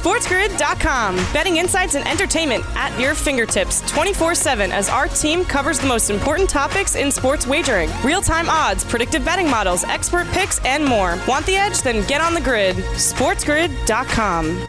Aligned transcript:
SportsGrid.com. 0.00 1.16
Betting 1.32 1.58
insights 1.58 1.94
and 1.94 2.08
entertainment 2.08 2.64
at 2.74 2.98
your 2.98 3.14
fingertips 3.14 3.82
24 3.90 4.34
7 4.34 4.72
as 4.72 4.88
our 4.88 5.08
team 5.08 5.44
covers 5.44 5.78
the 5.78 5.86
most 5.86 6.08
important 6.08 6.48
topics 6.48 6.94
in 6.94 7.12
sports 7.12 7.46
wagering 7.46 7.90
real 8.02 8.22
time 8.22 8.48
odds, 8.48 8.82
predictive 8.82 9.24
betting 9.24 9.50
models, 9.50 9.84
expert 9.84 10.26
picks, 10.28 10.58
and 10.64 10.82
more. 10.84 11.18
Want 11.28 11.44
the 11.44 11.56
edge? 11.56 11.82
Then 11.82 12.06
get 12.06 12.22
on 12.22 12.32
the 12.32 12.40
grid. 12.40 12.76
SportsGrid.com. 12.76 14.66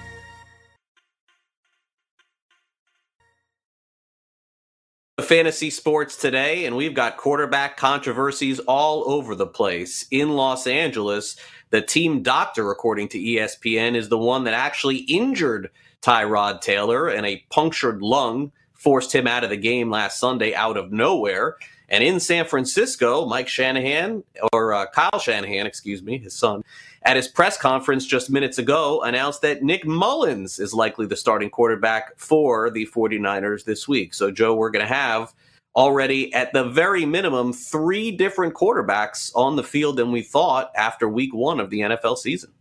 fantasy 5.32 5.70
sports 5.70 6.18
today, 6.18 6.66
and 6.66 6.76
we've 6.76 6.94
got 6.94 7.16
quarterback 7.16 7.78
controversies 7.78 8.60
all 8.60 9.10
over 9.10 9.34
the 9.34 9.48
place. 9.48 10.06
In 10.12 10.32
Los 10.32 10.68
Angeles, 10.68 11.38
the 11.72 11.82
team 11.82 12.22
doctor, 12.22 12.70
according 12.70 13.08
to 13.10 13.18
ESPN, 13.18 13.96
is 13.96 14.10
the 14.10 14.18
one 14.18 14.44
that 14.44 14.54
actually 14.54 14.98
injured 14.98 15.72
Tyrod 16.02 16.62
Taylor, 16.62 17.08
and 17.08 17.26
a 17.26 17.44
punctured 17.50 18.02
lung 18.02 18.52
forced 18.74 19.14
him 19.14 19.28
out 19.28 19.44
of 19.44 19.50
the 19.50 19.58
game 19.58 19.90
last 19.90 20.20
Sunday 20.20 20.54
out 20.54 20.78
of 20.78 20.92
nowhere. 20.92 21.56
And 21.88 22.04
in 22.04 22.20
San 22.20 22.46
Francisco, 22.46 23.26
Mike 23.26 23.48
Shanahan, 23.48 24.24
or 24.54 24.74
uh, 24.74 24.86
Kyle 24.88 25.20
Shanahan, 25.20 25.66
excuse 25.66 26.02
me, 26.02 26.18
his 26.18 26.34
son, 26.34 26.64
at 27.04 27.16
his 27.16 27.28
press 27.28 27.58
conference 27.58 28.06
just 28.06 28.30
minutes 28.30 28.58
ago 28.58 29.02
announced 29.02 29.42
that 29.42 29.62
Nick 29.62 29.86
Mullens 29.86 30.60
is 30.60 30.74
likely 30.74 31.06
the 31.06 31.16
starting 31.16 31.50
quarterback 31.50 32.18
for 32.18 32.70
the 32.70 32.88
49ers 32.88 33.66
this 33.66 33.88
week. 33.88 34.14
So, 34.14 34.32
Joe, 34.32 34.56
we're 34.56 34.70
going 34.70 34.88
to 34.88 34.94
have 34.94 35.34
already 35.76 36.34
at 36.34 36.54
the 36.54 36.64
very 36.64 37.06
minimum 37.06 37.54
three 37.54 38.12
different 38.12 38.54
quarterbacks 38.54 39.32
on 39.36 39.56
the 39.56 39.64
field 39.64 39.98
than 39.98 40.12
we 40.12 40.22
thought 40.22 40.72
after 40.76 41.08
week 41.08 41.34
one 41.34 41.60
of 41.60 41.70
the 41.70 41.80
NFL 41.80 42.18
season. 42.18 42.52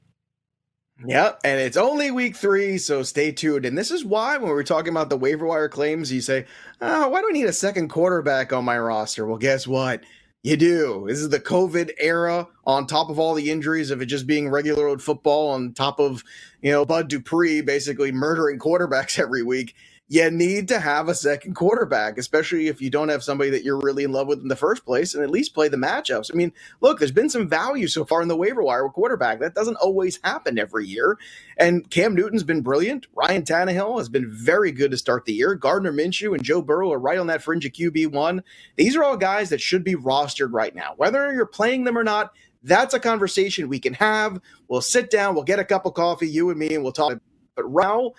Yep, 1.07 1.41
and 1.45 1.59
it's 1.59 1.79
only 1.79 2.11
week 2.11 2.37
three, 2.37 2.77
so 2.77 3.03
stay 3.03 3.33
tuned. 3.33 3.65
And 3.65 3.77
this 3.77 3.91
is 3.91 4.05
why, 4.05 4.37
when 4.37 4.51
we're 4.51 4.63
talking 4.63 4.91
about 4.91 5.09
the 5.09 5.17
waiver 5.17 5.47
wire 5.47 5.69
claims, 5.69 6.13
you 6.13 6.21
say, 6.21 6.45
oh, 6.83 7.09
why 7.09 7.23
do 7.23 7.29
I 7.29 7.33
need 7.33 7.47
a 7.47 7.55
second 7.55 7.89
quarterback 7.89 8.53
on 8.53 8.67
my 8.67 8.79
roster? 8.79 9.27
Well, 9.27 9.39
guess 9.39 9.67
what? 9.67 10.05
You 10.43 10.59
do. 10.59 11.07
This 11.09 11.19
is 11.19 11.31
the 11.31 11.41
COVID 11.41 11.93
era 11.99 12.49
on 12.67 12.87
top 12.87 13.09
of 13.09 13.19
all 13.19 13.35
the 13.35 13.51
injuries 13.51 13.91
of 13.91 14.03
it 14.03 14.07
just 14.07 14.27
being 14.27 14.51
regular 14.51 14.89
old 14.89 15.03
football, 15.03 15.51
on 15.51 15.73
top 15.73 16.01
of, 16.01 16.23
you 16.61 16.71
know, 16.71 16.85
Bud 16.85 17.09
Dupree 17.09 17.63
basically 17.63 18.13
murdering 18.13 18.59
quarterbacks 18.59 19.19
every 19.23 19.43
week 19.43 19.75
you 20.13 20.29
need 20.29 20.67
to 20.67 20.81
have 20.81 21.09
a 21.09 21.15
second 21.15 21.55
quarterback, 21.55 22.19
especially 22.19 22.67
if 22.67 22.83
you 22.83 22.91
don't 22.91 23.11
have 23.11 23.23
somebody 23.23 23.49
that 23.51 23.63
you're 23.63 23.79
really 23.79 24.03
in 24.03 24.11
love 24.11 24.27
with 24.27 24.41
in 24.41 24.49
the 24.49 24.57
first 24.57 24.85
place, 24.85 25.15
and 25.15 25.23
at 25.23 25.31
least 25.31 25.55
play 25.55 25.69
the 25.69 25.77
matchups. 25.77 26.33
I 26.33 26.37
mean, 26.37 26.53
look, 26.81 26.99
there's 26.99 27.13
been 27.13 27.31
some 27.31 27.49
value 27.49 27.87
so 27.87 28.05
far 28.05 28.21
in 28.21 28.27
the 28.27 28.37
waiver 28.37 28.61
wire 28.61 28.85
with 28.85 28.93
quarterback. 28.93 29.39
That 29.39 29.55
doesn't 29.55 29.77
always 29.77 30.19
happen 30.25 30.59
every 30.59 30.89
year. 30.89 31.17
And 31.59 31.89
Cam 31.91 32.17
Newton's 32.17 32.43
been 32.43 32.61
brilliant. 32.61 33.07
Ryan 33.15 33.45
Tannehill 33.45 33.99
has 33.99 34.09
been 34.09 34.29
very 34.29 34.73
good 34.73 34.91
to 34.91 34.97
start 34.97 35.27
the 35.27 35.33
year. 35.33 35.55
Gardner 35.55 35.93
Minshew 35.93 36.35
and 36.35 36.43
Joe 36.43 36.61
Burrow 36.61 36.93
are 36.93 36.99
right 36.99 37.19
on 37.19 37.29
that 37.29 37.45
fringe 37.45 37.65
of 37.65 37.71
QB1. 37.71 38.43
These 38.75 38.97
are 38.97 39.05
all 39.05 39.17
guys 39.17 39.51
that 39.51 39.61
should 39.61 39.85
be 39.85 39.95
rostered 39.95 40.53
right 40.53 40.75
now. 40.75 40.95
Whether 40.97 41.33
you're 41.33 41.47
playing 41.47 41.85
them 41.85 41.97
or 41.97 42.03
not, 42.03 42.33
that's 42.65 42.95
a 42.95 43.01
conversation 43.01 43.69
we 43.69 43.79
can 43.79 43.95
have. 43.95 44.41
We'll 44.67 44.81
sit 44.81 45.09
down, 45.09 45.37
we'll 45.37 45.45
get 45.45 45.61
a 45.61 45.65
cup 45.65 45.87
of 45.87 45.95
coffee, 45.95 46.29
you 46.29 46.51
and 46.51 46.59
me, 46.59 46.75
and 46.75 46.83
we'll 46.83 46.91
talk. 46.91 47.21
But 47.55 47.73
Rao, 47.73 48.15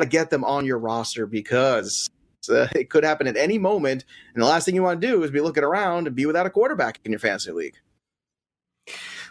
to 0.00 0.06
get 0.06 0.30
them 0.30 0.44
on 0.44 0.64
your 0.64 0.78
roster 0.78 1.26
because 1.26 2.08
uh, 2.48 2.66
it 2.74 2.90
could 2.90 3.04
happen 3.04 3.26
at 3.26 3.36
any 3.36 3.58
moment. 3.58 4.04
And 4.34 4.42
the 4.42 4.46
last 4.46 4.64
thing 4.64 4.74
you 4.74 4.82
want 4.82 5.00
to 5.00 5.06
do 5.06 5.22
is 5.22 5.30
be 5.30 5.40
looking 5.40 5.64
around 5.64 6.06
and 6.06 6.16
be 6.16 6.26
without 6.26 6.46
a 6.46 6.50
quarterback 6.50 7.00
in 7.04 7.12
your 7.12 7.18
fantasy 7.18 7.52
league. 7.52 7.76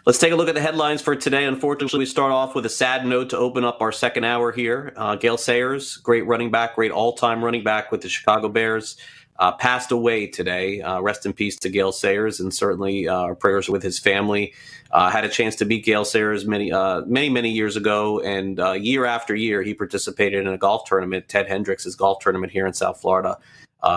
Let's 0.06 0.20
take 0.20 0.32
a 0.32 0.36
look 0.36 0.48
at 0.48 0.54
the 0.54 0.60
headlines 0.60 1.02
for 1.02 1.16
today. 1.16 1.46
Unfortunately, 1.46 1.98
we 1.98 2.06
start 2.06 2.30
off 2.30 2.54
with 2.54 2.64
a 2.64 2.68
sad 2.68 3.04
note 3.04 3.28
to 3.30 3.38
open 3.38 3.64
up 3.64 3.80
our 3.80 3.90
second 3.90 4.22
hour 4.22 4.52
here. 4.52 4.92
Uh, 4.96 5.16
Gale 5.16 5.36
Sayers, 5.36 5.96
great 5.96 6.24
running 6.26 6.50
back, 6.50 6.76
great 6.76 6.92
all 6.92 7.14
time 7.14 7.44
running 7.44 7.64
back 7.64 7.90
with 7.90 8.02
the 8.02 8.08
Chicago 8.08 8.48
Bears, 8.48 8.96
uh, 9.38 9.52
passed 9.52 9.92
away 9.92 10.26
today. 10.26 10.80
Uh, 10.80 11.00
rest 11.00 11.26
in 11.26 11.32
peace 11.32 11.56
to 11.56 11.68
Gale 11.68 11.92
Sayers, 11.92 12.40
and 12.40 12.52
certainly 12.52 13.08
uh, 13.08 13.14
our 13.14 13.34
prayers 13.34 13.68
with 13.68 13.82
his 13.82 13.98
family. 13.98 14.54
Uh, 14.90 15.10
had 15.10 15.24
a 15.24 15.28
chance 15.28 15.56
to 15.56 15.64
meet 15.64 15.84
Gale 15.84 16.04
Sayers 16.04 16.46
many, 16.46 16.72
uh, 16.72 17.02
many, 17.02 17.28
many 17.28 17.50
years 17.50 17.76
ago, 17.76 18.20
and 18.20 18.58
uh, 18.60 18.72
year 18.72 19.04
after 19.04 19.34
year 19.34 19.62
he 19.62 19.74
participated 19.74 20.46
in 20.46 20.52
a 20.52 20.58
golf 20.58 20.84
tournament, 20.84 21.28
Ted 21.28 21.48
Hendricks' 21.48 21.94
golf 21.94 22.20
tournament 22.20 22.52
here 22.52 22.66
in 22.66 22.72
South 22.72 23.00
Florida. 23.00 23.38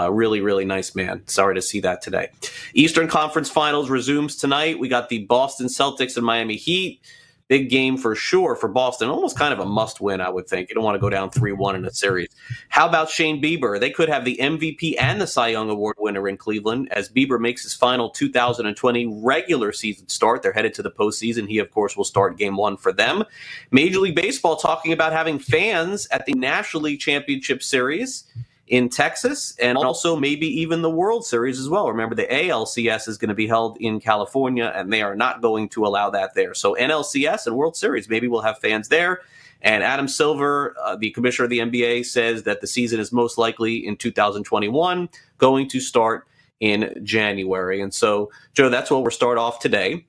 really, 0.10 0.42
really 0.42 0.66
nice 0.66 0.96
man. 0.96 1.28
Sorry 1.28 1.56
to 1.56 1.62
see 1.62 1.80
that 1.82 2.02
today. 2.02 2.30
Eastern 2.74 3.08
Conference 3.08 3.50
Finals 3.50 3.90
resumes 3.90 4.36
tonight. 4.36 4.80
We 4.80 4.88
got 4.90 5.10
the 5.10 5.26
Boston 5.26 5.68
Celtics 5.68 6.18
and 6.18 6.26
Miami 6.26 6.56
Heat 6.56 7.02
big 7.50 7.70
game 7.70 7.98
for 7.98 8.16
sure 8.16 8.56
for 8.56 8.70
Boston. 8.70 9.10
Almost 9.10 9.38
kind 9.38 9.52
of 9.52 9.60
a 9.60 9.66
must 9.66 10.00
win, 10.00 10.22
I 10.22 10.30
would 10.30 10.48
think. 10.48 10.70
You 10.70 10.76
don't 10.76 10.84
want 10.84 10.96
to 10.96 11.00
go 11.00 11.10
down 11.10 11.32
3 11.32 11.52
1 11.52 11.76
in 11.76 11.84
a 11.84 11.92
series. 11.92 12.30
How 12.70 12.88
about 12.88 13.10
Shane 13.10 13.42
Bieber? 13.42 13.78
They 13.80 13.90
could 13.90 14.08
have 14.08 14.24
the 14.24 14.38
MVP 14.40 14.96
and 15.00 15.20
the 15.20 15.28
Cy 15.28 15.50
Young 15.50 15.70
Award 15.70 15.98
winner 16.00 16.30
in 16.30 16.38
Cleveland 16.38 16.88
as 16.92 17.10
Bieber 17.10 17.40
makes 17.40 17.64
his 17.64 17.74
final 17.74 18.10
2020 18.12 19.22
regular 19.22 19.74
season 19.74 20.08
start. 20.08 20.42
They're 20.42 20.54
headed 20.54 20.74
to 20.76 20.84
the 20.84 20.92
postseason. 20.92 21.48
He, 21.48 21.58
of 21.58 21.72
course, 21.72 21.98
will 21.98 22.06
start 22.06 22.38
game 22.38 22.56
one 22.56 22.78
for 22.78 22.94
them. 22.94 23.26
Major 23.72 24.00
League 24.00 24.16
Baseball 24.16 24.56
talking 24.56 24.94
about 24.94 25.12
having 25.12 25.40
fans 25.40 26.08
at 26.12 26.26
the 26.26 26.34
National 26.34 26.84
League 26.84 27.00
Championship 27.00 27.64
Series 27.64 28.24
in 28.70 28.88
Texas 28.88 29.56
and 29.60 29.78
also 29.78 30.16
maybe 30.16 30.48
even 30.62 30.84
the 30.84 30.90
World 30.90 31.26
Series 31.26 31.60
as 31.60 31.68
well. 31.68 31.90
Remember, 31.90 32.14
the 32.14 32.28
ALCS 32.28 33.08
is 33.08 33.18
going 33.18 33.30
to 33.30 33.36
be 33.36 33.48
held 33.48 33.78
in 33.80 34.00
California, 34.00 34.72
and 34.76 34.94
they 34.94 35.02
are 35.02 35.16
not 35.16 35.42
going 35.42 35.70
to 35.70 35.86
allow 35.86 36.12
that 36.12 36.36
there. 36.36 36.54
So, 36.54 36.76
NLCS 36.76 37.48
and 37.48 37.56
World 37.56 37.76
Series, 37.76 38.08
maybe 38.08 38.28
we'll 38.28 38.42
have 38.42 38.60
fans 38.60 38.88
there. 38.88 39.22
And 39.62 39.84
Adam 39.84 40.08
Silver, 40.08 40.76
uh, 40.82 40.96
the 40.96 41.10
commissioner 41.12 41.46
of 41.46 41.50
the 41.50 41.60
NBA, 41.60 42.06
says 42.06 42.44
that 42.44 42.62
the 42.62 42.68
season 42.68 43.00
is 43.00 43.12
most 43.12 43.38
likely 43.38 43.86
in 43.86 43.98
2021, 43.98 45.10
going 45.38 45.68
to 45.68 45.80
start 45.82 46.28
in 46.60 46.94
January. 47.04 47.82
And 47.82 47.94
so, 47.94 48.32
Joe, 48.54 48.70
that's 48.70 48.92
what 48.92 49.04
we're 49.04 49.10
start 49.10 49.38
off 49.38 49.60
today. 49.60 50.06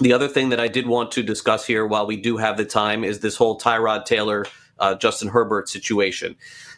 The 0.00 0.12
other 0.12 0.26
thing 0.26 0.48
that 0.48 0.58
I 0.58 0.68
did 0.68 0.86
want 0.86 1.12
to 1.12 1.22
discuss 1.22 1.66
here 1.66 1.86
while 1.86 2.06
we 2.06 2.16
do 2.16 2.38
have 2.38 2.56
the 2.56 2.64
time 2.64 3.04
is 3.04 3.20
this 3.20 3.36
whole 3.36 3.60
Tyrod 3.60 4.06
Taylor, 4.06 4.46
uh, 4.78 4.94
Justin 4.96 5.28
Herbert 5.28 5.68
situation. 5.68 6.34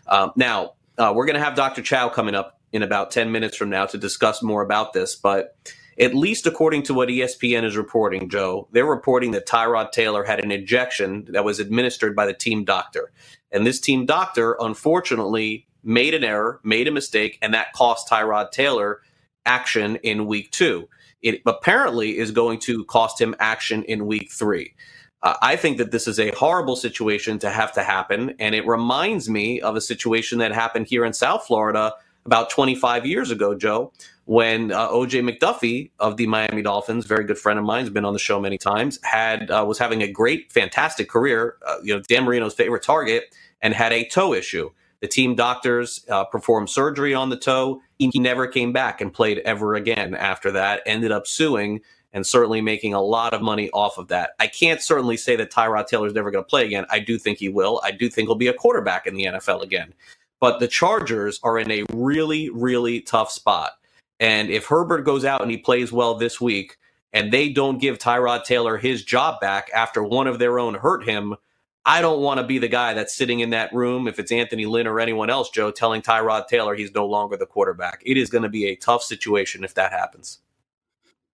Uh, 0.06 0.30
now, 0.36 0.74
uh, 0.98 1.12
we're 1.14 1.26
going 1.26 1.38
to 1.38 1.44
have 1.44 1.54
Dr. 1.54 1.82
Chao 1.82 2.08
coming 2.08 2.34
up 2.34 2.60
in 2.72 2.82
about 2.82 3.10
10 3.10 3.32
minutes 3.32 3.56
from 3.56 3.70
now 3.70 3.86
to 3.86 3.98
discuss 3.98 4.42
more 4.42 4.62
about 4.62 4.92
this. 4.92 5.14
But 5.14 5.56
at 5.98 6.14
least 6.14 6.46
according 6.46 6.82
to 6.84 6.94
what 6.94 7.08
ESPN 7.08 7.64
is 7.64 7.76
reporting, 7.76 8.28
Joe, 8.28 8.68
they're 8.72 8.84
reporting 8.84 9.30
that 9.32 9.46
Tyrod 9.46 9.92
Taylor 9.92 10.24
had 10.24 10.42
an 10.42 10.50
injection 10.50 11.26
that 11.30 11.44
was 11.44 11.58
administered 11.58 12.14
by 12.14 12.26
the 12.26 12.34
team 12.34 12.64
doctor. 12.64 13.12
And 13.50 13.66
this 13.66 13.80
team 13.80 14.04
doctor, 14.04 14.56
unfortunately, 14.60 15.66
made 15.82 16.14
an 16.14 16.24
error, 16.24 16.60
made 16.64 16.88
a 16.88 16.92
mistake, 16.92 17.38
and 17.40 17.54
that 17.54 17.72
cost 17.72 18.08
Tyrod 18.08 18.50
Taylor 18.50 19.00
action 19.46 19.96
in 19.96 20.26
week 20.26 20.50
two. 20.50 20.88
It 21.22 21.40
apparently 21.46 22.18
is 22.18 22.30
going 22.30 22.58
to 22.60 22.84
cost 22.84 23.20
him 23.20 23.34
action 23.38 23.82
in 23.84 24.06
week 24.06 24.30
three. 24.30 24.74
Uh, 25.22 25.34
I 25.42 25.56
think 25.56 25.78
that 25.78 25.90
this 25.90 26.06
is 26.06 26.20
a 26.20 26.30
horrible 26.32 26.76
situation 26.76 27.38
to 27.40 27.50
have 27.50 27.72
to 27.72 27.82
happen. 27.82 28.34
And 28.38 28.54
it 28.54 28.66
reminds 28.66 29.28
me 29.28 29.60
of 29.60 29.76
a 29.76 29.80
situation 29.80 30.38
that 30.38 30.52
happened 30.52 30.86
here 30.86 31.04
in 31.04 31.12
South 31.12 31.46
Florida 31.46 31.94
about 32.26 32.50
25 32.50 33.06
years 33.06 33.30
ago, 33.30 33.54
Joe, 33.54 33.92
when 34.24 34.72
uh, 34.72 34.88
OJ 34.88 35.28
McDuffie 35.28 35.90
of 36.00 36.16
the 36.16 36.26
Miami 36.26 36.60
Dolphins, 36.60 37.06
very 37.06 37.24
good 37.24 37.38
friend 37.38 37.58
of 37.58 37.64
mine, 37.64 37.80
has 37.80 37.90
been 37.90 38.04
on 38.04 38.12
the 38.12 38.18
show 38.18 38.40
many 38.40 38.58
times, 38.58 38.98
had 39.04 39.50
uh, 39.50 39.64
was 39.66 39.78
having 39.78 40.02
a 40.02 40.10
great, 40.10 40.52
fantastic 40.52 41.08
career, 41.08 41.56
uh, 41.66 41.76
you 41.82 41.94
know, 41.94 42.02
Dan 42.02 42.24
Marino's 42.24 42.54
favorite 42.54 42.82
target, 42.82 43.34
and 43.62 43.72
had 43.72 43.92
a 43.92 44.06
toe 44.08 44.34
issue. 44.34 44.70
The 45.00 45.08
team 45.08 45.34
doctors 45.34 46.04
uh, 46.08 46.24
performed 46.24 46.70
surgery 46.70 47.14
on 47.14 47.28
the 47.28 47.36
toe. 47.36 47.80
He 47.98 48.10
never 48.16 48.46
came 48.48 48.72
back 48.72 49.00
and 49.00 49.12
played 49.12 49.38
ever 49.38 49.74
again 49.74 50.14
after 50.14 50.50
that. 50.52 50.82
Ended 50.86 51.12
up 51.12 51.26
suing 51.26 51.80
and 52.16 52.26
certainly 52.26 52.62
making 52.62 52.94
a 52.94 53.00
lot 53.00 53.34
of 53.34 53.42
money 53.42 53.68
off 53.74 53.98
of 53.98 54.08
that. 54.08 54.30
I 54.40 54.46
can't 54.46 54.80
certainly 54.80 55.18
say 55.18 55.36
that 55.36 55.52
Tyrod 55.52 55.86
Taylor 55.86 56.06
is 56.06 56.14
never 56.14 56.30
going 56.30 56.42
to 56.42 56.48
play 56.48 56.64
again. 56.64 56.86
I 56.88 56.98
do 56.98 57.18
think 57.18 57.36
he 57.36 57.50
will. 57.50 57.78
I 57.84 57.90
do 57.90 58.08
think 58.08 58.26
he'll 58.26 58.34
be 58.34 58.46
a 58.48 58.54
quarterback 58.54 59.06
in 59.06 59.14
the 59.14 59.26
NFL 59.26 59.62
again. 59.62 59.92
But 60.40 60.58
the 60.58 60.66
Chargers 60.66 61.38
are 61.42 61.58
in 61.58 61.70
a 61.70 61.84
really, 61.92 62.48
really 62.48 63.02
tough 63.02 63.30
spot. 63.30 63.72
And 64.18 64.48
if 64.48 64.64
Herbert 64.64 65.02
goes 65.02 65.26
out 65.26 65.42
and 65.42 65.50
he 65.50 65.58
plays 65.58 65.92
well 65.92 66.14
this 66.14 66.40
week, 66.40 66.78
and 67.12 67.30
they 67.30 67.50
don't 67.50 67.82
give 67.82 67.98
Tyrod 67.98 68.44
Taylor 68.44 68.78
his 68.78 69.04
job 69.04 69.38
back 69.38 69.68
after 69.74 70.02
one 70.02 70.26
of 70.26 70.38
their 70.38 70.58
own 70.58 70.72
hurt 70.72 71.04
him, 71.04 71.36
I 71.84 72.00
don't 72.00 72.22
want 72.22 72.40
to 72.40 72.46
be 72.46 72.58
the 72.58 72.66
guy 72.66 72.94
that's 72.94 73.14
sitting 73.14 73.40
in 73.40 73.50
that 73.50 73.74
room, 73.74 74.08
if 74.08 74.18
it's 74.18 74.32
Anthony 74.32 74.64
Lynn 74.64 74.86
or 74.86 75.00
anyone 75.00 75.28
else, 75.28 75.50
Joe, 75.50 75.70
telling 75.70 76.00
Tyrod 76.00 76.48
Taylor 76.48 76.74
he's 76.74 76.94
no 76.94 77.04
longer 77.04 77.36
the 77.36 77.44
quarterback. 77.44 78.02
It 78.06 78.16
is 78.16 78.30
going 78.30 78.42
to 78.42 78.48
be 78.48 78.64
a 78.68 78.76
tough 78.76 79.02
situation 79.02 79.64
if 79.64 79.74
that 79.74 79.92
happens. 79.92 80.38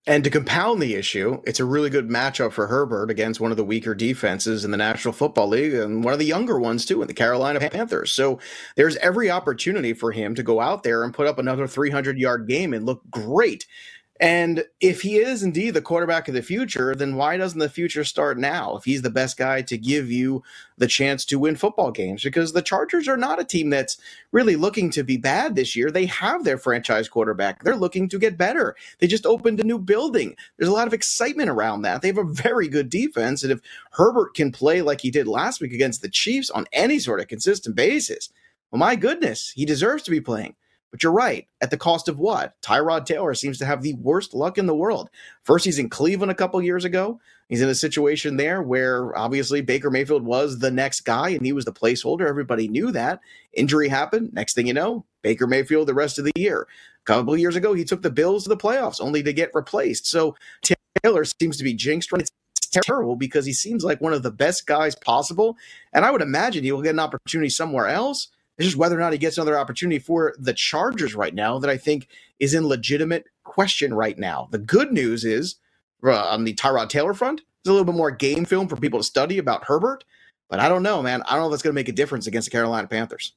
And 0.05 0.25
to 0.25 0.31
compound 0.31 0.83
the 0.83 0.97
issue, 0.97 1.41
it's 1.47 1.61
a 1.61 1.65
really 1.65 1.89
good 1.89 2.09
matchup 2.09 2.51
for 2.51 2.67
Herbert 2.67 3.09
against 3.09 3.41
one 3.41 3.53
of 3.53 3.57
the 3.57 3.65
weaker 3.65 3.95
defenses 3.95 4.65
in 4.65 4.73
the 4.73 4.77
National 4.77 5.15
Football 5.15 5.49
League 5.49 5.75
and 5.75 6.03
one 6.03 6.13
of 6.13 6.19
the 6.19 6.27
younger 6.27 6.59
ones 6.59 6.85
too 6.85 7.03
in 7.03 7.09
the 7.09 7.15
Carolina 7.15 7.61
Panthers. 7.61 8.11
So 8.11 8.41
there's 8.75 8.97
every 8.97 9.31
opportunity 9.31 9.93
for 9.93 10.11
him 10.11 10.35
to 10.35 10.43
go 10.43 10.61
out 10.61 10.83
there 10.83 11.05
and 11.05 11.15
put 11.15 11.29
up 11.29 11.39
another 11.39 11.69
300 11.69 12.19
yard 12.19 12.49
game 12.49 12.75
and 12.75 12.85
look 12.85 13.03
great. 13.11 13.67
And 14.23 14.67
if 14.81 15.03
he 15.03 15.17
is 15.17 15.43
indeed 15.43 15.73
the 15.73 15.83
quarterback 15.83 16.29
of 16.29 16.35
the 16.35 16.43
future, 16.43 16.95
then 16.95 17.17
why 17.17 17.37
doesn't 17.37 17.59
the 17.59 17.69
future 17.69 18.05
start 18.05 18.39
now 18.39 18.77
if 18.77 18.85
he's 18.85 19.03
the 19.03 19.11
best 19.11 19.37
guy 19.37 19.63
to 19.63 19.77
give 19.77 20.13
you 20.13 20.45
the 20.79 20.87
chance 20.87 21.25
to 21.25 21.41
win 21.41 21.57
football 21.57 21.91
games? 21.91 22.23
Because 22.23 22.53
the 22.53 22.63
Chargers 22.63 23.09
are 23.09 23.17
not 23.17 23.41
a 23.41 23.45
team 23.45 23.69
that's 23.69 23.99
really 24.31 24.55
looking 24.55 24.91
to 24.91 25.03
be 25.03 25.17
bad 25.17 25.57
this 25.57 25.75
year. 25.75 25.91
They 25.91 26.07
have 26.07 26.45
their 26.45 26.57
franchise 26.57 27.09
quarterback, 27.09 27.65
they're 27.65 27.75
looking 27.75 28.09
to 28.11 28.19
get 28.21 28.39
better. 28.39 28.77
They 29.01 29.09
just 29.09 29.27
opened 29.27 29.59
a 29.59 29.65
new 29.65 29.81
building. 29.81 30.37
There's 30.57 30.71
a 30.71 30.75
lot 30.75 30.87
of 30.87 30.95
excitement 30.95 31.51
around 31.51 31.83
that. 31.83 32.01
They 32.01 32.09
have 32.09 32.19
a 32.19 32.25
very 32.25 32.69
good 32.69 32.91
defense. 32.91 33.43
And 33.43 33.51
if 33.51 33.61
Herbert 33.91 34.35
can 34.35 34.53
play 34.53 34.83
like 34.83 35.01
he 35.01 35.11
did 35.11 35.27
last 35.27 35.61
week 35.61 35.73
against 35.73 36.01
the 36.01 36.09
Chiefs 36.09 36.49
on 36.49 36.67
any 36.73 37.01
sort 37.01 37.19
of 37.19 37.27
consistent 37.27 37.75
basis, 37.75 38.31
well, 38.71 38.79
my 38.79 38.95
goodness, 38.95 39.51
he 39.51 39.65
deserves 39.65 40.05
to 40.05 40.13
be 40.13 40.21
playing. 40.21 40.55
But 40.93 41.03
you're 41.03 41.11
right. 41.11 41.49
At 41.63 41.71
the 41.71 41.79
cost 41.79 42.07
of 42.07 42.19
what? 42.19 42.55
Tyrod 42.61 43.07
Taylor 43.07 43.35
seems 43.35 43.59
to 43.59 43.67
have 43.67 43.83
the 43.83 43.95
worst 43.95 44.35
luck 44.35 44.59
in 44.59 44.67
the 44.67 44.75
world. 44.75 45.09
First, 45.43 45.65
he's 45.65 45.79
in 45.79 45.89
Cleveland 45.89 46.31
a 46.31 46.37
couple 46.37 46.63
years 46.63 46.85
ago. 46.85 47.19
He's 47.49 47.63
in 47.63 47.69
a 47.69 47.75
situation 47.75 48.37
there 48.37 48.63
where 48.63 49.17
obviously 49.19 49.63
Baker 49.63 49.91
Mayfield 49.91 50.25
was 50.25 50.59
the 50.59 50.71
next 50.71 51.01
guy 51.01 51.31
and 51.31 51.45
he 51.45 51.53
was 51.55 51.65
the 51.65 51.73
placeholder. 51.73 52.29
Everybody 52.29 52.69
knew 52.69 52.93
that. 52.93 53.21
Injury 53.55 53.89
happened. 53.89 54.35
Next 54.35 54.55
thing 54.55 54.67
you 54.67 54.75
know, 54.75 55.05
Baker 55.23 55.47
Mayfield 55.47 55.89
the 55.89 55.95
rest 55.95 56.19
of 56.19 56.27
the 56.27 56.33
year. 56.37 56.69
A 57.03 57.05
couple 57.05 57.37
years 57.37 57.57
ago, 57.57 57.73
he 57.73 57.85
took 57.85 58.03
the 58.03 58.11
Bills 58.11 58.45
to 58.45 58.51
the 58.51 58.57
playoffs 58.57 59.01
only 59.01 59.23
to 59.23 59.33
get 59.33 59.51
replaced. 59.55 60.07
So 60.07 60.37
Taylor 61.03 61.25
seems 61.25 61.57
to 61.57 61.65
be 61.65 61.75
jinxed. 61.75 62.11
It's 62.13 62.31
terrible 62.71 63.17
because 63.17 63.47
he 63.47 63.53
seems 63.55 63.83
like 63.83 64.01
one 64.01 64.13
of 64.13 64.23
the 64.23 64.31
best 64.31 64.67
guys 64.67 64.95
possible. 64.95 65.57
And 65.93 66.05
I 66.05 66.11
would 66.11 66.23
imagine 66.23 66.65
he 66.65 66.73
will 66.73 66.83
get 66.83 66.91
an 66.95 67.01
opportunity 67.01 67.49
somewhere 67.49 67.89
else. 67.89 68.29
It's 68.63 68.69
just 68.69 68.79
whether 68.79 68.97
or 68.97 69.01
not 69.01 69.13
he 69.13 69.19
gets 69.19 69.39
another 69.39 69.59
opportunity 69.59 69.99
for 69.99 70.37
the 70.39 70.55
Chargers 70.55 71.17
right 71.17 71.35
now 71.35 71.59
that 71.59 71.69
I 71.69 71.77
think 71.77 72.07
is 72.39 72.55
in 72.55 72.69
legitimate 72.69 73.27
question 73.43 73.93
right 73.93 74.17
now. 74.17 74.47
The 74.53 74.59
good 74.59 74.93
news 74.93 75.25
is 75.25 75.57
uh, 76.05 76.15
on 76.27 76.45
the 76.45 76.55
Tyrod 76.55 76.89
Taylor 76.89 77.13
front, 77.13 77.41
there's 77.65 77.73
a 77.73 77.73
little 77.73 77.93
bit 77.93 77.97
more 77.97 78.13
game 78.13 78.45
film 78.45 78.69
for 78.69 78.77
people 78.77 79.01
to 79.01 79.05
study 79.05 79.39
about 79.39 79.65
Herbert. 79.65 80.05
But 80.49 80.61
I 80.61 80.69
don't 80.69 80.85
know, 80.85 81.03
man. 81.03 81.23
I 81.23 81.33
don't 81.33 81.41
know 81.41 81.47
if 81.47 81.51
that's 81.51 81.63
going 81.65 81.73
to 81.73 81.75
make 81.75 81.89
a 81.89 81.93
difference 81.93 82.29
against 82.29 82.47
the 82.47 82.53
Carolina 82.53 82.87
Panthers. 82.87 83.33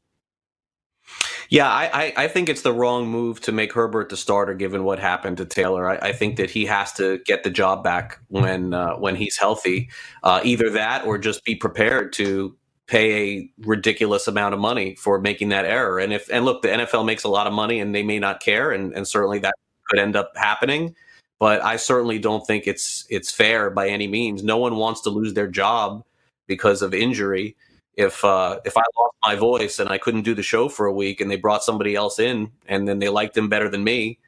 Yeah, 1.50 1.70
I, 1.70 2.14
I, 2.16 2.28
think 2.28 2.48
it's 2.48 2.62
the 2.62 2.74
wrong 2.74 3.08
move 3.08 3.42
to 3.42 3.52
make 3.52 3.74
Herbert 3.74 4.10
the 4.10 4.18
starter 4.18 4.54
given 4.54 4.84
what 4.84 5.00
happened 5.00 5.38
to 5.38 5.46
Taylor. 5.46 5.90
I, 5.90 6.10
I 6.10 6.14
think 6.14 6.38
that 6.38 6.52
he 6.52 6.66
has 6.66 6.94
to 6.94 7.18
get 7.26 7.44
the 7.44 7.50
job 7.50 7.84
back 7.84 8.20
when 8.28 8.76
uh, 8.76 8.96
when 8.98 9.16
he's 9.16 9.38
healthy. 9.38 9.90
Uh, 10.22 10.42
either 10.44 10.70
that 10.72 11.06
or 11.06 11.18
just 11.18 11.44
be 11.46 11.56
prepared 11.56 12.14
to 12.14 12.56
pay 12.88 13.40
a 13.40 13.52
ridiculous 13.60 14.28
amount 14.28 14.54
of 14.54 14.60
money 14.60 14.96
for 14.96 15.20
making 15.20 15.50
that 15.50 15.66
error. 15.66 16.00
And 16.00 16.14
if 16.14 16.30
and 16.30 16.46
look, 16.46 16.62
the 16.62 16.70
NFL 16.70 17.06
makes 17.06 17.24
a 17.24 17.30
lot 17.30 17.48
of 17.48 17.54
money 17.54 17.80
and 17.80 17.94
they 17.96 18.04
may 18.04 18.20
not 18.20 18.40
care, 18.40 18.72
and, 18.72 18.94
and 18.94 19.08
certainly 19.08 19.40
that 19.40 19.56
could 19.88 20.00
end 20.00 20.16
up 20.16 20.32
happening. 20.36 20.96
But 21.40 21.64
I 21.64 21.76
certainly 21.76 22.20
don't 22.20 22.46
think 22.46 22.68
it's 22.68 23.06
it's 23.10 23.32
fair 23.32 23.70
by 23.70 23.90
any 23.90 24.08
means. 24.08 24.44
No 24.44 24.58
one 24.58 24.78
wants 24.78 25.02
to 25.02 25.10
lose 25.10 25.34
their 25.34 25.48
job 25.48 26.04
because 26.48 26.82
of 26.82 26.94
injury. 26.94 27.56
If 27.96 28.24
uh, 28.24 28.60
if 28.66 28.78
I 28.78 28.84
lost 28.98 29.16
my 29.24 29.36
voice 29.36 29.80
and 29.80 29.90
I 29.90 29.98
couldn't 29.98 30.24
do 30.24 30.36
the 30.36 30.44
show 30.44 30.70
for 30.70 30.86
a 30.86 30.94
week, 30.94 31.22
and 31.22 31.30
they 31.30 31.38
brought 31.38 31.64
somebody 31.64 31.96
else 31.96 32.20
in, 32.20 32.52
and 32.68 32.88
then 32.88 33.00
they 33.00 33.10
liked 33.10 33.36
him 33.38 33.50
better 33.50 33.70
than 33.70 33.84
me, 33.84 34.20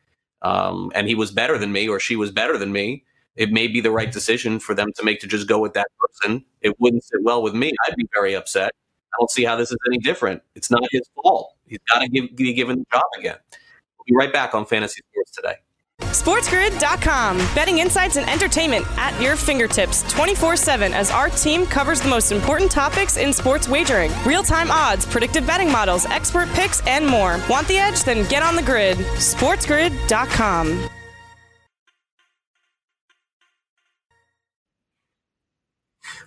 um, 0.41 0.91
and 0.95 1.07
he 1.07 1.15
was 1.15 1.31
better 1.31 1.57
than 1.57 1.71
me, 1.71 1.87
or 1.87 1.99
she 1.99 2.15
was 2.15 2.31
better 2.31 2.57
than 2.57 2.71
me, 2.71 3.03
it 3.37 3.51
may 3.51 3.67
be 3.67 3.79
the 3.79 3.91
right 3.91 4.11
decision 4.11 4.59
for 4.59 4.73
them 4.73 4.91
to 4.95 5.03
make 5.03 5.19
to 5.21 5.27
just 5.27 5.47
go 5.47 5.59
with 5.59 5.73
that 5.73 5.87
person. 5.99 6.43
It 6.61 6.77
wouldn't 6.79 7.03
sit 7.03 7.23
well 7.23 7.41
with 7.41 7.53
me. 7.53 7.71
I'd 7.85 7.95
be 7.95 8.07
very 8.13 8.35
upset. 8.35 8.71
I 9.13 9.15
don't 9.19 9.31
see 9.31 9.45
how 9.45 9.55
this 9.55 9.71
is 9.71 9.77
any 9.87 9.99
different. 9.99 10.41
It's 10.55 10.69
not 10.69 10.83
his 10.91 11.03
fault. 11.15 11.53
He's 11.65 11.79
got 11.89 11.99
to 12.03 12.09
be 12.09 12.53
given 12.53 12.79
the 12.79 12.85
job 12.91 13.05
again. 13.17 13.37
We'll 13.51 14.05
be 14.05 14.15
right 14.15 14.33
back 14.33 14.53
on 14.53 14.65
Fantasy 14.65 15.01
Sports 15.11 15.31
today. 15.31 15.55
SportsGrid.com. 16.01 17.37
Betting 17.55 17.79
insights 17.79 18.17
and 18.17 18.29
entertainment 18.29 18.85
at 18.97 19.19
your 19.21 19.35
fingertips 19.35 20.03
24 20.11 20.55
7 20.55 20.93
as 20.93 21.09
our 21.09 21.29
team 21.29 21.65
covers 21.65 22.01
the 22.01 22.09
most 22.09 22.31
important 22.31 22.69
topics 22.69 23.17
in 23.17 23.33
sports 23.33 23.67
wagering 23.67 24.11
real 24.25 24.43
time 24.43 24.69
odds, 24.69 25.05
predictive 25.05 25.47
betting 25.47 25.71
models, 25.71 26.05
expert 26.05 26.49
picks, 26.49 26.85
and 26.85 27.05
more. 27.05 27.39
Want 27.49 27.67
the 27.67 27.77
edge? 27.77 28.03
Then 28.03 28.27
get 28.29 28.43
on 28.43 28.55
the 28.55 28.63
grid. 28.63 28.97
SportsGrid.com. 28.97 30.89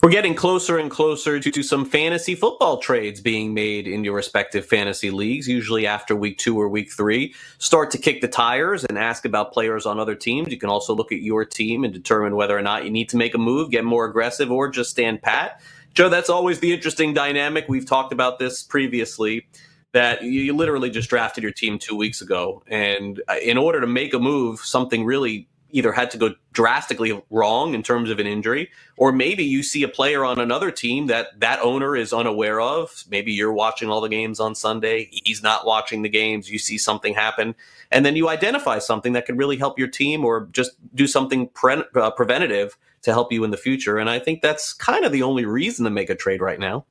We're 0.03 0.09
getting 0.09 0.35
closer 0.35 0.79
and 0.79 0.91
closer 0.91 1.39
to, 1.39 1.51
to, 1.51 1.63
some 1.63 1.85
fantasy 1.85 2.35
football 2.35 2.79
trades 2.79 3.21
being 3.21 3.53
made 3.53 3.87
in 3.87 4.03
your 4.03 4.15
respective 4.15 4.65
fantasy 4.65 5.11
leagues, 5.11 5.47
usually 5.47 5.87
after 5.87 6.17
week 6.17 6.39
two 6.39 6.59
or 6.59 6.71
week 6.71 6.91
three. 6.91 7.35
Start 7.59 7.91
to 7.91 7.99
kick 7.99 8.23
the 8.23 8.29
tires 8.29 8.83
and 8.83 8.97
ask 8.97 9.27
about 9.27 9.53
players 9.53 9.85
on 9.85 10.01
other 10.01 10.15
teams. 10.15 10.49
You 10.49 10.57
can 10.57 10.71
also 10.71 10.95
look 10.95 11.13
at 11.13 11.21
your 11.21 11.45
team 11.45 11.85
and 11.85 11.93
determine 11.93 12.35
whether 12.35 12.57
or 12.57 12.63
not 12.63 12.85
you 12.85 12.91
need 12.91 13.11
to 13.11 13.19
make 13.19 13.35
a 13.35 13.39
move, 13.39 13.71
get 13.71 13.85
more 13.85 14.07
aggressive, 14.07 14.51
or 14.51 14.71
just 14.71 14.89
stand 14.89 15.21
pat. 15.21 15.61
Joe, 15.93 16.09
that's 16.09 16.31
always 16.31 16.61
the 16.61 16.73
interesting 16.73 17.13
dynamic. 17.13 17.67
We've 17.69 17.85
talked 17.85 18.15
about 18.15 18.39
this 18.39 18.63
previously 18.63 19.49
that 19.93 20.23
you 20.23 20.57
literally 20.57 20.89
just 20.89 21.11
drafted 21.11 21.43
your 21.43 21.53
team 21.53 21.79
two 21.79 21.95
weeks 21.95 22.23
ago. 22.23 22.63
And 22.69 23.21
uh, 23.29 23.35
in 23.43 23.59
order 23.59 23.83
to 23.83 23.87
make 23.87 24.15
a 24.15 24.19
move, 24.19 24.61
something 24.61 25.05
really 25.05 25.47
either 25.73 25.93
had 25.93 26.11
to 26.11 26.19
go 26.19 26.35
drastically 26.53 27.23
wrong 27.31 27.75
in 27.75 27.83
terms 27.83 28.11
of 28.11 28.19
an 28.19 28.27
injury, 28.27 28.71
or 28.97 29.13
maybe 29.13 29.45
you 29.45 29.63
see 29.63 29.83
a 29.83 29.89
player 29.89 30.25
on 30.25 30.39
another 30.39 30.71
team 30.71 31.07
that 31.07 31.39
that 31.41 31.61
owner 31.61 31.97
is 31.97 32.13
unaware 32.13 32.61
of. 32.61 33.05
Maybe 33.09 33.33
you're 33.33 33.53
watching 33.53 33.89
all 33.89 34.01
the 34.01 34.09
games 34.09 34.41
on 34.41 34.55
Sunday, 34.55 35.09
he's 35.25 35.43
not 35.43 35.67
watching 35.67 36.03
the 36.03 36.09
games, 36.09 36.51
you 36.51 36.59
see 36.59 36.79
something 36.79 37.15
happen, 37.15 37.55
and 37.91 38.05
then 38.05 38.17
you 38.17 38.29
identify 38.29 38.79
something 38.79 39.13
that 39.15 39.27
could 39.27 39.39
really 39.39 39.57
help 39.57 39.79
your 39.79 39.89
team 39.89 40.25
or 40.25 40.49
just 40.53 40.73
do 40.95 41.07
something 41.07 41.49
pre- 41.49 41.85
uh, 41.95 42.11
preventative 42.11 42.77
to 43.03 43.13
help 43.13 43.33
you 43.33 43.45
in 43.45 43.51
the 43.51 43.57
future. 43.57 43.99
And 43.99 44.11
I 44.11 44.19
think 44.19 44.43
that's 44.43 44.73
kind 44.73 45.05
of 45.05 45.13
the 45.13 45.23
only 45.23 45.45
reason 45.45 45.85
to 45.85 45.91
make 45.91 46.11
a 46.11 46.15
trade 46.15 46.41
right 46.41 46.59
now. 46.59 46.85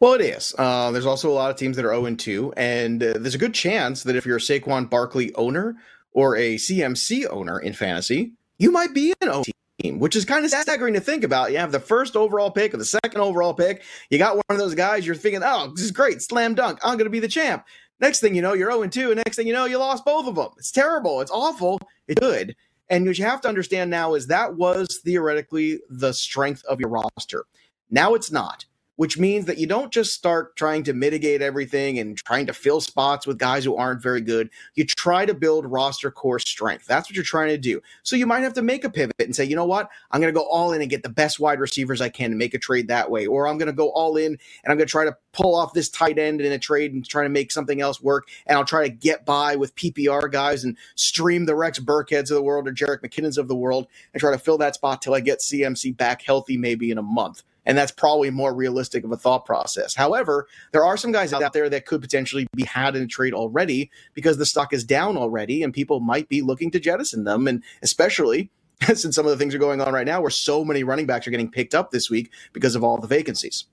Well, 0.00 0.14
it 0.14 0.20
is. 0.20 0.54
Uh, 0.56 0.90
there's 0.90 1.06
also 1.06 1.30
a 1.30 1.34
lot 1.34 1.50
of 1.50 1.56
teams 1.56 1.76
that 1.76 1.84
are 1.84 1.94
0 1.94 2.14
2, 2.14 2.54
and 2.56 3.02
uh, 3.02 3.14
there's 3.18 3.34
a 3.34 3.38
good 3.38 3.54
chance 3.54 4.04
that 4.04 4.16
if 4.16 4.24
you're 4.24 4.38
a 4.38 4.40
Saquon 4.40 4.88
Barkley 4.88 5.34
owner, 5.34 5.76
or 6.16 6.34
a 6.34 6.54
CMC 6.56 7.26
owner 7.30 7.58
in 7.60 7.74
fantasy, 7.74 8.32
you 8.58 8.72
might 8.72 8.94
be 8.94 9.12
an 9.20 9.28
O 9.28 9.44
team, 9.78 9.98
which 9.98 10.16
is 10.16 10.24
kind 10.24 10.46
of 10.46 10.50
staggering 10.50 10.94
to 10.94 11.00
think 11.00 11.22
about. 11.22 11.52
You 11.52 11.58
have 11.58 11.72
the 11.72 11.78
first 11.78 12.16
overall 12.16 12.50
pick 12.50 12.72
or 12.72 12.78
the 12.78 12.86
second 12.86 13.20
overall 13.20 13.52
pick. 13.52 13.82
You 14.08 14.16
got 14.16 14.36
one 14.36 14.44
of 14.48 14.56
those 14.56 14.74
guys, 14.74 15.06
you're 15.06 15.14
thinking, 15.14 15.42
oh, 15.44 15.72
this 15.76 15.84
is 15.84 15.90
great, 15.90 16.22
slam 16.22 16.54
dunk, 16.54 16.78
I'm 16.82 16.96
going 16.96 17.04
to 17.04 17.10
be 17.10 17.20
the 17.20 17.28
champ. 17.28 17.66
Next 18.00 18.20
thing 18.20 18.34
you 18.34 18.40
know, 18.40 18.54
you're 18.54 18.72
0 18.72 18.86
2, 18.86 19.10
and 19.10 19.16
next 19.18 19.36
thing 19.36 19.46
you 19.46 19.52
know, 19.52 19.66
you 19.66 19.76
lost 19.76 20.06
both 20.06 20.26
of 20.26 20.36
them. 20.36 20.48
It's 20.56 20.70
terrible. 20.70 21.20
It's 21.20 21.30
awful. 21.30 21.78
It's 22.08 22.18
good. 22.18 22.56
And 22.88 23.06
what 23.06 23.18
you 23.18 23.24
have 23.24 23.42
to 23.42 23.48
understand 23.48 23.90
now 23.90 24.14
is 24.14 24.26
that 24.26 24.56
was 24.56 25.00
theoretically 25.04 25.80
the 25.90 26.12
strength 26.12 26.64
of 26.64 26.80
your 26.80 26.88
roster. 26.88 27.44
Now 27.90 28.14
it's 28.14 28.30
not 28.32 28.64
which 28.96 29.18
means 29.18 29.44
that 29.44 29.58
you 29.58 29.66
don't 29.66 29.92
just 29.92 30.12
start 30.12 30.56
trying 30.56 30.82
to 30.84 30.92
mitigate 30.92 31.42
everything 31.42 31.98
and 31.98 32.16
trying 32.18 32.46
to 32.46 32.52
fill 32.52 32.80
spots 32.80 33.26
with 33.26 33.38
guys 33.38 33.64
who 33.64 33.76
aren't 33.76 34.02
very 34.02 34.20
good. 34.20 34.50
You 34.74 34.84
try 34.84 35.26
to 35.26 35.34
build 35.34 35.66
roster 35.66 36.10
core 36.10 36.38
strength. 36.38 36.86
That's 36.86 37.08
what 37.08 37.14
you're 37.14 37.24
trying 37.24 37.48
to 37.48 37.58
do. 37.58 37.80
So 38.02 38.16
you 38.16 38.26
might 38.26 38.40
have 38.40 38.54
to 38.54 38.62
make 38.62 38.84
a 38.84 38.90
pivot 38.90 39.14
and 39.18 39.36
say, 39.36 39.44
you 39.44 39.56
know 39.56 39.64
what? 39.64 39.88
I'm 40.10 40.20
going 40.20 40.32
to 40.32 40.38
go 40.38 40.46
all 40.46 40.72
in 40.72 40.80
and 40.80 40.90
get 40.90 41.02
the 41.02 41.08
best 41.08 41.38
wide 41.38 41.60
receivers 41.60 42.00
I 42.00 42.08
can 42.08 42.32
and 42.32 42.38
make 42.38 42.54
a 42.54 42.58
trade 42.58 42.88
that 42.88 43.10
way. 43.10 43.26
Or 43.26 43.46
I'm 43.46 43.58
going 43.58 43.66
to 43.66 43.72
go 43.72 43.90
all 43.90 44.16
in 44.16 44.26
and 44.26 44.38
I'm 44.66 44.76
going 44.76 44.86
to 44.86 44.90
try 44.90 45.04
to 45.04 45.16
pull 45.32 45.54
off 45.54 45.74
this 45.74 45.88
tight 45.88 46.18
end 46.18 46.40
in 46.40 46.52
a 46.52 46.58
trade 46.58 46.92
and 46.92 47.06
try 47.06 47.22
to 47.22 47.28
make 47.28 47.52
something 47.52 47.80
else 47.80 48.00
work. 48.00 48.28
And 48.46 48.56
I'll 48.56 48.64
try 48.64 48.88
to 48.88 48.94
get 48.94 49.26
by 49.26 49.56
with 49.56 49.74
PPR 49.76 50.30
guys 50.32 50.64
and 50.64 50.76
stream 50.94 51.44
the 51.44 51.54
Rex 51.54 51.78
Burkheads 51.78 52.30
of 52.30 52.36
the 52.36 52.42
world 52.42 52.66
or 52.66 52.72
Jerick 52.72 53.02
McKinnons 53.02 53.38
of 53.38 53.48
the 53.48 53.56
world 53.56 53.86
and 54.12 54.20
try 54.20 54.32
to 54.32 54.38
fill 54.38 54.58
that 54.58 54.74
spot 54.74 55.02
till 55.02 55.14
I 55.14 55.20
get 55.20 55.40
CMC 55.40 55.96
back 55.96 56.22
healthy 56.22 56.56
maybe 56.56 56.90
in 56.90 56.98
a 56.98 57.02
month. 57.02 57.42
And 57.66 57.76
that's 57.76 57.92
probably 57.92 58.30
more 58.30 58.54
realistic 58.54 59.04
of 59.04 59.12
a 59.12 59.16
thought 59.16 59.44
process. 59.44 59.94
However, 59.94 60.46
there 60.72 60.84
are 60.84 60.96
some 60.96 61.12
guys 61.12 61.32
out 61.32 61.52
there 61.52 61.68
that 61.68 61.86
could 61.86 62.00
potentially 62.00 62.46
be 62.54 62.64
had 62.64 62.96
in 62.96 63.02
a 63.02 63.06
trade 63.06 63.34
already 63.34 63.90
because 64.14 64.38
the 64.38 64.46
stock 64.46 64.72
is 64.72 64.84
down 64.84 65.16
already 65.16 65.62
and 65.62 65.74
people 65.74 66.00
might 66.00 66.28
be 66.28 66.42
looking 66.42 66.70
to 66.70 66.80
jettison 66.80 67.24
them. 67.24 67.46
And 67.46 67.62
especially 67.82 68.50
since 68.94 69.14
some 69.14 69.26
of 69.26 69.30
the 69.30 69.36
things 69.36 69.54
are 69.54 69.58
going 69.58 69.80
on 69.80 69.92
right 69.92 70.06
now 70.06 70.20
where 70.20 70.30
so 70.30 70.64
many 70.64 70.84
running 70.84 71.06
backs 71.06 71.26
are 71.26 71.30
getting 71.30 71.50
picked 71.50 71.74
up 71.74 71.90
this 71.90 72.10
week 72.10 72.30
because 72.52 72.74
of 72.74 72.84
all 72.84 72.98
the 72.98 73.06
vacancies. 73.06 73.64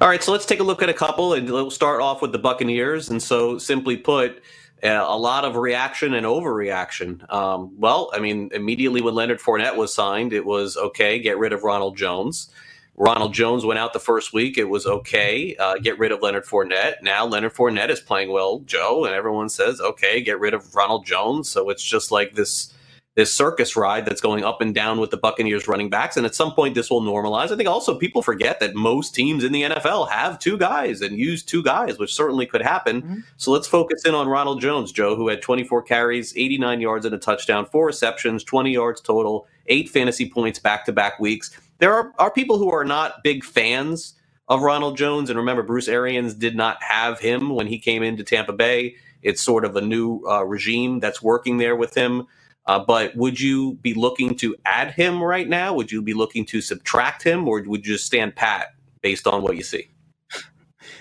All 0.00 0.08
right, 0.08 0.22
so 0.22 0.30
let's 0.30 0.46
take 0.46 0.60
a 0.60 0.64
look 0.64 0.82
at 0.82 0.88
a 0.88 0.94
couple 0.94 1.34
and 1.34 1.50
we'll 1.50 1.70
start 1.70 2.00
off 2.00 2.22
with 2.22 2.30
the 2.30 2.38
Buccaneers. 2.38 3.10
And 3.10 3.20
so, 3.20 3.58
simply 3.58 3.96
put, 3.96 4.42
a 4.82 5.18
lot 5.18 5.44
of 5.44 5.56
reaction 5.56 6.14
and 6.14 6.26
overreaction. 6.26 7.32
Um, 7.32 7.78
well, 7.78 8.10
I 8.12 8.18
mean, 8.18 8.50
immediately 8.52 9.00
when 9.00 9.14
Leonard 9.14 9.40
Fournette 9.40 9.76
was 9.76 9.94
signed, 9.94 10.32
it 10.32 10.44
was 10.44 10.76
okay, 10.76 11.18
get 11.18 11.38
rid 11.38 11.52
of 11.52 11.62
Ronald 11.62 11.96
Jones. 11.96 12.50
Ronald 12.98 13.34
Jones 13.34 13.64
went 13.64 13.78
out 13.78 13.92
the 13.92 14.00
first 14.00 14.32
week. 14.32 14.56
It 14.56 14.64
was 14.64 14.86
okay, 14.86 15.54
uh, 15.56 15.76
get 15.78 15.98
rid 15.98 16.12
of 16.12 16.22
Leonard 16.22 16.46
Fournette. 16.46 17.02
Now 17.02 17.26
Leonard 17.26 17.54
Fournette 17.54 17.90
is 17.90 18.00
playing 18.00 18.32
well, 18.32 18.60
Joe, 18.60 19.04
and 19.04 19.14
everyone 19.14 19.50
says, 19.50 19.80
okay, 19.80 20.22
get 20.22 20.40
rid 20.40 20.54
of 20.54 20.74
Ronald 20.74 21.04
Jones. 21.04 21.48
So 21.48 21.68
it's 21.68 21.82
just 21.82 22.10
like 22.10 22.34
this 22.34 22.72
this 23.16 23.34
circus 23.34 23.76
ride 23.76 24.04
that's 24.04 24.20
going 24.20 24.44
up 24.44 24.60
and 24.60 24.74
down 24.74 25.00
with 25.00 25.10
the 25.10 25.16
Buccaneers 25.16 25.66
running 25.66 25.88
backs. 25.88 26.18
And 26.18 26.26
at 26.26 26.34
some 26.34 26.52
point, 26.52 26.74
this 26.74 26.90
will 26.90 27.00
normalize. 27.00 27.50
I 27.50 27.56
think 27.56 27.68
also 27.68 27.98
people 27.98 28.20
forget 28.20 28.60
that 28.60 28.74
most 28.74 29.14
teams 29.14 29.42
in 29.42 29.52
the 29.52 29.62
NFL 29.62 30.10
have 30.10 30.38
two 30.38 30.58
guys 30.58 31.00
and 31.00 31.18
use 31.18 31.42
two 31.42 31.62
guys, 31.62 31.98
which 31.98 32.14
certainly 32.14 32.44
could 32.44 32.60
happen. 32.60 33.02
Mm-hmm. 33.02 33.20
So 33.38 33.52
let's 33.52 33.66
focus 33.66 34.04
in 34.04 34.14
on 34.14 34.28
Ronald 34.28 34.60
Jones, 34.60 34.92
Joe, 34.92 35.16
who 35.16 35.28
had 35.28 35.40
24 35.40 35.82
carries, 35.82 36.36
89 36.36 36.80
yards 36.82 37.06
and 37.06 37.14
a 37.14 37.18
touchdown, 37.18 37.64
four 37.64 37.86
receptions, 37.86 38.44
20 38.44 38.70
yards 38.70 39.00
total, 39.00 39.48
eight 39.68 39.88
fantasy 39.88 40.28
points 40.28 40.58
back 40.58 40.84
to 40.84 40.92
back 40.92 41.18
weeks. 41.18 41.58
There 41.78 41.94
are, 41.94 42.12
are 42.18 42.30
people 42.30 42.58
who 42.58 42.70
are 42.70 42.84
not 42.84 43.24
big 43.24 43.44
fans 43.44 44.14
of 44.48 44.62
Ronald 44.62 44.96
Jones. 44.96 45.30
And 45.30 45.38
remember, 45.38 45.62
Bruce 45.62 45.88
Arians 45.88 46.34
did 46.34 46.54
not 46.54 46.82
have 46.82 47.18
him 47.18 47.50
when 47.50 47.66
he 47.66 47.78
came 47.78 48.02
into 48.02 48.24
Tampa 48.24 48.52
Bay. 48.52 48.96
It's 49.22 49.42
sort 49.42 49.64
of 49.64 49.74
a 49.74 49.80
new 49.80 50.22
uh, 50.28 50.44
regime 50.44 51.00
that's 51.00 51.22
working 51.22 51.56
there 51.56 51.74
with 51.74 51.94
him. 51.94 52.26
Uh, 52.66 52.80
but 52.80 53.14
would 53.14 53.38
you 53.38 53.74
be 53.82 53.94
looking 53.94 54.34
to 54.36 54.56
add 54.64 54.92
him 54.92 55.22
right 55.22 55.48
now? 55.48 55.72
Would 55.74 55.92
you 55.92 56.02
be 56.02 56.14
looking 56.14 56.44
to 56.46 56.60
subtract 56.60 57.22
him, 57.22 57.46
or 57.46 57.62
would 57.62 57.86
you 57.86 57.94
just 57.94 58.06
stand 58.06 58.34
pat 58.34 58.74
based 59.02 59.26
on 59.26 59.42
what 59.42 59.56
you 59.56 59.62
see? 59.62 59.88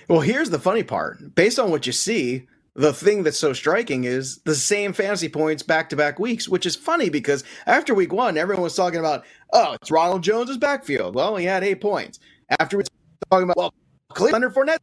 Well, 0.07 0.21
here's 0.21 0.51
the 0.51 0.59
funny 0.59 0.83
part. 0.83 1.33
Based 1.33 1.57
on 1.57 1.71
what 1.71 1.87
you 1.87 1.91
see, 1.91 2.45
the 2.75 2.93
thing 2.93 3.23
that's 3.23 3.39
so 3.39 3.53
striking 3.53 4.03
is 4.03 4.37
the 4.39 4.53
same 4.53 4.93
fantasy 4.93 5.29
points 5.29 5.63
back 5.63 5.89
to 5.89 5.95
back 5.95 6.19
weeks, 6.19 6.47
which 6.47 6.65
is 6.65 6.75
funny 6.75 7.09
because 7.09 7.43
after 7.65 7.95
week 7.95 8.13
one, 8.13 8.37
everyone 8.37 8.63
was 8.63 8.75
talking 8.75 8.99
about, 8.99 9.25
oh, 9.53 9.73
it's 9.73 9.89
Ronald 9.89 10.21
Jones's 10.23 10.57
backfield. 10.57 11.15
Well, 11.15 11.35
he 11.37 11.45
had 11.45 11.63
eight 11.63 11.81
points. 11.81 12.19
After 12.59 12.77
we 12.77 12.83
talking 13.31 13.49
about, 13.49 13.57
well, 13.57 13.73
Leonard 14.19 14.53
Fournette's 14.53 14.79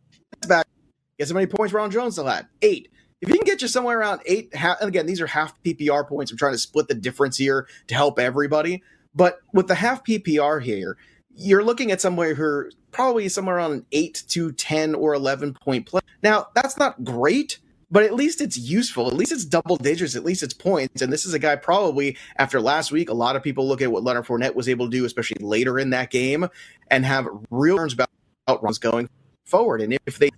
back. 0.48 0.66
Guess 1.18 1.30
how 1.30 1.34
many 1.34 1.46
points 1.46 1.72
Ronald 1.72 1.92
Jones 1.92 2.14
still 2.14 2.26
had? 2.26 2.46
Eight 2.62 2.91
if 3.22 3.28
you 3.28 3.36
can 3.36 3.44
get 3.44 3.62
you 3.62 3.68
somewhere 3.68 4.00
around 4.00 4.20
eight, 4.26 4.52
half, 4.54 4.80
and 4.80 4.88
again, 4.88 5.06
these 5.06 5.20
are 5.20 5.28
half 5.28 5.54
PPR 5.62 6.06
points. 6.06 6.32
I'm 6.32 6.36
trying 6.36 6.54
to 6.54 6.58
split 6.58 6.88
the 6.88 6.94
difference 6.94 7.36
here 7.36 7.68
to 7.86 7.94
help 7.94 8.18
everybody. 8.18 8.82
But 9.14 9.38
with 9.52 9.68
the 9.68 9.76
half 9.76 10.04
PPR 10.04 10.60
here, 10.60 10.96
you're 11.36 11.62
looking 11.62 11.92
at 11.92 12.00
somewhere 12.00 12.34
who 12.34 12.68
probably 12.90 13.28
somewhere 13.28 13.56
around 13.56 13.86
eight 13.92 14.24
to 14.30 14.50
10 14.50 14.96
or 14.96 15.14
11 15.14 15.54
point 15.54 15.86
play. 15.86 16.00
Now, 16.24 16.48
that's 16.54 16.76
not 16.76 17.04
great, 17.04 17.60
but 17.92 18.02
at 18.02 18.12
least 18.12 18.40
it's 18.40 18.58
useful. 18.58 19.06
At 19.06 19.14
least 19.14 19.30
it's 19.30 19.44
double 19.44 19.76
digits. 19.76 20.16
At 20.16 20.24
least 20.24 20.42
it's 20.42 20.52
points. 20.52 21.00
And 21.00 21.12
this 21.12 21.24
is 21.24 21.32
a 21.32 21.38
guy 21.38 21.54
probably 21.54 22.16
after 22.38 22.60
last 22.60 22.90
week, 22.90 23.08
a 23.08 23.14
lot 23.14 23.36
of 23.36 23.42
people 23.44 23.68
look 23.68 23.80
at 23.82 23.92
what 23.92 24.02
Leonard 24.02 24.26
Fournette 24.26 24.56
was 24.56 24.68
able 24.68 24.86
to 24.86 24.90
do, 24.90 25.04
especially 25.04 25.44
later 25.44 25.78
in 25.78 25.90
that 25.90 26.10
game, 26.10 26.48
and 26.90 27.06
have 27.06 27.28
real 27.50 27.76
concerns 27.76 27.92
about 27.92 28.62
runs 28.64 28.78
going 28.78 29.08
forward. 29.44 29.80
And 29.80 29.96
if 30.06 30.18
they 30.18 30.30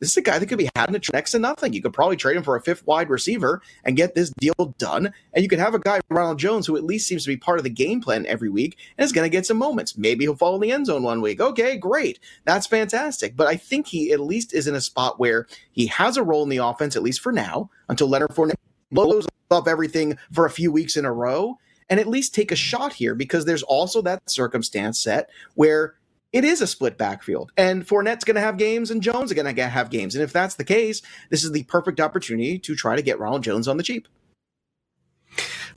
this 0.00 0.10
is 0.10 0.16
a 0.16 0.22
guy 0.22 0.38
that 0.38 0.46
could 0.46 0.58
be 0.58 0.70
had 0.74 0.88
in 0.88 0.94
a 0.94 0.98
trade 0.98 1.20
next 1.20 1.32
to 1.32 1.38
nothing. 1.38 1.74
You 1.74 1.82
could 1.82 1.92
probably 1.92 2.16
trade 2.16 2.36
him 2.36 2.42
for 2.42 2.56
a 2.56 2.62
fifth 2.62 2.86
wide 2.86 3.10
receiver 3.10 3.60
and 3.84 3.96
get 3.96 4.14
this 4.14 4.30
deal 4.30 4.74
done. 4.78 5.12
And 5.34 5.42
you 5.42 5.48
could 5.48 5.58
have 5.58 5.74
a 5.74 5.78
guy, 5.78 6.00
Ronald 6.08 6.38
Jones, 6.38 6.66
who 6.66 6.76
at 6.76 6.84
least 6.84 7.06
seems 7.06 7.24
to 7.24 7.28
be 7.28 7.36
part 7.36 7.58
of 7.58 7.64
the 7.64 7.70
game 7.70 8.00
plan 8.00 8.24
every 8.24 8.48
week 8.48 8.78
and 8.96 9.04
is 9.04 9.12
going 9.12 9.26
to 9.26 9.36
get 9.36 9.44
some 9.44 9.58
moments. 9.58 9.98
Maybe 9.98 10.24
he'll 10.24 10.34
fall 10.34 10.54
in 10.54 10.62
the 10.62 10.72
end 10.72 10.86
zone 10.86 11.02
one 11.02 11.20
week. 11.20 11.40
Okay, 11.40 11.76
great. 11.76 12.18
That's 12.46 12.66
fantastic. 12.66 13.36
But 13.36 13.48
I 13.48 13.56
think 13.56 13.86
he 13.86 14.12
at 14.12 14.20
least 14.20 14.54
is 14.54 14.66
in 14.66 14.74
a 14.74 14.80
spot 14.80 15.20
where 15.20 15.46
he 15.72 15.86
has 15.88 16.16
a 16.16 16.22
role 16.22 16.42
in 16.42 16.48
the 16.48 16.56
offense, 16.56 16.96
at 16.96 17.02
least 17.02 17.20
for 17.20 17.32
now, 17.32 17.68
until 17.90 18.08
Leonard 18.08 18.30
Fournette 18.30 18.54
blows 18.90 19.26
up 19.50 19.68
everything 19.68 20.16
for 20.32 20.46
a 20.46 20.50
few 20.50 20.72
weeks 20.72 20.96
in 20.96 21.04
a 21.04 21.12
row 21.12 21.58
and 21.90 21.98
at 22.00 22.06
least 22.06 22.34
take 22.34 22.52
a 22.52 22.56
shot 22.56 22.92
here 22.92 23.14
because 23.14 23.44
there's 23.44 23.64
also 23.64 24.00
that 24.00 24.30
circumstance 24.30 24.98
set 24.98 25.28
where 25.54 25.96
it 26.32 26.44
is 26.44 26.60
a 26.60 26.66
split 26.66 26.96
backfield. 26.96 27.52
And 27.56 27.86
Fournette's 27.86 28.24
going 28.24 28.36
to 28.36 28.40
have 28.40 28.56
games 28.56 28.90
and 28.90 29.02
Jones 29.02 29.30
is 29.30 29.34
going 29.34 29.54
to 29.54 29.68
have 29.68 29.90
games. 29.90 30.14
And 30.14 30.22
if 30.22 30.32
that's 30.32 30.54
the 30.54 30.64
case, 30.64 31.02
this 31.28 31.44
is 31.44 31.52
the 31.52 31.64
perfect 31.64 32.00
opportunity 32.00 32.58
to 32.60 32.74
try 32.76 32.96
to 32.96 33.02
get 33.02 33.18
Ronald 33.18 33.42
Jones 33.42 33.68
on 33.68 33.76
the 33.76 33.82
cheap. 33.82 34.06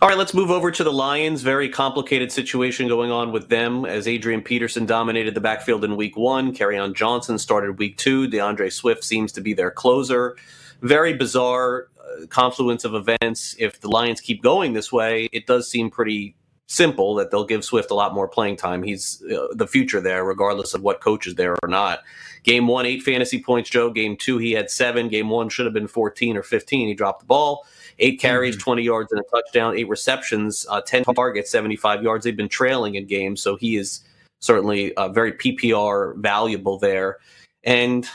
All 0.02 0.10
right, 0.10 0.18
let's 0.18 0.34
move 0.34 0.52
over 0.52 0.70
to 0.70 0.84
the 0.84 0.92
Lions. 0.92 1.44
Very 1.44 1.70
complicated 1.70 2.32
situation 2.32 2.88
going 2.88 3.10
on 3.10 3.32
with 3.32 3.48
them 3.48 3.86
as 3.86 4.08
Adrian 4.08 4.42
Peterson 4.42 4.86
dominated 4.86 5.34
the 5.34 5.40
backfield 5.40 5.86
in 5.86 5.96
week 5.96 6.18
one. 6.18 6.54
Kerryon 6.54 6.94
Johnson 6.94 7.38
started 7.38 7.80
week 7.80 7.98
two. 7.98 8.28
DeAndre 8.28 8.72
Swift 8.72 9.04
seems 9.04 9.32
to 9.32 9.42
be 9.42 9.54
their 9.54 9.72
closer. 9.72 10.36
Very 10.82 11.14
bizarre 11.14 11.88
uh, 11.98 12.26
confluence 12.26 12.84
of 12.84 12.96
events. 12.96 13.56
If 13.58 13.80
the 13.80 13.88
Lions 13.88 14.20
keep 14.20 14.44
going 14.44 14.74
this 14.74 14.92
way, 14.92 15.30
it 15.32 15.48
does 15.48 15.70
seem 15.70 15.90
pretty 15.90 16.36
simple 16.74 17.16
that 17.16 17.30
they'll 17.30 17.46
give 17.46 17.64
Swift 17.64 17.92
a 17.92 17.96
lot 17.96 18.14
more 18.14 18.28
playing 18.28 18.58
time. 18.58 18.84
He's 18.84 19.24
uh, 19.32 19.48
the 19.54 19.68
future 19.68 20.02
there, 20.02 20.26
regardless 20.26 20.74
of 20.74 20.82
what 20.82 21.02
coach 21.02 21.28
is 21.28 21.36
there 21.36 21.56
or 21.62 21.70
not. 21.70 22.00
Game 22.44 22.68
one, 22.68 22.86
eight 22.86 23.04
fantasy 23.04 23.42
points, 23.42 23.70
Joe. 23.70 23.90
Game 23.90 24.18
two, 24.18 24.38
he 24.38 24.52
had 24.52 24.70
seven. 24.70 25.08
Game 25.08 25.30
one 25.30 25.50
should 25.50 25.66
have 25.66 25.74
been 25.74 25.88
14 25.88 26.36
or 26.36 26.44
15. 26.44 26.88
He 26.88 26.94
dropped 26.94 27.22
the 27.22 27.26
ball. 27.26 27.66
Eight 28.00 28.20
carries, 28.20 28.56
mm-hmm. 28.56 28.64
20 28.64 28.84
yards, 28.84 29.12
and 29.12 29.22
a 29.22 29.24
touchdown, 29.30 29.78
eight 29.78 29.88
receptions, 29.88 30.66
uh, 30.70 30.82
10 30.82 31.04
targets, 31.04 31.52
75 31.52 32.04
yards. 32.04 32.26
They've 32.26 32.36
been 32.36 32.50
trailing 32.50 32.96
in 32.96 33.06
games, 33.06 33.42
so 33.42 33.56
he 33.56 33.78
is 33.78 34.02
certainly 34.42 34.94
uh, 34.96 35.10
very 35.10 35.32
PPR 35.32 36.18
valuable 36.18 36.80
there. 36.80 37.18
And 37.64 38.08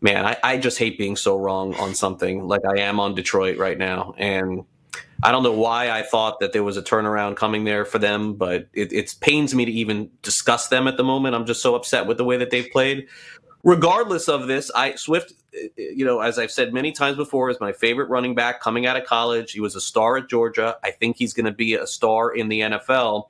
man, 0.00 0.24
I, 0.24 0.36
I 0.44 0.58
just 0.58 0.78
hate 0.78 0.98
being 0.98 1.16
so 1.16 1.36
wrong 1.36 1.74
on 1.74 1.94
something 1.94 2.46
like 2.46 2.64
I 2.64 2.80
am 2.80 3.00
on 3.00 3.14
Detroit 3.14 3.58
right 3.58 3.78
now. 3.78 4.14
And 4.16 4.64
I 5.22 5.32
don't 5.32 5.42
know 5.42 5.52
why 5.52 5.90
I 5.90 6.02
thought 6.02 6.38
that 6.40 6.52
there 6.52 6.62
was 6.62 6.76
a 6.76 6.82
turnaround 6.82 7.36
coming 7.36 7.64
there 7.64 7.84
for 7.84 7.98
them, 7.98 8.34
but 8.34 8.68
it, 8.72 8.92
it 8.92 9.14
pains 9.20 9.52
me 9.54 9.64
to 9.64 9.72
even 9.72 10.10
discuss 10.22 10.68
them 10.68 10.86
at 10.86 10.96
the 10.96 11.02
moment. 11.02 11.34
I'm 11.34 11.46
just 11.46 11.60
so 11.60 11.74
upset 11.74 12.06
with 12.06 12.18
the 12.18 12.24
way 12.24 12.36
that 12.36 12.50
they've 12.50 12.70
played. 12.70 13.08
Regardless 13.64 14.28
of 14.28 14.46
this, 14.46 14.70
I 14.76 14.94
Swift, 14.94 15.32
you 15.76 16.04
know, 16.04 16.20
as 16.20 16.38
I've 16.38 16.52
said 16.52 16.72
many 16.72 16.92
times 16.92 17.16
before, 17.16 17.50
is 17.50 17.58
my 17.60 17.72
favorite 17.72 18.08
running 18.08 18.36
back 18.36 18.60
coming 18.60 18.86
out 18.86 18.96
of 18.96 19.04
college. 19.04 19.52
He 19.52 19.60
was 19.60 19.74
a 19.74 19.80
star 19.80 20.18
at 20.18 20.28
Georgia. 20.28 20.76
I 20.84 20.92
think 20.92 21.16
he's 21.16 21.32
going 21.32 21.46
to 21.46 21.52
be 21.52 21.74
a 21.74 21.86
star 21.86 22.30
in 22.30 22.48
the 22.48 22.60
NFL. 22.60 23.28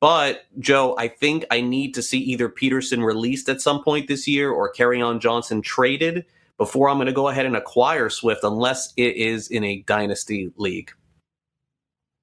But 0.00 0.44
Joe, 0.58 0.96
I 0.98 1.08
think 1.08 1.46
I 1.50 1.62
need 1.62 1.94
to 1.94 2.02
see 2.02 2.18
either 2.18 2.50
Peterson 2.50 3.02
released 3.02 3.48
at 3.48 3.62
some 3.62 3.82
point 3.82 4.08
this 4.08 4.28
year 4.28 4.50
or 4.50 4.72
Kerryon 4.72 5.20
Johnson 5.20 5.62
traded 5.62 6.26
before 6.58 6.90
I'm 6.90 6.96
going 6.96 7.06
to 7.06 7.12
go 7.12 7.28
ahead 7.28 7.46
and 7.46 7.56
acquire 7.56 8.10
Swift, 8.10 8.44
unless 8.44 8.92
it 8.96 9.16
is 9.16 9.48
in 9.48 9.64
a 9.64 9.82
dynasty 9.82 10.52
league. 10.56 10.92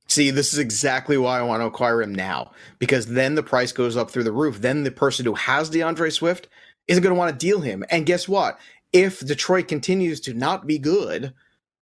See, 0.10 0.32
this 0.32 0.54
is 0.54 0.60
exactly 0.60 1.18
why 1.18 1.40
I 1.40 1.44
want 1.44 1.62
to 1.62 1.68
acquire 1.68 2.02
him 2.02 2.14
now 2.14 2.52
because 2.80 3.06
then 3.06 3.36
the 3.36 3.44
price 3.44 3.72
goes 3.72 3.96
up 3.96 4.10
through 4.10 4.24
the 4.24 4.32
roof. 4.32 4.60
Then 4.60 4.84
the 4.84 4.92
person 4.92 5.24
who 5.24 5.36
has 5.36 5.70
DeAndre 5.70 6.12
Swift 6.12 6.48
isn't 6.88 7.04
going 7.04 7.14
to 7.14 7.20
want 7.20 7.32
to 7.32 7.46
deal 7.46 7.62
him. 7.62 7.84
And 7.92 8.08
guess 8.08 8.28
what? 8.28 8.60
If 8.92 9.20
Detroit 9.20 9.68
continues 9.68 10.20
to 10.22 10.34
not 10.34 10.66
be 10.66 10.80
good, 10.80 11.34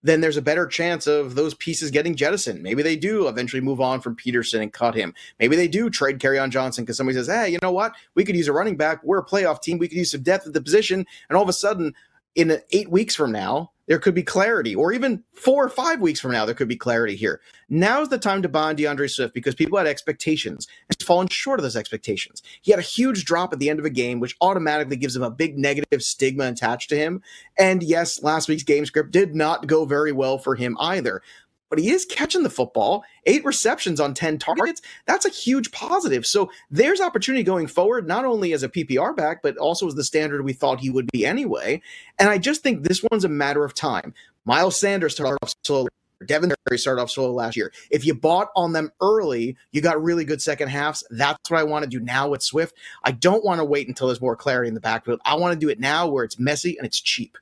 then 0.03 0.19
there's 0.19 0.35
a 0.35 0.41
better 0.41 0.67
chance 0.67 1.07
of 1.07 1.35
those 1.35 1.53
pieces 1.53 1.89
getting 1.89 2.15
jettisoned. 2.15 2.61
Maybe 2.61 2.83
they 2.83 2.97
do 2.97 3.29
eventually 3.29 3.61
move 3.61 3.79
on 3.79 4.01
from 4.01 4.15
Peterson 4.15 4.61
and 4.61 4.73
cut 4.73 4.93
him. 4.93 5.13
Maybe 5.39 5.55
they 5.55 5.69
do 5.69 5.89
trade 5.89 6.19
Kerryon 6.19 6.49
Johnson 6.49 6.83
because 6.83 6.97
somebody 6.97 7.17
says, 7.17 7.27
hey, 7.27 7.49
you 7.49 7.59
know 7.61 7.71
what? 7.71 7.93
We 8.13 8.25
could 8.25 8.35
use 8.35 8.49
a 8.49 8.53
running 8.53 8.75
back. 8.75 9.01
We're 9.03 9.19
a 9.19 9.25
playoff 9.25 9.61
team. 9.61 9.77
We 9.77 9.87
could 9.87 9.97
use 9.97 10.11
some 10.11 10.21
depth 10.21 10.47
at 10.47 10.53
the 10.53 10.61
position. 10.61 11.05
And 11.29 11.37
all 11.37 11.43
of 11.43 11.49
a 11.49 11.53
sudden, 11.53 11.93
in 12.37 12.61
eight 12.71 12.91
weeks 12.91 13.15
from 13.15 13.31
now, 13.31 13.71
there 13.87 13.97
could 13.97 14.13
be 14.13 14.21
clarity, 14.21 14.75
or 14.75 14.91
even 14.91 15.23
four 15.33 15.63
or 15.65 15.69
five 15.69 16.01
weeks 16.01 16.19
from 16.19 16.33
now, 16.33 16.45
there 16.45 16.53
could 16.53 16.67
be 16.67 16.75
clarity 16.75 17.15
here. 17.15 17.41
Now's 17.69 18.09
the 18.09 18.17
time 18.17 18.41
to 18.41 18.49
buy 18.49 18.75
DeAndre 18.75 19.09
Swift 19.09 19.33
because 19.33 19.55
people 19.55 19.77
had 19.77 19.87
expectations 19.87 20.67
and 20.87 20.95
he's 20.97 21.07
fallen 21.07 21.29
short 21.29 21.57
of 21.59 21.63
those 21.63 21.77
expectations. 21.77 22.43
He 22.61 22.71
had 22.71 22.79
a 22.79 22.83
huge 22.83 23.25
drop 23.25 23.53
at 23.53 23.59
the 23.59 23.69
end 23.69 23.79
of 23.79 23.85
a 23.85 23.89
game, 23.89 24.19
which 24.19 24.35
automatically 24.41 24.97
gives 24.97 25.15
him 25.15 25.23
a 25.23 25.31
big 25.31 25.57
negative 25.57 26.03
stigma 26.03 26.47
attached 26.47 26.89
to 26.89 26.97
him. 26.97 27.23
And 27.57 27.81
yes, 27.81 28.21
last 28.21 28.49
week's 28.49 28.63
game 28.63 28.85
script 28.85 29.11
did 29.11 29.33
not 29.33 29.65
go 29.65 29.85
very 29.85 30.11
well 30.11 30.37
for 30.37 30.55
him 30.55 30.77
either 30.79 31.23
but 31.69 31.79
he 31.79 31.89
is 31.89 32.05
catching 32.05 32.43
the 32.43 32.49
football. 32.49 33.03
Eight 33.25 33.43
receptions 33.45 33.99
on 33.99 34.13
10 34.13 34.37
targets. 34.39 34.81
That's 35.05 35.25
a 35.25 35.29
huge 35.29 35.71
positive. 35.71 36.25
So 36.25 36.49
there's 36.69 37.01
opportunity 37.01 37.43
going 37.43 37.67
forward, 37.67 38.07
not 38.07 38.25
only 38.25 38.53
as 38.53 38.63
a 38.63 38.69
PPR 38.69 39.15
back, 39.15 39.41
but 39.41 39.57
also 39.57 39.87
as 39.87 39.95
the 39.95 40.03
standard 40.03 40.43
we 40.43 40.53
thought 40.53 40.79
he 40.79 40.89
would 40.89 41.11
be 41.11 41.25
anyway. 41.25 41.81
And 42.19 42.29
I 42.29 42.37
just 42.37 42.63
think 42.63 42.83
this 42.83 43.03
one's 43.11 43.25
a 43.25 43.29
matter 43.29 43.63
of 43.63 43.73
time. 43.73 44.13
Miles 44.45 44.79
Sanders 44.79 45.13
started 45.13 45.37
off 45.43 45.53
slow. 45.63 45.87
Devin 46.25 46.51
Terry 46.67 46.79
started 46.79 47.01
off 47.01 47.11
slow 47.11 47.31
last 47.31 47.55
year. 47.55 47.71
If 47.91 48.03
you 48.05 48.15
bought 48.15 48.49
on 48.55 48.73
them 48.73 48.91
early, 49.01 49.55
you 49.71 49.81
got 49.81 50.01
really 50.01 50.25
good 50.25 50.41
second 50.41 50.69
halves. 50.69 51.03
That's 51.11 51.37
what 51.49 51.59
I 51.59 51.63
want 51.63 51.83
to 51.83 51.89
do 51.89 51.99
now 51.99 52.29
with 52.29 52.41
Swift. 52.41 52.75
I 53.03 53.11
don't 53.11 53.45
want 53.45 53.59
to 53.59 53.65
wait 53.65 53.87
until 53.87 54.07
there's 54.07 54.21
more 54.21 54.35
clarity 54.35 54.67
in 54.67 54.73
the 54.73 54.79
backfield. 54.79 55.19
I 55.25 55.35
want 55.35 55.53
to 55.53 55.59
do 55.59 55.69
it 55.69 55.79
now 55.79 56.07
where 56.07 56.23
it's 56.23 56.39
messy 56.39 56.75
and 56.77 56.87
it's 56.87 56.99
cheap. 56.99 57.37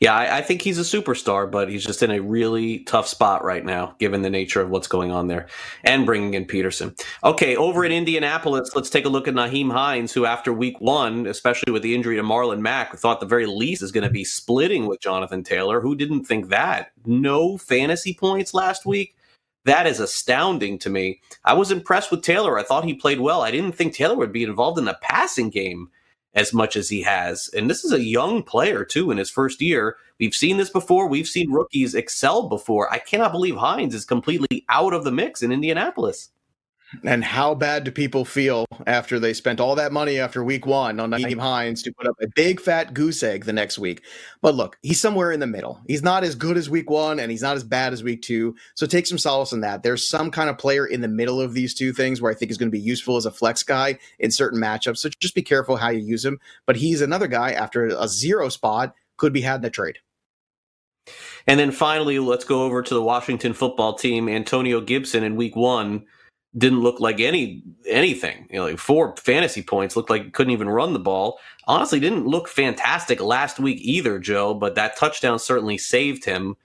Yeah, 0.00 0.14
I, 0.14 0.38
I, 0.38 0.42
think 0.42 0.60
he's 0.60 0.78
a 0.78 0.82
superstar, 0.82 1.50
but 1.50 1.70
he's 1.70 1.84
just 1.84 2.02
in 2.02 2.10
a 2.10 2.20
really 2.20 2.80
tough 2.80 3.06
spot 3.06 3.44
right 3.44 3.64
now, 3.64 3.94
given 3.98 4.22
the 4.22 4.30
nature 4.30 4.60
of 4.60 4.68
what's 4.68 4.88
going 4.88 5.10
on 5.10 5.28
there, 5.28 5.46
and 5.84 6.04
bringing 6.04 6.34
in 6.34 6.44
Peterson. 6.44 6.94
Okay, 7.22 7.56
over 7.56 7.84
in 7.84 7.92
Indianapolis, 7.92 8.74
let's 8.74 8.90
take 8.90 9.06
a 9.06 9.08
look 9.08 9.26
at 9.26 9.34
Nyheim 9.34 9.72
Hines, 9.72 10.12
who 10.12 10.26
after 10.26 10.52
Week 10.52 10.80
One, 10.80 11.26
especially 11.26 11.72
with 11.72 11.82
the 11.82 11.94
injury 11.94 12.16
to 12.16 12.22
Marlon 12.22 12.60
Mack, 12.60 12.94
thought 12.96 13.20
the 13.20 13.26
very 13.26 13.46
least 13.46 13.82
is 13.82 13.92
going 13.92 14.04
to 14.04 14.10
be 14.10 14.24
splitting 14.24 14.86
with 14.86 15.00
Jonathan 15.00 15.42
Taylor. 15.42 15.80
Who 15.80 15.96
didn't 15.96 16.24
think 16.24 16.48
that? 16.48 16.92
No 17.06 17.56
fantasy 17.56 18.12
points 18.12 18.52
last 18.52 18.84
week. 18.84 19.16
That 19.64 19.86
is 19.86 19.98
astounding 19.98 20.78
to 20.80 20.90
me. 20.90 21.22
I 21.44 21.54
was 21.54 21.70
impressed 21.70 22.10
with 22.10 22.22
Taylor. 22.22 22.58
I 22.58 22.64
thought 22.64 22.84
he 22.84 22.92
played 22.92 23.20
well. 23.20 23.40
I 23.40 23.50
didn't 23.50 23.72
think 23.72 23.94
Taylor 23.94 24.16
would 24.16 24.32
be 24.32 24.42
involved 24.42 24.78
in 24.78 24.84
the 24.84 24.98
passing 25.00 25.48
game 25.48 25.88
as 26.34 26.52
much 26.52 26.76
as 26.76 26.88
he 26.88 27.02
has. 27.02 27.48
And 27.54 27.70
this 27.70 27.84
is 27.84 27.92
a 27.92 28.02
young 28.02 28.42
player, 28.42 28.84
too, 28.84 29.10
in 29.10 29.18
his 29.18 29.30
first 29.30 29.60
year. 29.60 29.96
We've 30.18 30.34
seen 30.34 30.56
this 30.56 30.70
before. 30.70 31.08
We've 31.08 31.28
seen 31.28 31.50
rookies 31.50 31.94
excel 31.94 32.48
before. 32.48 32.92
I 32.92 32.98
cannot 32.98 33.32
believe 33.32 33.56
Hines 33.56 33.94
is 33.94 34.04
completely 34.04 34.64
out 34.68 34.92
of 34.92 35.04
the 35.04 35.12
mix 35.12 35.42
in 35.42 35.52
Indianapolis. 35.52 36.30
And 37.02 37.24
how 37.24 37.54
bad 37.54 37.84
do 37.84 37.90
people 37.90 38.24
feel 38.24 38.66
after 38.86 39.18
they 39.18 39.32
spent 39.32 39.60
all 39.60 39.74
that 39.74 39.92
money 39.92 40.18
after 40.18 40.44
week 40.44 40.66
one 40.66 41.00
on 41.00 41.10
Nyheim 41.10 41.40
Hines 41.40 41.82
to 41.82 41.92
put 41.92 42.06
up 42.06 42.16
a 42.20 42.28
big 42.34 42.60
fat 42.60 42.94
goose 42.94 43.22
egg 43.22 43.44
the 43.44 43.52
next 43.52 43.78
week? 43.78 44.02
But 44.42 44.54
look, 44.54 44.78
he's 44.82 45.00
somewhere 45.00 45.32
in 45.32 45.40
the 45.40 45.46
middle. 45.46 45.80
He's 45.86 46.02
not 46.02 46.24
as 46.24 46.34
good 46.34 46.56
as 46.56 46.70
week 46.70 46.90
one 46.90 47.18
and 47.18 47.30
he's 47.30 47.42
not 47.42 47.56
as 47.56 47.64
bad 47.64 47.92
as 47.92 48.02
week 48.02 48.22
two. 48.22 48.54
So 48.74 48.86
take 48.86 49.06
some 49.06 49.18
solace 49.18 49.52
in 49.52 49.60
that. 49.60 49.82
There's 49.82 50.08
some 50.08 50.30
kind 50.30 50.50
of 50.50 50.58
player 50.58 50.86
in 50.86 51.00
the 51.00 51.08
middle 51.08 51.40
of 51.40 51.54
these 51.54 51.74
two 51.74 51.92
things 51.92 52.20
where 52.20 52.30
I 52.30 52.34
think 52.34 52.50
is 52.50 52.58
going 52.58 52.68
to 52.68 52.76
be 52.76 52.80
useful 52.80 53.16
as 53.16 53.26
a 53.26 53.30
flex 53.30 53.62
guy 53.62 53.98
in 54.18 54.30
certain 54.30 54.60
matchups. 54.60 54.98
So 54.98 55.08
just 55.20 55.34
be 55.34 55.42
careful 55.42 55.76
how 55.76 55.90
you 55.90 56.00
use 56.00 56.24
him. 56.24 56.38
But 56.66 56.76
he's 56.76 57.00
another 57.00 57.26
guy 57.26 57.52
after 57.52 57.86
a 57.86 58.08
zero 58.08 58.48
spot 58.48 58.94
could 59.16 59.32
be 59.32 59.40
had 59.40 59.60
in 59.60 59.66
a 59.66 59.70
trade. 59.70 59.98
And 61.46 61.60
then 61.60 61.72
finally, 61.72 62.18
let's 62.18 62.44
go 62.44 62.62
over 62.62 62.82
to 62.82 62.94
the 62.94 63.02
Washington 63.02 63.52
football 63.52 63.94
team. 63.94 64.28
Antonio 64.28 64.80
Gibson 64.80 65.22
in 65.22 65.36
week 65.36 65.54
one 65.54 66.06
didn't 66.56 66.82
look 66.82 67.00
like 67.00 67.20
any 67.20 67.62
anything. 67.86 68.48
You 68.50 68.58
know, 68.60 68.66
like 68.66 68.78
four 68.78 69.14
fantasy 69.16 69.62
points 69.62 69.96
looked 69.96 70.10
like 70.10 70.32
couldn't 70.34 70.52
even 70.52 70.68
run 70.68 70.92
the 70.92 70.98
ball. 71.00 71.38
Honestly, 71.66 72.00
didn't 72.00 72.26
look 72.26 72.48
fantastic 72.48 73.20
last 73.20 73.60
week 73.60 73.78
either, 73.82 74.18
Joe. 74.18 74.54
But 74.54 74.76
that 74.76 74.96
touchdown 74.96 75.38
certainly 75.38 75.78
saved 75.78 76.24
him. 76.24 76.56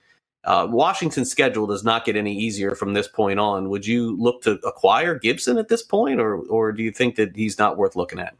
Uh, 0.44 0.66
Washington's 0.70 1.30
schedule 1.30 1.66
does 1.66 1.84
not 1.84 2.04
get 2.06 2.16
any 2.16 2.34
easier 2.36 2.74
from 2.74 2.94
this 2.94 3.08
point 3.08 3.40
on. 3.40 3.70
Would 3.70 3.86
you 3.86 4.16
look 4.18 4.42
to 4.42 4.52
acquire 4.66 5.18
Gibson 5.18 5.58
at 5.58 5.68
this 5.68 5.82
point, 5.82 6.20
or 6.20 6.36
or 6.38 6.72
do 6.72 6.82
you 6.82 6.92
think 6.92 7.16
that 7.16 7.36
he's 7.36 7.58
not 7.58 7.78
worth 7.78 7.96
looking 7.96 8.20
at? 8.20 8.34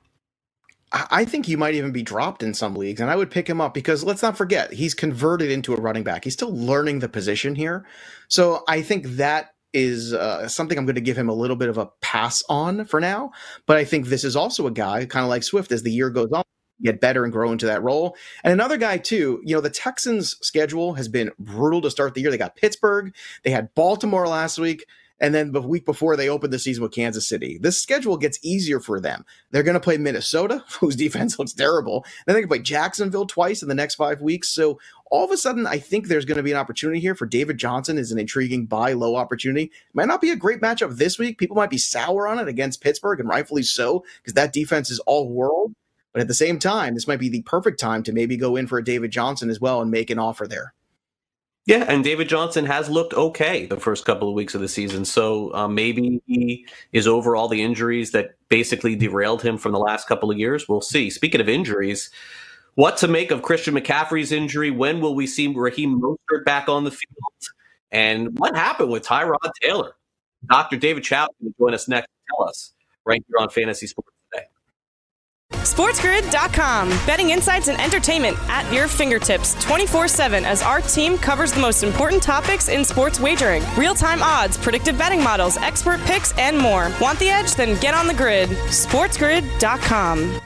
I 0.93 1.25
think 1.27 1.47
he 1.47 1.57
might 1.57 1.75
even 1.77 1.93
be 1.93 2.03
dropped 2.03 2.43
in 2.43 2.55
some 2.55 2.75
leagues, 2.75 3.01
and 3.01 3.11
I 3.11 3.17
would 3.17 3.31
pick 3.31 3.49
him 3.49 3.61
up 3.61 3.75
because 3.75 4.05
let's 4.05 4.23
not 4.23 4.37
forget 4.39 4.73
he's 4.75 4.95
converted 4.95 5.51
into 5.51 5.75
a 5.75 5.81
running 5.81 6.05
back. 6.05 6.25
He's 6.25 6.35
still 6.35 6.55
learning 6.57 7.01
the 7.01 7.09
position 7.11 7.55
here, 7.55 7.87
so 8.29 8.65
I 8.69 8.83
think 8.83 9.07
that 9.19 9.55
is 9.73 10.13
uh, 10.13 10.49
something 10.49 10.77
I'm 10.77 10.87
going 10.87 10.95
to 10.97 11.01
give 11.01 11.19
him 11.19 11.29
a 11.29 11.35
little 11.35 11.57
bit 11.57 11.69
of 11.69 11.79
a 11.79 11.87
pass 12.01 12.43
on 12.49 12.85
for 12.85 13.01
now. 13.01 13.31
But 13.67 13.77
I 13.77 13.85
think 13.85 14.07
this 14.07 14.25
is 14.25 14.37
also 14.37 14.67
a 14.67 14.71
guy, 14.71 15.07
kind 15.07 15.25
of 15.25 15.31
like 15.31 15.43
Swift, 15.43 15.73
as 15.73 15.83
the 15.83 15.93
year 15.93 16.11
goes 16.11 16.31
on, 16.33 16.43
get 16.83 17.01
better 17.01 17.25
and 17.25 17.33
grow 17.33 17.53
into 17.53 17.67
that 17.67 17.83
role. 17.83 18.17
And 18.43 18.53
another 18.53 18.77
guy 18.77 18.99
too, 18.99 19.41
you 19.45 19.55
know, 19.55 19.61
the 19.61 19.71
Texans' 19.71 20.37
schedule 20.41 20.95
has 20.95 21.09
been 21.09 21.31
brutal 21.39 21.83
to 21.83 21.91
start 21.91 22.15
the 22.15 22.21
year. 22.21 22.31
They 22.31 22.39
got 22.39 22.57
Pittsburgh, 22.57 23.15
they 23.45 23.51
had 23.51 23.75
Baltimore 23.75 24.27
last 24.27 24.59
week. 24.59 24.85
And 25.23 25.35
then 25.35 25.53
the 25.53 25.61
week 25.61 25.85
before 25.85 26.17
they 26.17 26.31
opened 26.31 26.51
the 26.51 26.59
season 26.59 26.83
with 26.83 26.93
Kansas 26.93 27.29
City. 27.29 27.59
This 27.61 27.81
schedule 27.81 28.17
gets 28.17 28.39
easier 28.43 28.81
for 28.81 29.01
them. 29.01 29.27
They're 29.51 29.63
going 29.63 29.75
to 29.75 29.81
play 29.81 29.99
Minnesota, 29.99 30.65
whose 30.81 30.97
defense 30.97 31.39
looks 31.39 31.53
terrible. 31.53 32.07
Then 32.25 32.35
they 32.35 32.41
can 32.41 32.49
play 32.49 32.61
Jacksonville 32.61 33.27
twice 33.27 33.61
in 33.61 33.69
the 33.69 33.75
next 33.75 33.97
five 33.97 34.23
weeks. 34.23 34.49
So 34.49 34.81
all 35.11 35.25
of 35.25 35.33
a 35.33 35.37
sudden, 35.37 35.67
I 35.67 35.79
think 35.79 36.07
there's 36.07 36.25
going 36.25 36.37
to 36.37 36.43
be 36.43 36.53
an 36.53 36.57
opportunity 36.57 37.01
here 37.01 37.17
for 37.17 37.27
David 37.27 37.59
Johnson 37.59 37.99
is 37.99 38.13
an 38.13 38.19
intriguing 38.19 38.67
buy 38.67 38.93
low 38.93 39.17
opportunity. 39.17 39.73
Might 39.93 40.09
not 40.09 40.21
be 40.21 40.31
a 40.31 40.37
great 40.37 40.61
matchup 40.61 40.97
this 40.97 41.19
week. 41.19 41.37
People 41.37 41.57
might 41.57 41.71
be 41.71 41.79
sour 41.79 42.29
on 42.29 42.39
it 42.39 42.49
against 42.49 42.81
Pittsburgh, 42.81 43.19
and 43.19 43.29
rightfully 43.29 43.65
so, 43.65 44.05
because 44.19 44.35
that 44.35 44.53
defense 44.53 44.91
is 44.91 45.01
all 45.01 45.29
world. 45.29 45.75
But 46.13 46.23
at 46.23 46.29
the 46.29 46.35
same 46.35 46.59
time, 46.59 46.95
this 46.95 47.09
might 47.09 47.21
be 47.21 47.29
the 47.29 47.43
perfect 47.43 47.79
time 47.79 48.03
to 48.05 48.13
maybe 48.13 48.37
go 48.37 48.57
in 48.57 48.67
for 48.67 48.79
a 48.79 48.85
David 48.85 49.11
Johnson 49.11 49.51
as 49.51 49.61
well 49.61 49.81
and 49.81 49.91
make 49.91 50.11
an 50.11 50.19
offer 50.19 50.47
there. 50.47 50.75
Yeah, 51.67 51.85
and 51.87 52.03
David 52.03 52.29
Johnson 52.29 52.65
has 52.65 52.89
looked 52.89 53.15
okay 53.15 53.67
the 53.67 53.79
first 53.79 54.05
couple 54.05 54.29
of 54.29 54.35
weeks 54.35 54.55
of 54.55 54.61
the 54.61 54.69
season. 54.69 55.05
So 55.05 55.55
uh, 55.55 55.69
maybe 55.69 56.23
he 56.27 56.67
is 56.93 57.07
over 57.07 57.37
all 57.37 57.49
the 57.49 57.63
injuries 57.63 58.13
that 58.13 58.31
basically 58.49 58.97
derailed 58.97 59.43
him 59.43 59.59
from 59.59 59.73
the 59.73 59.79
last 59.79 60.09
couple 60.09 60.31
of 60.31 60.39
years. 60.39 60.69
We'll 60.69 60.81
see. 60.81 61.11
Speaking 61.11 61.41
of 61.41 61.49
injuries, 61.49 62.11
what 62.75 62.97
to 62.99 63.09
make 63.09 63.31
of 63.31 63.43
Christian 63.43 63.75
McCaffrey's 63.75 64.33
injury? 64.33 64.71
When 64.71 65.01
will 65.01 65.15
we 65.15 65.27
see 65.27 65.49
Raheem 65.49 66.01
Mostert 66.01 66.45
back 66.45 66.69
on 66.69 66.85
the 66.85 66.91
field? 66.91 67.11
And 67.91 68.39
what 68.39 68.57
happened 68.57 68.91
with 68.91 69.05
Tyrod 69.05 69.37
Taylor? 69.63 69.95
Dr. 70.49 70.77
David 70.77 71.05
Chao 71.05 71.29
will 71.41 71.53
join 71.59 71.75
us 71.75 71.89
next 71.89 72.07
to 72.07 72.13
tell 72.31 72.49
us 72.49 72.73
right 73.05 73.23
here 73.29 73.37
on 73.39 73.51
Fantasy 73.51 73.87
Sports 73.87 74.17
today. 74.33 74.47
SportsGrid.com. 75.53 76.89
Betting 77.07 77.31
insights 77.31 77.69
and 77.69 77.81
entertainment 77.81 78.37
at 78.49 78.73
your 78.73 78.89
fingertips 78.89 79.61
24 79.63 80.09
7 80.09 80.45
as 80.45 80.63
our 80.63 80.81
team 80.81 81.19
covers 81.19 81.53
the 81.53 81.61
most 81.61 81.83
important 81.83 82.23
topics 82.23 82.69
in 82.69 82.85
sports 82.85 83.19
wagering 83.21 83.63
real 83.77 83.95
time 83.95 84.23
odds, 84.23 84.57
predictive 84.57 84.97
betting 84.97 85.23
models, 85.23 85.57
expert 85.59 86.01
picks, 86.03 86.37
and 86.39 86.57
more. 86.57 86.91
Want 87.01 87.19
the 87.19 87.29
edge? 87.29 87.55
Then 87.55 87.79
get 87.81 87.95
on 87.95 88.07
the 88.07 88.15
grid. 88.15 88.49
SportsGrid.com. 88.49 90.41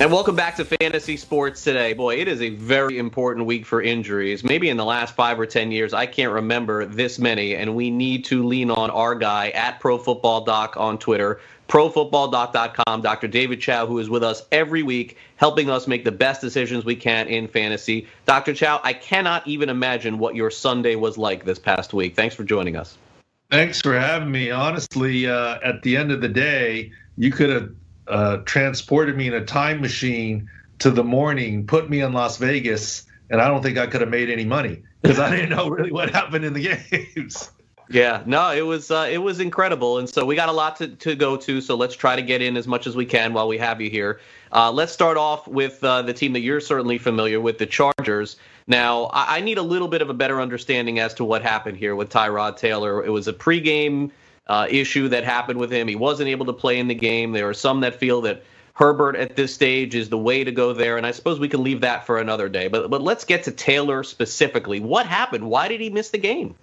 And 0.00 0.10
welcome 0.10 0.34
back 0.34 0.56
to 0.56 0.64
Fantasy 0.64 1.18
Sports 1.18 1.62
today. 1.62 1.92
Boy, 1.92 2.20
it 2.20 2.26
is 2.26 2.40
a 2.40 2.48
very 2.48 2.96
important 2.96 3.44
week 3.44 3.66
for 3.66 3.82
injuries. 3.82 4.42
Maybe 4.42 4.70
in 4.70 4.78
the 4.78 4.84
last 4.86 5.14
five 5.14 5.38
or 5.38 5.44
10 5.44 5.72
years, 5.72 5.92
I 5.92 6.06
can't 6.06 6.32
remember 6.32 6.86
this 6.86 7.18
many, 7.18 7.54
and 7.54 7.76
we 7.76 7.90
need 7.90 8.24
to 8.24 8.42
lean 8.42 8.70
on 8.70 8.88
our 8.88 9.14
guy 9.14 9.50
at 9.50 9.78
ProFootballDoc 9.78 10.78
on 10.78 10.96
Twitter, 10.96 11.42
ProFootballDoc.com, 11.68 13.02
Dr. 13.02 13.28
David 13.28 13.60
Chao, 13.60 13.84
who 13.84 13.98
is 13.98 14.08
with 14.08 14.24
us 14.24 14.42
every 14.50 14.82
week, 14.82 15.18
helping 15.36 15.68
us 15.68 15.86
make 15.86 16.04
the 16.04 16.12
best 16.12 16.40
decisions 16.40 16.86
we 16.86 16.96
can 16.96 17.28
in 17.28 17.46
fantasy. 17.46 18.08
Dr. 18.24 18.54
Chao, 18.54 18.80
I 18.82 18.94
cannot 18.94 19.46
even 19.46 19.68
imagine 19.68 20.18
what 20.18 20.34
your 20.34 20.50
Sunday 20.50 20.94
was 20.94 21.18
like 21.18 21.44
this 21.44 21.58
past 21.58 21.92
week. 21.92 22.16
Thanks 22.16 22.34
for 22.34 22.44
joining 22.44 22.74
us. 22.74 22.96
Thanks 23.50 23.82
for 23.82 23.98
having 23.98 24.30
me. 24.30 24.50
Honestly, 24.50 25.26
uh, 25.26 25.58
at 25.62 25.82
the 25.82 25.98
end 25.98 26.10
of 26.10 26.22
the 26.22 26.28
day, 26.28 26.90
you 27.18 27.30
could 27.30 27.50
have 27.50 27.74
uh, 28.10 28.38
transported 28.38 29.16
me 29.16 29.28
in 29.28 29.34
a 29.34 29.44
time 29.44 29.80
machine 29.80 30.50
to 30.80 30.90
the 30.90 31.04
morning, 31.04 31.66
put 31.66 31.88
me 31.88 32.00
in 32.00 32.12
Las 32.12 32.36
Vegas, 32.38 33.04
and 33.30 33.40
I 33.40 33.48
don't 33.48 33.62
think 33.62 33.78
I 33.78 33.86
could 33.86 34.00
have 34.00 34.10
made 34.10 34.30
any 34.30 34.44
money 34.44 34.82
because 35.02 35.18
I 35.18 35.30
didn't 35.30 35.50
know 35.50 35.68
really 35.68 35.92
what 35.92 36.10
happened 36.10 36.44
in 36.44 36.52
the 36.52 36.78
games. 36.90 37.50
Yeah, 37.92 38.22
no, 38.24 38.52
it 38.52 38.60
was 38.62 38.92
uh, 38.92 39.08
it 39.10 39.18
was 39.18 39.40
incredible, 39.40 39.98
and 39.98 40.08
so 40.08 40.24
we 40.24 40.36
got 40.36 40.48
a 40.48 40.52
lot 40.52 40.76
to, 40.76 40.88
to 40.88 41.16
go 41.16 41.36
to. 41.36 41.60
So 41.60 41.74
let's 41.74 41.96
try 41.96 42.14
to 42.14 42.22
get 42.22 42.40
in 42.40 42.56
as 42.56 42.68
much 42.68 42.86
as 42.86 42.94
we 42.94 43.04
can 43.04 43.32
while 43.32 43.48
we 43.48 43.58
have 43.58 43.80
you 43.80 43.90
here. 43.90 44.20
Uh, 44.52 44.70
let's 44.70 44.92
start 44.92 45.16
off 45.16 45.48
with 45.48 45.82
uh, 45.82 46.02
the 46.02 46.14
team 46.14 46.32
that 46.34 46.40
you're 46.40 46.60
certainly 46.60 46.98
familiar 46.98 47.40
with, 47.40 47.58
the 47.58 47.66
Chargers. 47.66 48.36
Now, 48.68 49.06
I, 49.06 49.38
I, 49.38 49.40
need 49.40 49.58
a 49.58 49.62
little 49.62 49.88
bit 49.88 50.02
of 50.02 50.10
a 50.10 50.14
better 50.14 50.40
understanding 50.40 51.00
as 51.00 51.14
to 51.14 51.24
what 51.24 51.42
happened 51.42 51.78
here 51.78 51.96
with 51.96 52.10
Tyrod 52.10 52.56
Taylor. 52.56 53.04
It 53.04 53.10
was 53.10 53.26
a 53.26 53.32
pregame 53.32 54.12
uh, 54.50 54.66
issue 54.68 55.06
that 55.08 55.22
happened 55.22 55.60
with 55.60 55.70
him. 55.70 55.86
He 55.86 55.94
wasn't 55.94 56.28
able 56.28 56.46
to 56.46 56.52
play 56.52 56.80
in 56.80 56.88
the 56.88 56.94
game. 56.94 57.30
There 57.30 57.48
are 57.48 57.54
some 57.54 57.80
that 57.82 57.94
feel 57.94 58.20
that 58.22 58.42
Herbert 58.74 59.14
at 59.14 59.36
this 59.36 59.54
stage 59.54 59.94
is 59.94 60.08
the 60.08 60.18
way 60.18 60.42
to 60.42 60.50
go 60.50 60.72
there, 60.72 60.96
and 60.96 61.06
I 61.06 61.12
suppose 61.12 61.38
we 61.38 61.48
can 61.48 61.62
leave 61.62 61.82
that 61.82 62.04
for 62.04 62.18
another 62.18 62.48
day. 62.48 62.66
But 62.66 62.90
but 62.90 63.00
let's 63.00 63.24
get 63.24 63.44
to 63.44 63.52
Taylor 63.52 64.02
specifically. 64.02 64.80
What 64.80 65.06
happened? 65.06 65.44
Why 65.44 65.68
did 65.68 65.80
he 65.80 65.88
miss 65.88 66.10
the 66.10 66.18
game? 66.18 66.56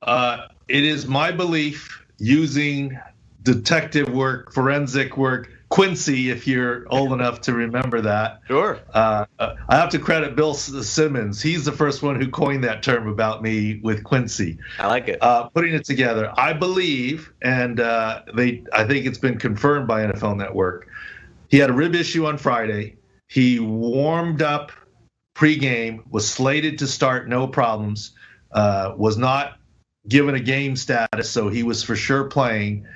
Uh, 0.00 0.48
it 0.68 0.84
is 0.84 1.06
my 1.06 1.30
belief 1.30 2.02
using 2.16 2.98
detective 3.42 4.08
work, 4.08 4.54
forensic 4.54 5.18
work, 5.18 5.50
Quincy, 5.68 6.30
if 6.30 6.46
you're 6.46 6.86
old 6.90 7.12
enough 7.12 7.40
to 7.42 7.52
remember 7.52 8.00
that. 8.00 8.40
Sure. 8.46 8.78
Uh, 8.94 9.26
I 9.38 9.76
have 9.76 9.90
to 9.90 9.98
credit 9.98 10.36
Bill 10.36 10.54
Simmons. 10.54 11.42
He's 11.42 11.64
the 11.64 11.72
first 11.72 12.02
one 12.02 12.20
who 12.20 12.28
coined 12.28 12.62
that 12.64 12.82
term 12.82 13.08
about 13.08 13.42
me 13.42 13.80
with 13.82 14.04
Quincy. 14.04 14.58
I 14.78 14.86
like 14.86 15.08
it. 15.08 15.18
Uh, 15.20 15.48
putting 15.48 15.74
it 15.74 15.84
together, 15.84 16.32
I 16.36 16.52
believe, 16.52 17.32
and 17.42 17.80
uh, 17.80 18.22
they, 18.34 18.62
I 18.72 18.84
think 18.84 19.06
it's 19.06 19.18
been 19.18 19.38
confirmed 19.38 19.88
by 19.88 20.06
NFL 20.06 20.36
Network. 20.36 20.88
He 21.48 21.58
had 21.58 21.70
a 21.70 21.74
rib 21.74 21.94
issue 21.94 22.26
on 22.26 22.38
Friday. 22.38 22.96
He 23.28 23.58
warmed 23.58 24.42
up 24.42 24.70
pregame, 25.34 26.02
was 26.10 26.28
slated 26.28 26.78
to 26.78 26.86
start, 26.86 27.28
no 27.28 27.46
problems. 27.46 28.12
Uh, 28.52 28.94
was 28.96 29.18
not 29.18 29.58
given 30.08 30.36
a 30.36 30.40
game 30.40 30.76
status, 30.76 31.28
so 31.28 31.48
he 31.48 31.64
was 31.64 31.82
for 31.82 31.96
sure 31.96 32.24
playing 32.24 32.86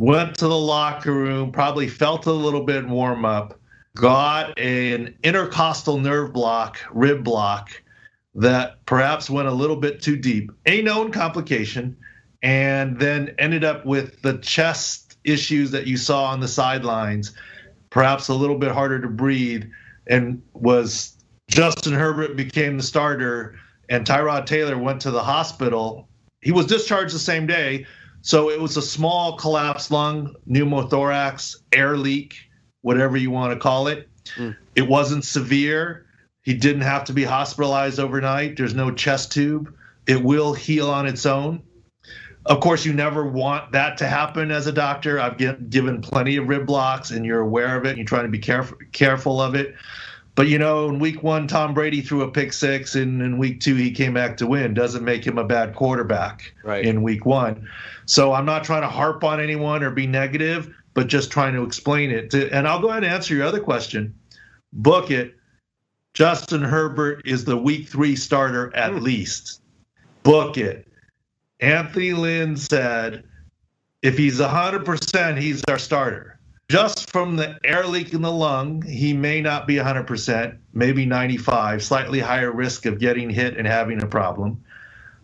went 0.00 0.34
to 0.38 0.48
the 0.48 0.58
locker 0.58 1.12
room, 1.12 1.52
probably 1.52 1.86
felt 1.86 2.24
a 2.24 2.32
little 2.32 2.64
bit 2.64 2.88
warm 2.88 3.26
up, 3.26 3.60
got 3.96 4.58
an 4.58 5.14
intercostal 5.22 5.98
nerve 5.98 6.32
block, 6.32 6.78
rib 6.90 7.22
block 7.22 7.70
that 8.34 8.82
perhaps 8.86 9.28
went 9.28 9.46
a 9.46 9.52
little 9.52 9.76
bit 9.76 10.00
too 10.00 10.16
deep, 10.16 10.50
a 10.64 10.80
known 10.80 11.12
complication, 11.12 11.94
and 12.42 12.98
then 12.98 13.34
ended 13.38 13.62
up 13.62 13.84
with 13.84 14.22
the 14.22 14.38
chest 14.38 15.18
issues 15.24 15.70
that 15.70 15.86
you 15.86 15.98
saw 15.98 16.24
on 16.24 16.40
the 16.40 16.48
sidelines, 16.48 17.34
perhaps 17.90 18.28
a 18.28 18.34
little 18.34 18.56
bit 18.56 18.72
harder 18.72 19.02
to 19.02 19.08
breathe, 19.08 19.64
and 20.06 20.40
was 20.54 21.14
Justin 21.50 21.92
Herbert 21.92 22.38
became 22.38 22.78
the 22.78 22.82
starter 22.82 23.54
and 23.90 24.06
Tyrod 24.06 24.46
Taylor 24.46 24.78
went 24.78 25.02
to 25.02 25.10
the 25.10 25.22
hospital. 25.22 26.08
He 26.40 26.52
was 26.52 26.64
discharged 26.64 27.14
the 27.14 27.18
same 27.18 27.46
day, 27.46 27.84
so 28.22 28.50
it 28.50 28.60
was 28.60 28.76
a 28.76 28.82
small 28.82 29.36
collapsed 29.36 29.90
lung, 29.90 30.34
pneumothorax, 30.48 31.56
air 31.72 31.96
leak, 31.96 32.36
whatever 32.82 33.16
you 33.16 33.30
want 33.30 33.52
to 33.52 33.58
call 33.58 33.86
it. 33.86 34.08
Mm. 34.36 34.56
It 34.74 34.88
wasn't 34.88 35.24
severe. 35.24 36.06
He 36.42 36.54
didn't 36.54 36.82
have 36.82 37.04
to 37.04 37.12
be 37.12 37.24
hospitalized 37.24 37.98
overnight. 37.98 38.56
There's 38.56 38.74
no 38.74 38.90
chest 38.90 39.32
tube. 39.32 39.74
It 40.06 40.22
will 40.22 40.54
heal 40.54 40.90
on 40.90 41.06
its 41.06 41.26
own. 41.26 41.62
Of 42.46 42.60
course, 42.60 42.86
you 42.86 42.92
never 42.92 43.24
want 43.26 43.72
that 43.72 43.98
to 43.98 44.06
happen 44.06 44.50
as 44.50 44.66
a 44.66 44.72
doctor. 44.72 45.20
I've 45.20 45.36
get, 45.36 45.68
given 45.68 46.00
plenty 46.00 46.36
of 46.36 46.48
rib 46.48 46.66
blocks, 46.66 47.10
and 47.10 47.24
you're 47.24 47.40
aware 47.40 47.76
of 47.76 47.84
it. 47.84 47.90
And 47.90 47.98
you're 47.98 48.06
trying 48.06 48.24
to 48.24 48.30
be 48.30 48.38
careful 48.38 48.78
careful 48.92 49.40
of 49.42 49.54
it. 49.54 49.74
But 50.34 50.48
you 50.48 50.58
know, 50.58 50.88
in 50.88 50.98
week 50.98 51.22
one, 51.22 51.46
Tom 51.46 51.74
Brady 51.74 52.00
threw 52.00 52.22
a 52.22 52.30
pick 52.30 52.52
six, 52.52 52.94
and 52.94 53.20
in 53.20 53.36
week 53.36 53.60
two, 53.60 53.74
he 53.74 53.90
came 53.90 54.14
back 54.14 54.36
to 54.38 54.46
win. 54.46 54.74
Doesn't 54.74 55.04
make 55.04 55.26
him 55.26 55.38
a 55.38 55.44
bad 55.44 55.74
quarterback 55.74 56.54
right. 56.64 56.84
in 56.84 57.02
week 57.02 57.26
one. 57.26 57.68
So 58.06 58.32
I'm 58.32 58.46
not 58.46 58.64
trying 58.64 58.82
to 58.82 58.88
harp 58.88 59.22
on 59.24 59.40
anyone 59.40 59.82
or 59.82 59.90
be 59.90 60.06
negative, 60.06 60.72
but 60.94 61.08
just 61.08 61.30
trying 61.30 61.54
to 61.54 61.62
explain 61.62 62.10
it. 62.10 62.30
To, 62.30 62.50
and 62.54 62.66
I'll 62.66 62.80
go 62.80 62.90
ahead 62.90 63.04
and 63.04 63.12
answer 63.12 63.34
your 63.34 63.44
other 63.44 63.60
question. 63.60 64.14
Book 64.72 65.10
it. 65.10 65.34
Justin 66.14 66.62
Herbert 66.62 67.22
is 67.24 67.44
the 67.44 67.56
week 67.56 67.88
three 67.88 68.16
starter 68.16 68.74
at 68.74 68.92
mm. 68.92 69.00
least. 69.00 69.60
Book 70.22 70.58
it. 70.58 70.88
Anthony 71.60 72.12
Lynn 72.12 72.56
said, 72.56 73.24
if 74.02 74.16
he's 74.16 74.40
100%, 74.40 75.38
he's 75.38 75.62
our 75.68 75.78
starter. 75.78 76.39
Just 76.70 77.10
from 77.10 77.34
the 77.34 77.58
air 77.64 77.84
leak 77.84 78.14
in 78.14 78.22
the 78.22 78.30
lung, 78.30 78.80
he 78.82 79.12
may 79.12 79.40
not 79.40 79.66
be 79.66 79.74
100%, 79.74 80.56
maybe 80.72 81.04
95, 81.04 81.82
slightly 81.82 82.20
higher 82.20 82.52
risk 82.52 82.86
of 82.86 83.00
getting 83.00 83.28
hit 83.28 83.56
and 83.56 83.66
having 83.66 84.00
a 84.00 84.06
problem. 84.06 84.62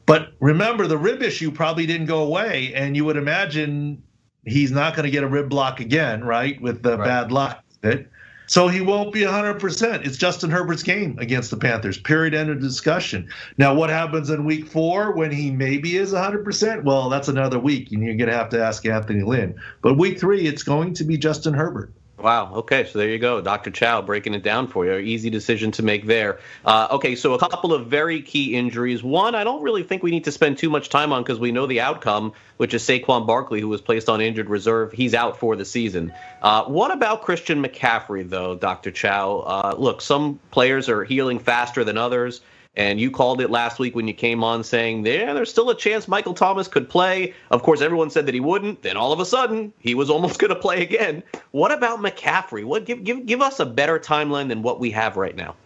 But 0.06 0.32
remember, 0.40 0.88
the 0.88 0.98
rib 0.98 1.22
issue 1.22 1.52
probably 1.52 1.86
didn't 1.86 2.08
go 2.08 2.24
away, 2.24 2.74
and 2.74 2.96
you 2.96 3.04
would 3.04 3.16
imagine 3.16 4.02
he's 4.44 4.72
not 4.72 4.96
going 4.96 5.04
to 5.04 5.10
get 5.12 5.22
a 5.22 5.28
rib 5.28 5.48
block 5.48 5.78
again, 5.78 6.24
right? 6.24 6.60
With 6.60 6.82
the 6.82 6.98
right. 6.98 7.06
bad 7.06 7.30
luck. 7.30 7.62
It. 7.84 8.10
So 8.46 8.68
he 8.68 8.80
won't 8.80 9.12
be 9.12 9.20
100%. 9.20 10.06
It's 10.06 10.16
Justin 10.16 10.50
Herbert's 10.50 10.82
game 10.82 11.18
against 11.18 11.50
the 11.50 11.56
Panthers. 11.56 11.98
Period. 11.98 12.34
End 12.34 12.50
of 12.50 12.60
discussion. 12.60 13.28
Now, 13.58 13.74
what 13.74 13.90
happens 13.90 14.30
in 14.30 14.44
week 14.44 14.66
four 14.66 15.12
when 15.12 15.32
he 15.32 15.50
maybe 15.50 15.96
is 15.96 16.12
100%? 16.12 16.84
Well, 16.84 17.08
that's 17.08 17.28
another 17.28 17.58
week, 17.58 17.92
and 17.92 18.02
you're 18.02 18.16
going 18.16 18.30
to 18.30 18.36
have 18.36 18.50
to 18.50 18.62
ask 18.62 18.86
Anthony 18.86 19.22
Lynn. 19.22 19.60
But 19.82 19.94
week 19.94 20.20
three, 20.20 20.46
it's 20.46 20.62
going 20.62 20.94
to 20.94 21.04
be 21.04 21.18
Justin 21.18 21.54
Herbert. 21.54 21.92
Wow. 22.18 22.54
Okay. 22.54 22.86
So 22.86 22.98
there 22.98 23.10
you 23.10 23.18
go. 23.18 23.42
Dr. 23.42 23.70
Chao 23.70 24.00
breaking 24.00 24.32
it 24.32 24.42
down 24.42 24.68
for 24.68 24.86
you. 24.86 24.94
Easy 24.94 25.28
decision 25.28 25.70
to 25.72 25.82
make 25.82 26.06
there. 26.06 26.38
Uh, 26.64 26.88
okay. 26.92 27.14
So 27.14 27.34
a 27.34 27.38
couple 27.38 27.74
of 27.74 27.88
very 27.88 28.22
key 28.22 28.56
injuries. 28.56 29.02
One, 29.02 29.34
I 29.34 29.44
don't 29.44 29.62
really 29.62 29.82
think 29.82 30.02
we 30.02 30.10
need 30.10 30.24
to 30.24 30.32
spend 30.32 30.56
too 30.56 30.70
much 30.70 30.88
time 30.88 31.12
on 31.12 31.22
because 31.22 31.38
we 31.38 31.52
know 31.52 31.66
the 31.66 31.80
outcome, 31.80 32.32
which 32.56 32.72
is 32.72 32.82
Saquon 32.82 33.26
Barkley, 33.26 33.60
who 33.60 33.68
was 33.68 33.82
placed 33.82 34.08
on 34.08 34.22
injured 34.22 34.48
reserve. 34.48 34.92
He's 34.92 35.12
out 35.12 35.38
for 35.38 35.56
the 35.56 35.66
season. 35.66 36.10
Uh, 36.40 36.64
what 36.64 36.90
about 36.90 37.22
Christian 37.22 37.62
McCaffrey, 37.62 38.28
though, 38.28 38.54
Dr. 38.54 38.90
Chao? 38.90 39.40
Uh, 39.40 39.74
look, 39.76 40.00
some 40.00 40.40
players 40.50 40.88
are 40.88 41.04
healing 41.04 41.38
faster 41.38 41.84
than 41.84 41.98
others. 41.98 42.40
And 42.76 43.00
you 43.00 43.10
called 43.10 43.40
it 43.40 43.50
last 43.50 43.78
week 43.78 43.94
when 43.96 44.06
you 44.06 44.12
came 44.12 44.44
on 44.44 44.62
saying, 44.62 45.06
yeah, 45.06 45.32
there's 45.32 45.50
still 45.50 45.70
a 45.70 45.76
chance 45.76 46.06
Michael 46.06 46.34
Thomas 46.34 46.68
could 46.68 46.90
play. 46.90 47.32
Of 47.50 47.62
course, 47.62 47.80
everyone 47.80 48.10
said 48.10 48.26
that 48.26 48.34
he 48.34 48.40
wouldn't. 48.40 48.82
Then 48.82 48.98
all 48.98 49.12
of 49.12 49.20
a 49.20 49.24
sudden, 49.24 49.72
he 49.78 49.94
was 49.94 50.10
almost 50.16 50.38
going 50.38 50.50
to 50.50 50.60
play 50.60 50.82
again. 50.82 51.22
What 51.52 51.72
about 51.72 52.00
McCaffrey? 52.00 52.64
What 52.64 52.84
give, 52.84 53.02
give 53.02 53.24
give 53.24 53.40
us 53.40 53.60
a 53.60 53.66
better 53.66 53.98
timeline 53.98 54.48
than 54.48 54.62
what 54.62 54.78
we 54.78 54.90
have 54.90 55.16
right 55.16 55.34
now? 55.34 55.56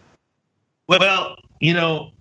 Well, 0.87 1.35
you 1.59 1.73
know, 1.73 2.11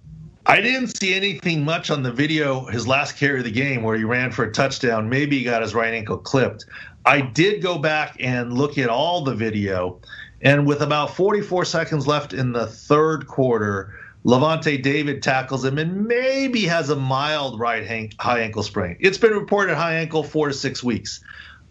I 0.46 0.60
didn't 0.60 0.88
see 0.88 1.14
anything 1.14 1.64
much 1.64 1.90
on 1.90 2.02
the 2.02 2.12
video 2.12 2.64
his 2.64 2.88
last 2.88 3.16
carry 3.16 3.38
of 3.38 3.44
the 3.44 3.50
game 3.52 3.82
where 3.82 3.96
he 3.96 4.04
ran 4.04 4.32
for 4.32 4.44
a 4.44 4.52
touchdown. 4.52 5.08
Maybe 5.08 5.38
he 5.38 5.44
got 5.44 5.62
his 5.62 5.74
right 5.74 5.94
ankle 5.94 6.18
clipped. 6.18 6.64
I 7.04 7.20
did 7.20 7.62
go 7.62 7.78
back 7.78 8.16
and 8.18 8.52
look 8.52 8.76
at 8.76 8.88
all 8.88 9.22
the 9.22 9.34
video, 9.34 10.00
and 10.42 10.66
with 10.66 10.82
about 10.82 11.14
44 11.14 11.64
seconds 11.64 12.06
left 12.06 12.32
in 12.32 12.52
the 12.52 12.66
third 12.66 13.26
quarter, 13.26 13.94
Lavonte 14.24 14.82
David 14.82 15.22
tackles 15.22 15.64
him 15.64 15.78
and 15.78 16.06
maybe 16.06 16.62
has 16.62 16.90
a 16.90 16.96
mild 16.96 17.58
right 17.58 17.86
hang- 17.86 18.12
high 18.18 18.40
ankle 18.40 18.62
sprain. 18.62 18.96
It's 19.00 19.18
been 19.18 19.32
reported 19.32 19.76
high 19.76 19.94
ankle 19.94 20.22
four 20.22 20.48
to 20.48 20.54
six 20.54 20.82
weeks. 20.82 21.22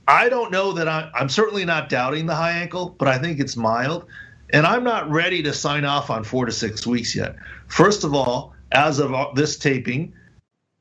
I 0.07 0.29
don't 0.29 0.51
know 0.51 0.71
that 0.73 0.88
I, 0.88 1.12
I'm 1.13 1.29
certainly 1.29 1.65
not 1.65 1.89
doubting 1.89 2.25
the 2.25 2.35
high 2.35 2.53
ankle, 2.53 2.95
but 2.97 3.07
I 3.07 3.19
think 3.19 3.39
it's 3.39 3.55
mild. 3.55 4.07
And 4.51 4.65
I'm 4.65 4.83
not 4.83 5.09
ready 5.12 5.43
to 5.43 5.53
sign 5.53 5.85
off 5.85 6.09
on 6.09 6.23
four 6.23 6.47
to 6.47 6.51
six 6.51 6.88
weeks 6.88 7.15
yet. 7.15 7.35
First 7.67 8.03
of 8.03 8.15
all, 8.15 8.55
as 8.71 8.99
of 8.99 9.13
this 9.35 9.57
taping, 9.57 10.13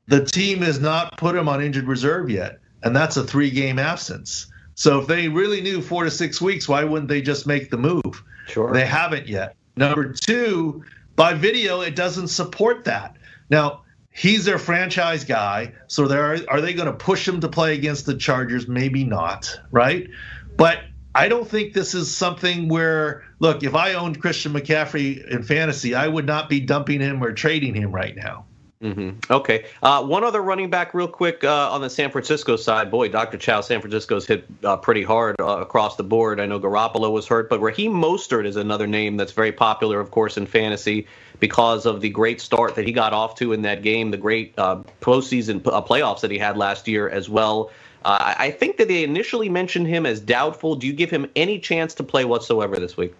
the 0.07 0.24
team 0.24 0.62
has 0.62 0.81
not 0.81 1.18
put 1.18 1.37
him 1.37 1.48
on 1.48 1.62
injured 1.62 1.87
reserve 1.87 2.31
yet, 2.31 2.61
and 2.83 2.96
that's 2.96 3.18
a 3.18 3.24
three 3.24 3.50
game 3.50 3.78
absence. 3.78 4.46
So 4.74 5.00
if 5.00 5.07
they 5.07 5.28
really 5.28 5.61
knew 5.61 5.83
four 5.83 6.04
to 6.04 6.11
six 6.11 6.40
weeks, 6.40 6.66
why 6.66 6.85
wouldn't 6.85 7.09
they 7.09 7.20
just 7.20 7.46
make 7.46 7.68
the 7.68 7.76
move? 7.76 8.22
Sure. 8.46 8.72
They 8.72 8.87
haven't 8.87 9.28
yet. 9.28 9.54
Number 9.76 10.12
two, 10.12 10.83
by 11.18 11.35
video, 11.35 11.81
it 11.81 11.96
doesn't 11.96 12.28
support 12.28 12.85
that. 12.85 13.16
Now, 13.50 13.83
he's 14.11 14.44
their 14.44 14.59
franchise 14.59 15.24
guy, 15.24 15.72
so 15.88 16.04
are 16.11 16.38
are 16.48 16.61
they 16.61 16.72
going 16.72 16.87
to 16.87 16.92
push 16.92 17.26
him 17.26 17.40
to 17.40 17.48
play 17.48 17.74
against 17.74 18.07
the 18.07 18.16
Chargers? 18.16 18.68
Maybe 18.68 19.02
not, 19.02 19.61
right? 19.72 20.09
But 20.57 20.78
I 21.16 21.26
don't 21.26 21.48
think 21.48 21.72
this 21.72 21.92
is 21.92 22.14
something 22.16 22.68
where 22.68 23.24
look, 23.40 23.64
if 23.64 23.74
I 23.74 23.94
owned 23.94 24.20
Christian 24.20 24.52
McCaffrey 24.52 25.28
in 25.28 25.42
fantasy, 25.42 25.96
I 25.96 26.07
would 26.07 26.24
not 26.24 26.48
be 26.48 26.61
dumping 26.61 27.00
him 27.00 27.22
or 27.22 27.33
trading 27.33 27.74
him 27.74 27.90
right 27.90 28.14
now. 28.14 28.46
Mm-hmm. 28.83 29.33
Okay. 29.33 29.67
Uh, 29.83 30.05
one 30.05 30.23
other 30.23 30.41
running 30.41 30.71
back, 30.71 30.95
real 30.95 31.09
quick, 31.09 31.43
uh, 31.43 31.71
on 31.71 31.81
the 31.81 31.91
San 31.91 32.11
Francisco 32.11 32.57
side. 32.57 32.91
Boy, 32.91 33.09
Dr. 33.09 33.37
Chao, 33.37 33.61
San 33.61 33.81
Francisco's 33.81 34.25
hit 34.25 34.45
uh, 34.62 34.77
pretty 34.77 35.03
hard 35.03 35.41
uh, 35.41 35.59
across 35.59 35.97
the 35.97 36.05
board. 36.05 36.38
I 36.38 36.47
know 36.47 36.61
Garoppolo 36.61 37.11
was 37.11 37.27
hurt, 37.27 37.51
but 37.51 37.61
Raheem 37.61 37.93
Mostert 37.93 38.47
is 38.47 38.55
another 38.55 38.87
name 38.87 39.17
that's 39.17 39.33
very 39.33 39.51
popular, 39.51 39.99
of 39.99 40.12
course, 40.12 40.37
in 40.37 40.47
fantasy 40.47 41.09
because 41.41 41.87
of 41.87 42.01
the 42.01 42.09
great 42.09 42.41
start 42.41 42.77
that 42.77 42.87
he 42.87 42.93
got 42.93 43.12
off 43.12 43.35
to 43.37 43.53
in 43.53 43.62
that 43.62 43.83
game, 43.83 44.12
the 44.12 44.17
great 44.17 44.55
uh, 44.59 44.83
postseason 45.01 45.67
uh, 45.67 45.83
playoffs 45.83 46.21
that 46.21 46.31
he 46.31 46.38
had 46.38 46.57
last 46.57 46.87
year 46.87 47.09
as 47.09 47.29
well. 47.29 47.71
I 48.11 48.53
think 48.53 48.79
that 48.79 48.88
they 48.88 49.05
initially 49.05 49.51
mentioned 49.51 49.87
him 49.87 50.07
as 50.07 50.19
doubtful. 50.19 50.77
Do 50.77 50.87
you 50.87 50.95
give 50.95 51.11
him 51.11 51.31
any 51.37 51.59
chance 51.59 51.93
to 51.97 52.03
play 52.03 52.25
whatsoever 52.25 52.77
this 52.77 52.97
week? 52.97 53.12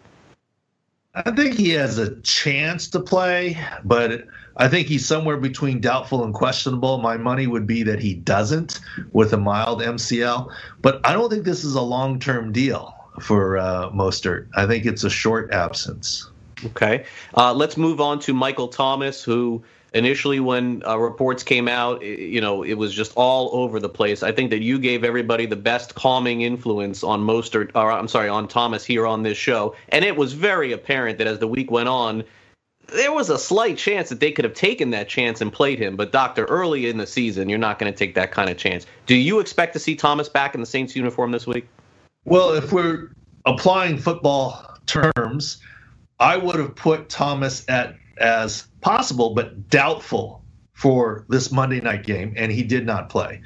I 1.27 1.33
think 1.33 1.57
he 1.57 1.71
has 1.71 1.99
a 1.99 2.15
chance 2.21 2.89
to 2.91 3.01
play, 3.01 3.59
but 3.85 4.25
I 4.57 4.69
think 4.69 4.87
he's 4.87 5.05
somewhere 5.05 5.37
between 5.37 5.81
doubtful 5.81 6.23
and 6.23 6.33
questionable. 6.33 6.99
My 6.99 7.17
money 7.17 7.49
would 7.49 7.67
be 7.67 7.83
that 7.83 7.99
he 7.99 8.15
doesn't 8.15 8.79
with 9.13 9.33
a 9.33 9.37
mild 9.37 9.81
MCL, 9.81 10.53
but 10.81 11.01
I 11.05 11.13
don't 11.13 11.29
think 11.29 11.45
this 11.45 11.65
is 11.65 11.75
a 11.75 11.83
long 11.83 12.21
term 12.21 12.53
deal 12.53 12.95
for 13.21 13.59
uh, 13.59 13.91
Mostert. 13.91 14.49
I 14.55 14.67
think 14.67 14.87
it's 14.87 15.03
a 15.03 15.11
short 15.11 15.53
absence. 15.53 16.31
Okay. 16.65 17.05
Uh, 17.37 17.53
let's 17.53 17.77
move 17.77 18.01
on 18.01 18.21
to 18.21 18.33
Michael 18.33 18.69
Thomas, 18.69 19.23
who 19.23 19.63
initially 19.95 20.41
when 20.41 20.83
uh, 20.87 20.99
reports 20.99 21.43
came 21.43 21.69
out 21.69 22.03
you 22.03 22.41
know 22.41 22.63
it 22.63 22.75
was 22.75 22.95
just 22.95 23.13
all 23.17 23.51
over 23.53 23.81
the 23.81 23.89
place. 23.89 24.23
I 24.23 24.33
think 24.33 24.51
that 24.51 24.63
you 24.63 24.79
gave 24.79 25.05
everybody 25.05 25.47
the 25.47 25.57
best 25.57 25.95
calming 25.95 26.43
influence 26.43 27.03
on 27.03 27.21
Mostert 27.21 27.71
or 27.75 27.91
i'm 27.91 28.09
sorry 28.09 28.29
on 28.29 28.49
thomas 28.49 28.85
here 28.85 29.07
on 29.07 29.23
this 29.23 29.39
show. 29.39 29.75
And 29.89 30.05
it 30.05 30.17
was 30.17 30.33
very 30.33 30.73
apparent 30.73 31.19
that 31.19 31.27
as 31.27 31.39
the 31.39 31.49
week 31.49 31.71
went 31.71 31.89
on 31.89 32.25
there 32.89 33.13
was 33.13 33.29
a 33.29 33.39
slight 33.39 33.77
chance 33.77 34.09
that 34.09 34.21
they 34.21 34.33
could 34.33 34.47
have 34.47 34.55
taken 34.55 34.91
that 34.91 35.11
chance 35.11 35.43
and 35.43 35.53
played 35.53 35.79
him. 35.79 35.95
But 35.95 36.11
doctor 36.11 36.47
early 36.47 36.89
in 36.89 36.99
the 36.99 37.07
season 37.07 37.49
you're 37.49 37.59
not 37.59 37.79
going 37.79 37.93
to 37.93 37.99
take 37.99 38.15
that 38.15 38.31
kind 38.31 38.51
of 38.51 38.57
chance. 38.57 38.87
Do 39.07 39.15
you 39.15 39.41
expect 39.41 39.73
to 39.75 39.79
see 39.79 39.97
thomas 39.97 40.29
back 40.29 40.55
in 40.55 40.61
the 40.61 40.67
saints 40.67 40.95
uniform 40.95 41.33
this 41.33 41.47
week? 41.47 41.67
Well 42.25 42.53
if 42.53 42.73
we're 42.73 43.13
applying 43.47 43.97
football 43.97 44.77
terms 44.87 45.59
i 46.21 46.37
would 46.37 46.57
have 46.57 46.75
put 46.75 47.09
thomas 47.09 47.65
at 47.69 47.95
as 48.19 48.68
possible 48.81 49.35
but 49.35 49.69
doubtful 49.69 50.43
for 50.73 51.25
this 51.29 51.51
Monday 51.51 51.81
night 51.81 52.05
game, 52.05 52.33
and 52.37 52.53
he 52.53 52.63
did 52.63 52.87
not 52.87 53.09
play. 53.09 53.41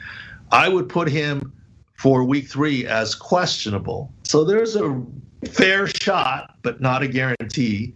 I 0.50 0.68
would 0.68 0.88
put 0.88 1.08
him 1.08 1.52
for 1.94 2.24
week 2.24 2.48
three 2.48 2.86
as 2.86 3.14
questionable. 3.14 4.12
So 4.24 4.44
there's 4.44 4.76
a 4.76 5.02
fair 5.50 5.86
shot, 5.86 6.56
but 6.62 6.80
not 6.80 7.02
a 7.02 7.08
guarantee. 7.08 7.94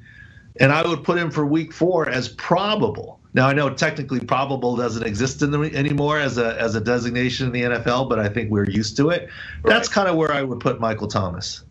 And 0.59 0.72
I 0.72 0.87
would 0.87 1.05
put 1.05 1.18
him 1.18 1.31
for 1.31 1.44
week 1.44 1.72
four 1.72 2.09
as 2.09 2.29
probable. 2.31 3.20
Now 3.35 3.49
I 3.49 3.53
know 3.53 3.68
technically 3.68 4.20
probable 4.20 4.75
doesn't 4.77 5.03
exist 5.03 5.42
in 5.42 5.51
the, 5.51 5.61
anymore 5.75 6.18
as 6.18 6.38
a 6.38 6.59
as 6.59 6.75
a 6.75 6.81
designation 6.81 7.46
in 7.49 7.53
the 7.53 7.62
NFL, 7.77 8.09
but 8.09 8.18
I 8.18 8.31
think 8.31 8.51
we're 8.51 8.70
used 8.70 8.96
to 8.96 9.11
it. 9.11 9.29
Right. 9.62 9.75
That's 9.75 9.88
kind 9.88 10.09
of 10.09 10.16
where 10.16 10.33
I 10.33 10.42
would 10.42 10.61
put 10.61 10.81
Michael 10.81 11.09
Thomas. 11.09 11.62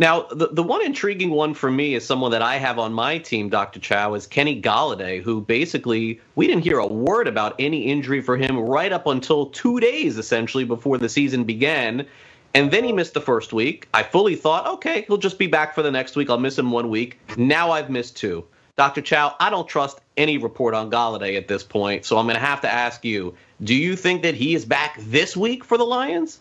Now, 0.00 0.22
the, 0.22 0.46
the 0.46 0.62
one 0.62 0.82
intriguing 0.82 1.28
one 1.28 1.52
for 1.52 1.70
me 1.70 1.94
is 1.94 2.06
someone 2.06 2.30
that 2.30 2.40
I 2.40 2.56
have 2.56 2.78
on 2.78 2.94
my 2.94 3.18
team, 3.18 3.50
Dr. 3.50 3.80
Chao, 3.80 4.14
is 4.14 4.26
Kenny 4.26 4.58
Golladay, 4.58 5.22
who 5.22 5.42
basically 5.42 6.22
we 6.36 6.46
didn't 6.46 6.64
hear 6.64 6.78
a 6.78 6.86
word 6.86 7.28
about 7.28 7.54
any 7.58 7.82
injury 7.82 8.22
for 8.22 8.38
him 8.38 8.58
right 8.58 8.92
up 8.92 9.06
until 9.06 9.44
two 9.44 9.78
days 9.78 10.16
essentially 10.16 10.64
before 10.64 10.96
the 10.96 11.10
season 11.10 11.44
began. 11.44 12.06
And 12.54 12.70
then 12.70 12.82
he 12.82 12.94
missed 12.94 13.12
the 13.12 13.20
first 13.20 13.52
week. 13.52 13.88
I 13.92 14.02
fully 14.02 14.36
thought, 14.36 14.66
okay, 14.66 15.02
he'll 15.02 15.18
just 15.18 15.38
be 15.38 15.48
back 15.48 15.74
for 15.74 15.82
the 15.82 15.90
next 15.90 16.16
week. 16.16 16.30
I'll 16.30 16.38
miss 16.38 16.58
him 16.58 16.70
one 16.70 16.88
week. 16.88 17.18
Now 17.36 17.70
I've 17.70 17.90
missed 17.90 18.16
two. 18.16 18.46
Dr. 18.78 19.02
Chao, 19.02 19.36
I 19.38 19.50
don't 19.50 19.68
trust 19.68 20.00
any 20.16 20.38
report 20.38 20.72
on 20.72 20.90
Golladay 20.90 21.36
at 21.36 21.46
this 21.46 21.62
point, 21.62 22.06
so 22.06 22.16
I'm 22.16 22.24
going 22.24 22.36
to 22.36 22.40
have 22.40 22.62
to 22.62 22.72
ask 22.72 23.04
you 23.04 23.34
do 23.62 23.74
you 23.74 23.96
think 23.96 24.22
that 24.22 24.34
he 24.34 24.54
is 24.54 24.64
back 24.64 24.96
this 24.98 25.36
week 25.36 25.62
for 25.62 25.76
the 25.76 25.84
Lions? 25.84 26.40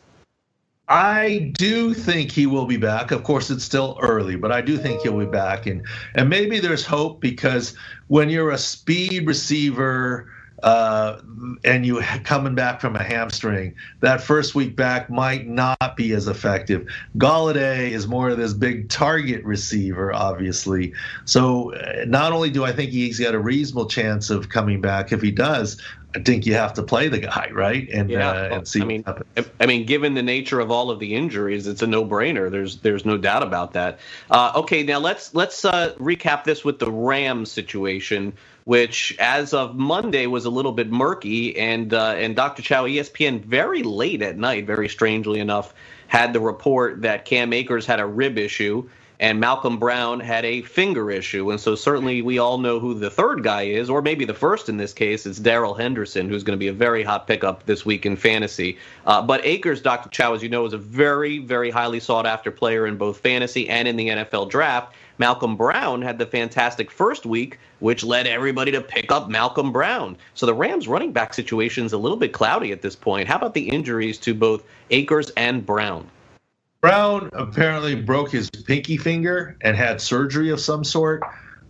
I 0.90 1.52
do 1.56 1.94
think 1.94 2.32
he 2.32 2.48
will 2.48 2.66
be 2.66 2.78
back. 2.78 3.12
Of 3.12 3.24
course, 3.24 3.52
it's 3.52 3.64
still 3.64 3.98
early, 4.02 4.36
but 4.36 4.52
I 4.52 4.62
do 4.62 4.76
think 4.76 5.02
he'll 5.02 5.20
be 5.20 5.26
back, 5.26 5.68
and 5.68 5.86
and 6.16 6.28
maybe 6.30 6.60
there's 6.60 6.84
hope 6.84 7.22
because 7.22 7.76
when 8.08 8.30
you're 8.30 8.50
a 8.50 8.58
speed 8.58 9.28
receiver, 9.28 10.28
uh, 10.64 11.22
and 11.64 11.86
you 11.86 12.02
coming 12.24 12.56
back 12.56 12.82
from 12.82 12.96
a 12.96 13.04
hamstring, 13.04 13.76
that 14.02 14.22
first 14.22 14.56
week 14.56 14.76
back 14.76 15.10
might 15.10 15.48
not 15.48 15.96
be 15.96 16.14
as 16.14 16.28
effective. 16.28 16.88
Golladay 17.18 17.92
is 17.92 18.08
more 18.08 18.30
of 18.30 18.38
this 18.38 18.54
big 18.54 18.90
target 18.90 19.44
receiver, 19.44 20.14
obviously. 20.14 20.94
So 21.26 21.74
uh, 21.74 22.06
not 22.08 22.32
only 22.32 22.50
do 22.50 22.64
I 22.64 22.72
think 22.72 22.92
he's 22.92 23.20
got 23.20 23.34
a 23.34 23.40
reasonable 23.40 23.88
chance 23.88 24.30
of 24.30 24.50
coming 24.50 24.82
back, 24.82 25.12
if 25.12 25.22
he 25.22 25.32
does, 25.32 25.82
I 26.16 26.20
think 26.20 26.48
you 26.48 26.56
have 26.56 26.74
to 26.74 26.84
play 26.84 27.08
the 27.08 27.20
guy, 27.20 27.50
right? 27.52 27.88
And 27.92 28.10
yeah, 28.10 28.30
uh, 28.30 28.56
and 28.56 28.68
see. 28.68 28.82
I 28.82 28.86
mean, 28.86 29.06
I 29.60 29.66
mean, 29.68 29.86
given 29.86 30.16
the 30.16 30.24
nature 30.24 30.60
of 30.60 30.72
all 30.72 30.90
of 30.90 31.00
the 31.00 31.14
injuries, 31.14 31.68
it's 31.68 31.84
a 31.84 31.88
no-brainer. 31.88 32.50
There's 32.50 32.78
there's 32.78 33.06
no 33.06 33.18
doubt 33.18 33.44
about 33.44 33.74
that. 33.74 34.00
Uh, 34.32 34.52
okay, 34.56 34.82
now 34.82 34.98
let's 34.98 35.36
let's 35.36 35.64
uh, 35.66 35.94
recap 36.00 36.46
this 36.46 36.66
with 36.66 36.80
the 36.80 36.92
Rams 36.92 37.52
situation, 37.52 38.34
which 38.70 39.16
as 39.18 39.52
of 39.52 39.76
Monday 39.76 40.28
was 40.28 40.46
a 40.46 40.50
little 40.52 40.72
bit 40.72 40.92
murky, 40.92 41.58
and 41.58 41.92
uh, 41.92 42.14
and 42.16 42.36
Dr. 42.36 42.62
Chao, 42.62 42.86
ESPN, 42.86 43.44
very 43.44 43.82
late 43.82 44.22
at 44.22 44.38
night, 44.38 44.68
very 44.68 44.88
strangely 44.88 45.40
enough, 45.40 45.74
had 46.06 46.34
the 46.34 46.40
report 46.40 47.02
that 47.02 47.26
Cam 47.26 47.52
Akers 47.52 47.88
had 47.88 48.00
a 48.00 48.06
rib 48.06 48.38
issue 48.38 48.88
and 49.20 49.40
Malcolm 49.40 49.80
Brown 49.80 50.22
had 50.22 50.46
a 50.46 50.62
finger 50.62 51.12
issue. 51.12 51.52
And 51.52 51.60
so 51.60 51.76
certainly 51.76 52.22
we 52.22 52.40
all 52.40 52.58
know 52.58 52.80
who 52.80 52.94
the 52.94 53.10
third 53.10 53.44
guy 53.44 53.64
is, 53.64 53.90
or 53.90 54.02
maybe 54.02 54.24
the 54.24 54.34
first 54.34 54.70
in 54.70 54.78
this 54.78 54.94
case. 54.94 55.26
It's 55.26 55.40
Darrell 55.40 55.74
Henderson, 55.74 56.30
who's 56.30 56.44
going 56.44 56.58
to 56.58 56.60
be 56.60 56.70
a 56.70 56.74
very 56.74 57.04
hot 57.04 57.28
pickup 57.28 57.66
this 57.66 57.86
week 57.86 58.06
in 58.06 58.16
fantasy. 58.16 58.78
Uh, 59.06 59.22
but 59.22 59.46
Akers, 59.46 59.82
Dr. 59.82 60.10
Chao, 60.10 60.36
as 60.36 60.42
you 60.42 60.48
know, 60.48 60.66
is 60.66 60.74
a 60.74 60.78
very, 60.78 61.40
very 61.40 61.70
highly 61.70 62.00
sought 62.00 62.26
after 62.26 62.50
player 62.50 62.88
in 62.88 62.96
both 62.98 63.20
fantasy 63.20 63.68
and 63.68 63.90
in 63.90 63.98
the 63.98 64.08
NFL 64.08 64.50
draft. 64.50 64.94
Malcolm 65.20 65.58
Brown 65.58 66.02
had 66.02 66.18
the 66.18 66.26
fantastic 66.26 66.90
first 66.90 67.26
week, 67.26 67.60
which 67.80 68.04
led 68.04 68.26
everybody 68.26 68.72
to 68.72 68.82
pick 68.82 69.12
up 69.12 69.30
Malcolm 69.30 69.72
Brown. 69.72 70.18
So 70.34 70.46
the 70.46 70.54
Rams 70.54 70.88
running 70.88 71.12
back 71.12 71.34
situation 71.34 71.86
is 71.86 71.94
a 71.94 71.98
little 71.98 72.18
bit 72.18 72.32
cloudy 72.32 72.72
at 72.72 72.82
this 72.82 72.96
point. 72.96 73.28
How 73.28 73.36
about 73.36 73.54
the 73.54 73.70
injuries 73.70 74.18
to 74.20 74.34
both 74.34 74.64
Akers 74.90 75.30
and 75.32 75.66
Brown? 75.66 76.08
Brown 76.82 77.30
apparently 77.34 77.96
broke 77.96 78.32
his 78.32 78.50
pinky 78.50 78.96
finger 78.96 79.58
and 79.62 79.76
had 79.76 80.00
surgery 80.00 80.50
of 80.50 80.62
some 80.62 80.86
sort, 80.86 81.22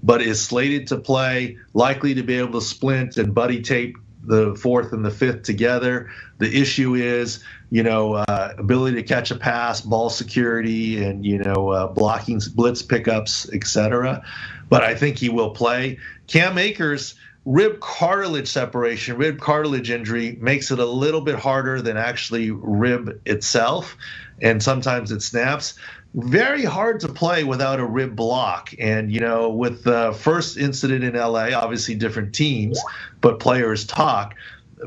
but 0.04 0.22
is 0.22 0.40
slated 0.40 0.86
to 0.88 0.98
play, 0.98 1.58
likely 1.74 2.14
to 2.14 2.22
be 2.22 2.36
able 2.36 2.60
to 2.60 2.66
splint 2.66 3.18
and 3.18 3.34
buddy 3.34 3.62
tape 3.62 3.98
the 4.24 4.56
fourth 4.56 4.94
and 4.94 5.04
the 5.04 5.10
fifth 5.10 5.42
together. 5.42 6.12
The 6.38 6.56
issue 6.56 6.94
is, 6.94 7.44
you 7.72 7.84
know, 7.84 8.14
uh, 8.14 8.54
ability 8.58 8.96
to 8.98 9.04
catch 9.04 9.32
a 9.32 9.36
pass, 9.36 9.82
ball 9.82 10.10
security, 10.10 11.04
and 11.04 11.26
you 11.26 11.40
know, 11.40 11.70
uh, 11.70 11.88
blocking, 11.88 12.42
blitz 12.56 12.82
pickups, 12.82 13.50
etc. 13.54 14.24
But 14.70 14.84
I 14.84 14.96
think 14.96 15.18
he 15.18 15.30
will 15.30 15.52
play. 15.52 16.00
Cam 16.28 16.58
Akers 16.58 17.16
rib 17.46 17.80
cartilage 17.80 18.48
separation, 18.48 19.18
rib 19.18 19.40
cartilage 19.40 19.90
injury 19.90 20.38
makes 20.42 20.72
it 20.72 20.80
a 20.80 20.86
little 20.86 21.22
bit 21.22 21.36
harder 21.36 21.82
than 21.82 21.98
actually 21.98 22.52
rib 22.52 23.20
itself 23.26 23.98
and 24.42 24.62
sometimes 24.62 25.12
it 25.12 25.22
snaps. 25.22 25.76
Very 26.16 26.64
hard 26.66 27.00
to 27.02 27.08
play 27.10 27.44
without 27.44 27.80
a 27.80 27.86
rib 27.86 28.16
block. 28.16 28.74
And, 28.80 29.12
you 29.12 29.20
know, 29.20 29.50
with 29.50 29.84
the 29.84 30.14
first 30.14 30.58
incident 30.58 31.04
in 31.04 31.14
LA, 31.16 31.50
obviously 31.54 31.96
different 31.96 32.34
teams, 32.34 32.80
but 33.22 33.40
players 33.40 33.86
talk. 33.86 34.36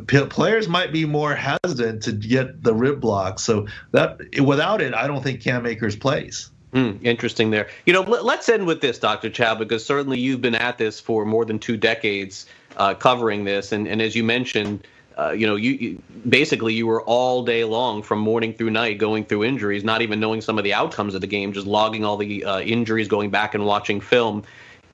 Players 0.07 0.69
might 0.69 0.93
be 0.93 1.05
more 1.05 1.35
hesitant 1.35 2.03
to 2.05 2.13
get 2.13 2.63
the 2.63 2.75
rib 2.75 3.01
block. 3.01 3.39
So 3.39 3.67
that 3.91 4.21
without 4.41 4.81
it, 4.81 4.95
I 4.95 5.07
don't 5.07 5.23
think 5.23 5.43
Cam 5.43 5.67
Akers 5.67 5.97
plays. 5.97 6.51
Mm, 6.73 7.05
interesting 7.05 7.51
there. 7.51 7.69
You 7.85 7.93
know, 7.93 8.01
let, 8.01 8.39
us 8.39 8.49
end 8.49 8.67
with 8.67 8.81
this, 8.81 8.99
Dr. 8.99 9.29
Chao, 9.29 9.55
because 9.55 9.85
certainly 9.85 10.19
you've 10.19 10.41
been 10.41 10.55
at 10.55 10.79
this 10.79 10.99
for 10.99 11.27
more 11.27 11.45
than 11.45 11.59
two 11.59 11.77
decades 11.77 12.47
uh, 12.79 12.95
covering 12.95 13.45
this. 13.45 13.73
And, 13.73 13.87
and 13.87 14.01
as 14.01 14.17
you 14.17 14.25
mentioned, 14.25 14.87
uh, 15.19 15.33
you 15.33 15.47
know, 15.47 15.57
you, 15.57 15.73
you, 15.73 16.03
basically 16.27 16.73
you 16.73 16.87
were 16.87 17.03
all 17.03 17.45
day 17.45 17.65
long 17.65 18.03
from 18.03 18.19
morning 18.19 18.55
through 18.55 18.71
night 18.71 18.97
going 18.97 19.25
through 19.25 19.45
injuries, 19.45 19.85
not 19.85 20.01
even 20.01 20.19
knowing 20.19 20.41
some 20.41 20.57
of 20.57 20.65
the 20.65 20.73
outcomes 20.73 21.15
of 21.15 21.21
the 21.21 21.27
game, 21.27 21.53
just 21.53 21.67
logging 21.67 22.07
all 22.07 22.17
the 22.17 22.43
uh, 22.45 22.61
injuries, 22.61 23.09
going 23.09 23.29
back 23.29 23.55
and 23.55 23.67
watching 23.67 24.01
film. 24.01 24.43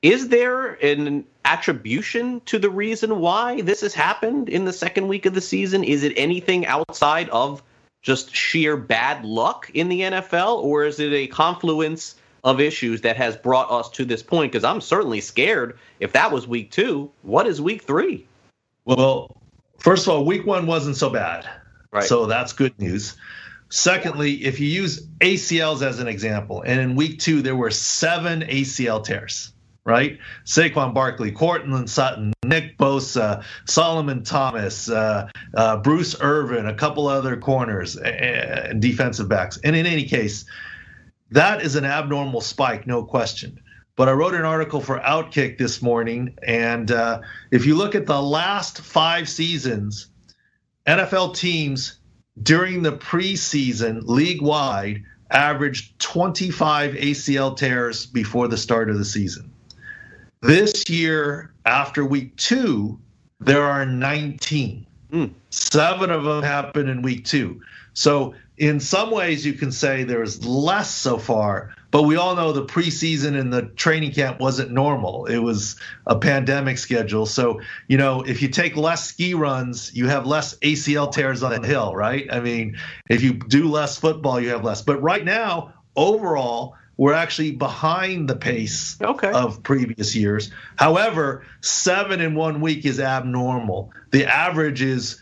Is 0.01 0.29
there 0.29 0.73
an 0.73 1.25
attribution 1.43 2.41
to 2.45 2.59
the 2.59 2.69
reason 2.69 3.19
why 3.19 3.61
this 3.61 3.81
has 3.81 3.93
happened 3.93 4.49
in 4.49 4.65
the 4.65 4.73
second 4.73 5.07
week 5.07 5.25
of 5.25 5.33
the 5.33 5.41
season? 5.41 5.83
Is 5.83 6.03
it 6.03 6.13
anything 6.15 6.65
outside 6.65 7.29
of 7.29 7.61
just 8.01 8.33
sheer 8.33 8.77
bad 8.77 9.25
luck 9.25 9.69
in 9.73 9.89
the 9.89 10.01
NFL, 10.01 10.63
or 10.63 10.85
is 10.85 10.99
it 10.99 11.11
a 11.11 11.27
confluence 11.27 12.15
of 12.45 12.61
issues 12.61 13.01
that 13.01 13.17
has 13.17 13.35
brought 13.35 13.69
us 13.69 13.89
to 13.91 14.05
this 14.05 14.23
point? 14.23 14.51
Because 14.51 14.63
I'm 14.63 14.79
certainly 14.79 15.19
scared 15.19 15.77
if 15.99 16.13
that 16.13 16.31
was 16.31 16.47
week 16.47 16.71
two. 16.71 17.11
What 17.23 17.45
is 17.45 17.61
week 17.61 17.83
three? 17.83 18.25
Well, 18.85 19.35
First 19.79 20.07
of 20.07 20.13
all, 20.13 20.25
week 20.25 20.45
one 20.45 20.67
wasn't 20.67 20.97
so 20.97 21.09
bad. 21.09 21.49
Right. 21.91 22.03
So 22.03 22.25
that's 22.25 22.53
good 22.53 22.77
news. 22.79 23.15
Secondly, 23.69 24.45
if 24.45 24.59
you 24.59 24.67
use 24.67 25.07
ACLs 25.19 25.81
as 25.81 25.99
an 25.99 26.07
example, 26.07 26.61
and 26.61 26.79
in 26.79 26.95
week 26.95 27.19
two, 27.19 27.41
there 27.41 27.55
were 27.55 27.71
seven 27.71 28.41
ACL 28.41 29.03
tears, 29.03 29.53
right? 29.89 30.19
Saquon 30.45 30.93
Barkley, 30.93 31.31
Courtland 31.31 31.89
Sutton, 31.89 32.31
Nick 32.45 32.77
Bosa, 32.77 33.43
Solomon 33.67 34.23
Thomas, 34.23 34.89
uh, 34.89 35.27
uh, 35.55 35.77
Bruce 35.77 36.15
Irvin, 36.21 36.67
a 36.67 36.73
couple 36.75 37.07
other 37.07 37.35
corners 37.35 37.97
and 37.97 38.81
defensive 38.81 39.27
backs. 39.27 39.57
And 39.63 39.75
in 39.75 39.87
any 39.87 40.05
case, 40.05 40.45
that 41.31 41.61
is 41.61 41.75
an 41.75 41.85
abnormal 41.85 42.41
spike, 42.41 42.85
no 42.85 43.03
question. 43.03 43.59
But 43.95 44.07
I 44.07 44.13
wrote 44.13 44.35
an 44.35 44.45
article 44.45 44.79
for 44.79 44.99
Outkick 44.99 45.57
this 45.57 45.81
morning, 45.81 46.37
and 46.43 46.89
uh, 46.89 47.21
if 47.51 47.65
you 47.65 47.75
look 47.75 47.95
at 47.95 48.05
the 48.05 48.21
last 48.21 48.79
five 48.79 49.27
seasons, 49.27 50.07
NFL 50.87 51.35
teams 51.35 51.99
during 52.41 52.83
the 52.83 52.93
preseason, 52.93 54.03
league 54.03 54.41
wide, 54.41 55.03
averaged 55.31 55.99
25 55.99 56.93
ACL 56.93 57.57
tears 57.57 58.05
before 58.05 58.47
the 58.47 58.57
start 58.57 58.89
of 58.89 58.97
the 58.97 59.05
season. 59.05 59.51
This 60.41 60.89
year, 60.89 61.51
after 61.65 62.05
week 62.05 62.35
two, 62.37 62.97
there 63.41 63.63
are 63.63 63.85
19. 63.85 64.85
Mm. 65.11 65.33
Seven 65.49 66.11
of 66.11 66.23
them 66.23 66.43
happened 66.43 66.89
in 66.89 67.01
week 67.01 67.25
two. 67.25 67.61
So, 67.93 68.35
in 68.57 68.79
some 68.79 69.11
ways, 69.11 69.45
you 69.45 69.53
can 69.53 69.71
say 69.71 70.03
there's 70.03 70.45
less 70.45 70.93
so 70.93 71.17
far, 71.17 71.73
but 71.91 72.03
we 72.03 72.15
all 72.17 72.35
know 72.35 72.51
the 72.51 72.65
preseason 72.65 73.37
and 73.39 73.51
the 73.51 73.63
training 73.63 74.11
camp 74.11 74.39
wasn't 74.39 74.71
normal. 74.71 75.25
It 75.25 75.39
was 75.39 75.77
a 76.05 76.17
pandemic 76.17 76.77
schedule. 76.77 77.25
So, 77.25 77.59
you 77.87 77.97
know, 77.97 78.21
if 78.21 78.41
you 78.41 78.47
take 78.47 78.77
less 78.77 79.07
ski 79.07 79.33
runs, 79.33 79.93
you 79.93 80.07
have 80.07 80.25
less 80.25 80.57
ACL 80.59 81.11
tears 81.11 81.41
on 81.41 81.61
the 81.61 81.67
hill, 81.67 81.95
right? 81.95 82.27
I 82.31 82.39
mean, 82.39 82.77
if 83.09 83.23
you 83.23 83.33
do 83.33 83.69
less 83.69 83.97
football, 83.97 84.39
you 84.39 84.49
have 84.49 84.63
less. 84.63 84.81
But 84.81 85.01
right 85.01 85.23
now, 85.23 85.73
overall, 85.95 86.75
we're 86.99 87.13
actually 87.13 87.51
behind 87.51 88.27
the 88.29 88.35
pace 88.35 88.97
okay. 89.01 89.31
of 89.31 89.63
previous 89.63 90.13
years. 90.17 90.51
However, 90.75 91.45
seven 91.61 92.19
in 92.19 92.35
one 92.35 92.59
week 92.59 92.83
is 92.83 92.99
abnormal. 92.99 93.93
The 94.11 94.25
average 94.25 94.81
is 94.81 95.17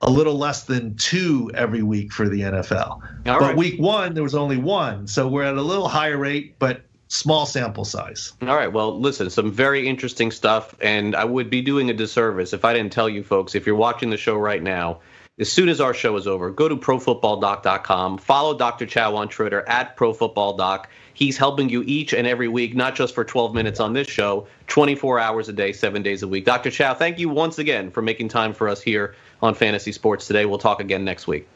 a 0.00 0.10
little 0.10 0.36
less 0.36 0.64
than 0.64 0.96
two 0.96 1.48
every 1.54 1.84
week 1.84 2.12
for 2.12 2.28
the 2.28 2.40
NFL. 2.40 2.88
All 2.88 3.02
but 3.24 3.40
right. 3.40 3.56
week 3.56 3.78
one, 3.78 4.14
there 4.14 4.24
was 4.24 4.34
only 4.34 4.56
one. 4.56 5.06
So 5.06 5.28
we're 5.28 5.44
at 5.44 5.56
a 5.56 5.62
little 5.62 5.86
higher 5.86 6.18
rate, 6.18 6.58
but 6.58 6.80
small 7.06 7.46
sample 7.46 7.84
size. 7.84 8.32
All 8.42 8.56
right. 8.56 8.72
Well, 8.72 8.98
listen, 8.98 9.30
some 9.30 9.52
very 9.52 9.86
interesting 9.86 10.32
stuff. 10.32 10.74
And 10.80 11.14
I 11.14 11.24
would 11.24 11.48
be 11.48 11.62
doing 11.62 11.90
a 11.90 11.94
disservice 11.94 12.52
if 12.52 12.64
I 12.64 12.72
didn't 12.72 12.92
tell 12.92 13.08
you 13.08 13.22
folks, 13.22 13.54
if 13.54 13.68
you're 13.68 13.76
watching 13.76 14.10
the 14.10 14.16
show 14.16 14.34
right 14.34 14.64
now, 14.64 14.98
as 15.40 15.50
soon 15.50 15.70
as 15.70 15.80
our 15.80 15.94
show 15.94 16.16
is 16.16 16.26
over, 16.26 16.50
go 16.50 16.68
to 16.68 16.76
profootballdoc.com, 16.76 18.18
follow 18.18 18.56
Dr. 18.56 18.84
Chao 18.84 19.16
on 19.16 19.28
Twitter 19.28 19.66
at 19.66 19.96
profootballdoc. 19.96 20.84
He's 21.14 21.38
helping 21.38 21.70
you 21.70 21.82
each 21.86 22.12
and 22.12 22.26
every 22.26 22.48
week, 22.48 22.76
not 22.76 22.94
just 22.94 23.14
for 23.14 23.24
12 23.24 23.54
minutes 23.54 23.80
on 23.80 23.94
this 23.94 24.06
show, 24.06 24.46
24 24.68 25.18
hours 25.18 25.48
a 25.48 25.52
day, 25.54 25.72
seven 25.72 26.02
days 26.02 26.22
a 26.22 26.28
week. 26.28 26.44
Dr. 26.44 26.70
Chao, 26.70 26.94
thank 26.94 27.18
you 27.18 27.30
once 27.30 27.58
again 27.58 27.90
for 27.90 28.02
making 28.02 28.28
time 28.28 28.52
for 28.52 28.68
us 28.68 28.82
here 28.82 29.16
on 29.42 29.54
Fantasy 29.54 29.92
Sports 29.92 30.26
today. 30.26 30.44
We'll 30.44 30.58
talk 30.58 30.80
again 30.80 31.04
next 31.04 31.26
week. 31.26 31.48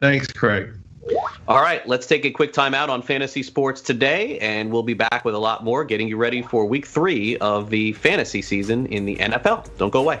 Thanks, 0.00 0.26
Craig. 0.32 0.72
All 1.46 1.62
right, 1.62 1.86
let's 1.88 2.06
take 2.06 2.24
a 2.24 2.30
quick 2.30 2.52
time 2.52 2.74
out 2.74 2.90
on 2.90 3.00
fantasy 3.02 3.42
sports 3.42 3.80
today, 3.80 4.38
and 4.40 4.70
we'll 4.70 4.82
be 4.82 4.94
back 4.94 5.24
with 5.24 5.34
a 5.34 5.38
lot 5.38 5.64
more, 5.64 5.84
getting 5.84 6.08
you 6.08 6.16
ready 6.16 6.42
for 6.42 6.66
week 6.66 6.86
three 6.86 7.38
of 7.38 7.70
the 7.70 7.92
fantasy 7.94 8.42
season 8.42 8.86
in 8.86 9.06
the 9.06 9.16
NFL. 9.16 9.76
Don't 9.78 9.90
go 9.90 10.00
away. 10.00 10.20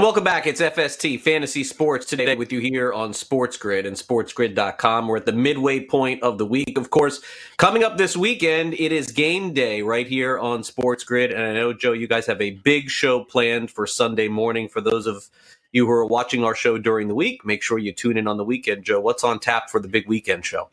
And 0.00 0.06
welcome 0.06 0.24
back. 0.24 0.46
It's 0.46 0.62
FST 0.62 1.20
Fantasy 1.20 1.62
Sports 1.62 2.06
today 2.06 2.34
with 2.34 2.50
you 2.54 2.58
here 2.58 2.90
on 2.90 3.12
Sports 3.12 3.58
Grid 3.58 3.84
and 3.84 3.94
sportsgrid.com. 3.94 5.06
We're 5.06 5.18
at 5.18 5.26
the 5.26 5.34
midway 5.34 5.84
point 5.84 6.22
of 6.22 6.38
the 6.38 6.46
week. 6.46 6.78
Of 6.78 6.88
course, 6.88 7.20
coming 7.58 7.84
up 7.84 7.98
this 7.98 8.16
weekend, 8.16 8.72
it 8.72 8.92
is 8.92 9.12
game 9.12 9.52
day 9.52 9.82
right 9.82 10.06
here 10.06 10.38
on 10.38 10.64
Sports 10.64 11.04
Grid. 11.04 11.32
And 11.32 11.42
I 11.42 11.52
know, 11.52 11.74
Joe, 11.74 11.92
you 11.92 12.08
guys 12.08 12.24
have 12.28 12.40
a 12.40 12.52
big 12.52 12.88
show 12.88 13.22
planned 13.24 13.70
for 13.70 13.86
Sunday 13.86 14.28
morning. 14.28 14.70
For 14.70 14.80
those 14.80 15.06
of 15.06 15.28
you 15.70 15.84
who 15.84 15.92
are 15.92 16.06
watching 16.06 16.44
our 16.44 16.54
show 16.54 16.78
during 16.78 17.08
the 17.08 17.14
week, 17.14 17.44
make 17.44 17.62
sure 17.62 17.76
you 17.78 17.92
tune 17.92 18.16
in 18.16 18.26
on 18.26 18.38
the 18.38 18.44
weekend. 18.44 18.84
Joe, 18.84 19.00
what's 19.00 19.22
on 19.22 19.38
tap 19.38 19.68
for 19.68 19.80
the 19.80 19.88
big 19.88 20.08
weekend 20.08 20.46
show? 20.46 20.70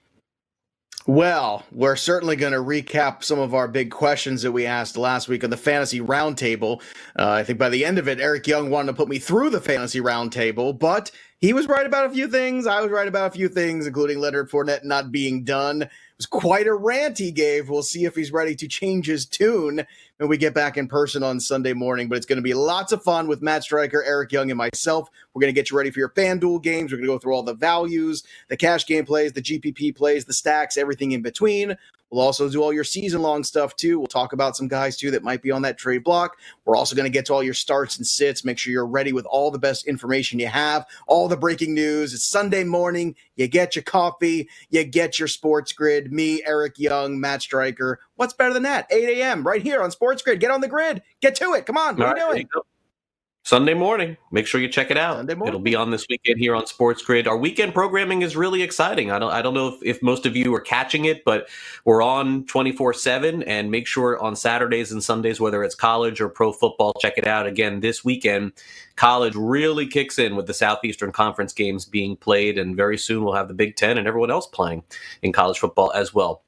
Well, 1.07 1.63
we're 1.71 1.95
certainly 1.95 2.35
going 2.35 2.51
to 2.51 2.59
recap 2.59 3.23
some 3.23 3.39
of 3.39 3.53
our 3.53 3.69
big 3.69 3.91
questions 3.91 4.41
that 4.41 4.51
we 4.51 4.65
asked 4.65 4.97
last 4.97 5.29
week 5.29 5.41
on 5.45 5.49
the 5.49 5.55
fantasy 5.55 6.01
roundtable. 6.01 6.81
Uh, 7.17 7.29
I 7.29 7.43
think 7.45 7.57
by 7.57 7.69
the 7.69 7.85
end 7.85 7.97
of 7.97 8.09
it, 8.09 8.19
Eric 8.19 8.45
Young 8.45 8.69
wanted 8.69 8.87
to 8.87 8.97
put 8.97 9.07
me 9.07 9.17
through 9.17 9.51
the 9.51 9.61
fantasy 9.61 10.01
roundtable, 10.01 10.77
but 10.77 11.11
he 11.39 11.53
was 11.53 11.67
right 11.67 11.85
about 11.85 12.05
a 12.05 12.09
few 12.09 12.27
things. 12.27 12.65
I 12.65 12.81
was 12.81 12.89
right 12.89 13.07
about 13.07 13.27
a 13.27 13.35
few 13.35 13.47
things, 13.47 13.85
including 13.85 14.19
Leonard 14.19 14.49
Fournette 14.49 14.83
not 14.83 15.11
being 15.11 15.43
done 15.43 15.83
It 15.83 15.89
was 16.17 16.25
quite 16.25 16.65
a 16.65 16.73
rant 16.73 17.19
he 17.19 17.31
gave. 17.31 17.69
We'll 17.69 17.83
see 17.83 18.05
if 18.05 18.15
he's 18.15 18.31
ready 18.31 18.55
to 18.55 18.67
change 18.67 19.05
his 19.05 19.27
tune 19.27 19.85
when 20.17 20.29
we 20.29 20.37
get 20.37 20.55
back 20.55 20.77
in 20.77 20.87
person 20.87 21.21
on 21.21 21.39
Sunday 21.39 21.73
morning. 21.73 22.09
But 22.09 22.17
it's 22.17 22.25
going 22.25 22.37
to 22.37 22.43
be 22.43 22.55
lots 22.55 22.91
of 22.91 23.03
fun 23.03 23.27
with 23.27 23.43
Matt 23.43 23.63
Stryker, 23.63 24.03
Eric 24.03 24.31
Young, 24.31 24.49
and 24.49 24.57
myself. 24.57 25.09
We're 25.33 25.41
going 25.41 25.53
to 25.53 25.59
get 25.59 25.69
you 25.69 25.77
ready 25.77 25.91
for 25.91 25.99
your 25.99 26.09
FanDuel 26.09 26.63
games. 26.63 26.91
We're 26.91 26.97
going 26.97 27.07
to 27.07 27.13
go 27.13 27.19
through 27.19 27.33
all 27.33 27.43
the 27.43 27.53
values, 27.53 28.23
the 28.49 28.57
cash 28.57 28.87
game 28.87 29.05
plays, 29.05 29.33
the 29.33 29.41
GPP 29.43 29.95
plays, 29.95 30.25
the 30.25 30.33
stacks, 30.33 30.75
everything 30.75 31.11
in 31.11 31.21
between. 31.21 31.77
We'll 32.09 32.21
also 32.21 32.49
do 32.49 32.63
all 32.63 32.71
your 32.71 32.83
season 32.83 33.21
long 33.21 33.43
stuff 33.43 33.75
too. 33.75 33.99
We'll 33.99 34.07
talk 34.07 34.33
about 34.33 34.55
some 34.55 34.67
guys 34.67 34.97
too 34.97 35.11
that 35.11 35.23
might 35.23 35.41
be 35.41 35.51
on 35.51 35.61
that 35.63 35.77
trade 35.77 36.03
block. 36.03 36.37
We're 36.65 36.77
also 36.77 36.95
going 36.95 37.05
to 37.05 37.13
get 37.13 37.25
to 37.27 37.33
all 37.33 37.43
your 37.43 37.53
starts 37.53 37.97
and 37.97 38.07
sits. 38.07 38.45
Make 38.45 38.57
sure 38.57 38.71
you're 38.71 38.87
ready 38.87 39.11
with 39.11 39.25
all 39.25 39.51
the 39.51 39.59
best 39.59 39.87
information 39.87 40.39
you 40.39 40.47
have, 40.47 40.85
all 41.07 41.27
the 41.27 41.37
breaking 41.37 41.73
news. 41.73 42.13
It's 42.13 42.25
Sunday 42.25 42.63
morning. 42.63 43.15
You 43.35 43.47
get 43.47 43.75
your 43.75 43.83
coffee, 43.83 44.47
you 44.69 44.83
get 44.83 45.19
your 45.19 45.27
sports 45.27 45.73
grid. 45.73 46.11
Me, 46.11 46.41
Eric 46.45 46.79
Young, 46.79 47.19
Matt 47.19 47.41
Stryker. 47.41 47.99
What's 48.15 48.33
better 48.33 48.53
than 48.53 48.63
that? 48.63 48.87
8 48.89 49.19
a.m. 49.19 49.45
right 49.45 49.61
here 49.61 49.83
on 49.83 49.91
Sports 49.91 50.21
Grid. 50.21 50.39
Get 50.39 50.49
on 50.51 50.61
the 50.61 50.67
grid. 50.67 51.03
Get 51.21 51.35
to 51.35 51.53
it. 51.53 51.65
Come 51.65 51.77
on. 51.77 51.97
What 51.97 52.07
are 52.07 52.35
you 52.35 52.43
doing? 52.45 52.49
Sunday 53.47 53.73
morning. 53.73 54.17
Make 54.29 54.45
sure 54.45 54.59
you 54.59 54.67
check 54.67 54.91
it 54.91 54.97
out. 54.97 55.29
It'll 55.29 55.61
be 55.61 55.73
on 55.73 55.89
this 55.89 56.05
weekend 56.09 56.37
here 56.37 56.53
on 56.53 56.67
Sports 56.67 57.01
Grid. 57.01 57.29
Our 57.29 57.37
weekend 57.37 57.73
programming 57.73 58.21
is 58.21 58.35
really 58.35 58.61
exciting. 58.61 59.09
I 59.09 59.19
don't 59.19 59.31
I 59.31 59.41
don't 59.41 59.53
know 59.53 59.69
if, 59.69 59.75
if 59.83 60.03
most 60.03 60.25
of 60.25 60.35
you 60.35 60.53
are 60.53 60.59
catching 60.59 61.05
it, 61.05 61.23
but 61.23 61.47
we're 61.85 62.01
on 62.01 62.43
24/7 62.43 63.45
and 63.47 63.71
make 63.71 63.87
sure 63.87 64.21
on 64.21 64.35
Saturdays 64.35 64.91
and 64.91 65.01
Sundays 65.01 65.39
whether 65.39 65.63
it's 65.63 65.75
college 65.75 66.19
or 66.19 66.27
pro 66.27 66.51
football, 66.51 66.91
check 66.99 67.13
it 67.15 67.25
out. 67.25 67.47
Again, 67.47 67.79
this 67.79 68.03
weekend 68.03 68.51
college 68.97 69.33
really 69.33 69.87
kicks 69.87 70.19
in 70.19 70.35
with 70.35 70.47
the 70.47 70.53
Southeastern 70.53 71.13
Conference 71.13 71.53
games 71.53 71.85
being 71.85 72.17
played 72.17 72.57
and 72.57 72.75
very 72.75 72.97
soon 72.97 73.23
we'll 73.23 73.35
have 73.35 73.47
the 73.47 73.53
Big 73.53 73.77
10 73.77 73.97
and 73.97 74.09
everyone 74.09 74.29
else 74.29 74.45
playing 74.45 74.83
in 75.21 75.31
college 75.31 75.59
football 75.59 75.93
as 75.93 76.13
well. 76.13 76.43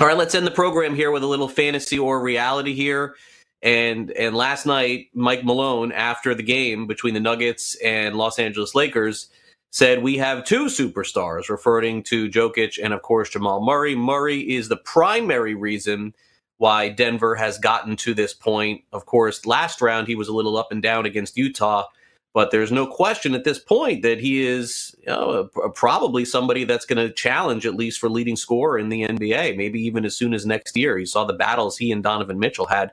All 0.00 0.06
right, 0.06 0.16
let's 0.16 0.34
end 0.34 0.46
the 0.46 0.52
program 0.52 0.94
here 0.94 1.10
with 1.10 1.22
a 1.22 1.26
little 1.26 1.48
fantasy 1.48 1.98
or 1.98 2.22
reality 2.22 2.72
here. 2.72 3.14
And 3.62 4.10
and 4.12 4.34
last 4.34 4.64
night, 4.64 5.08
Mike 5.12 5.44
Malone, 5.44 5.92
after 5.92 6.34
the 6.34 6.42
game 6.42 6.86
between 6.86 7.14
the 7.14 7.20
Nuggets 7.20 7.76
and 7.76 8.16
Los 8.16 8.38
Angeles 8.38 8.74
Lakers, 8.74 9.28
said 9.70 10.02
we 10.02 10.16
have 10.16 10.44
two 10.44 10.66
superstars, 10.66 11.48
referring 11.48 12.02
to 12.04 12.28
Jokic 12.28 12.78
and 12.82 12.94
of 12.94 13.02
course 13.02 13.30
Jamal 13.30 13.64
Murray. 13.64 13.94
Murray 13.94 14.40
is 14.40 14.68
the 14.68 14.76
primary 14.76 15.54
reason 15.54 16.14
why 16.56 16.88
Denver 16.88 17.34
has 17.34 17.58
gotten 17.58 17.96
to 17.96 18.14
this 18.14 18.34
point. 18.34 18.82
Of 18.92 19.06
course, 19.06 19.46
last 19.46 19.80
round 19.80 20.08
he 20.08 20.14
was 20.14 20.28
a 20.28 20.34
little 20.34 20.56
up 20.56 20.72
and 20.72 20.82
down 20.82 21.06
against 21.06 21.36
Utah, 21.36 21.86
but 22.32 22.50
there's 22.50 22.72
no 22.72 22.86
question 22.86 23.34
at 23.34 23.44
this 23.44 23.58
point 23.58 24.02
that 24.02 24.20
he 24.20 24.46
is 24.46 24.94
you 25.00 25.06
know, 25.06 25.48
probably 25.74 26.24
somebody 26.24 26.64
that's 26.64 26.86
going 26.86 27.06
to 27.06 27.12
challenge 27.12 27.66
at 27.66 27.74
least 27.74 27.98
for 27.98 28.08
leading 28.08 28.36
scorer 28.36 28.78
in 28.78 28.88
the 28.88 29.06
NBA, 29.06 29.56
maybe 29.56 29.80
even 29.80 30.04
as 30.04 30.16
soon 30.16 30.32
as 30.32 30.46
next 30.46 30.76
year. 30.76 30.98
You 30.98 31.06
saw 31.06 31.24
the 31.24 31.32
battles 31.32 31.76
he 31.76 31.92
and 31.92 32.02
Donovan 32.02 32.38
Mitchell 32.38 32.66
had 32.66 32.92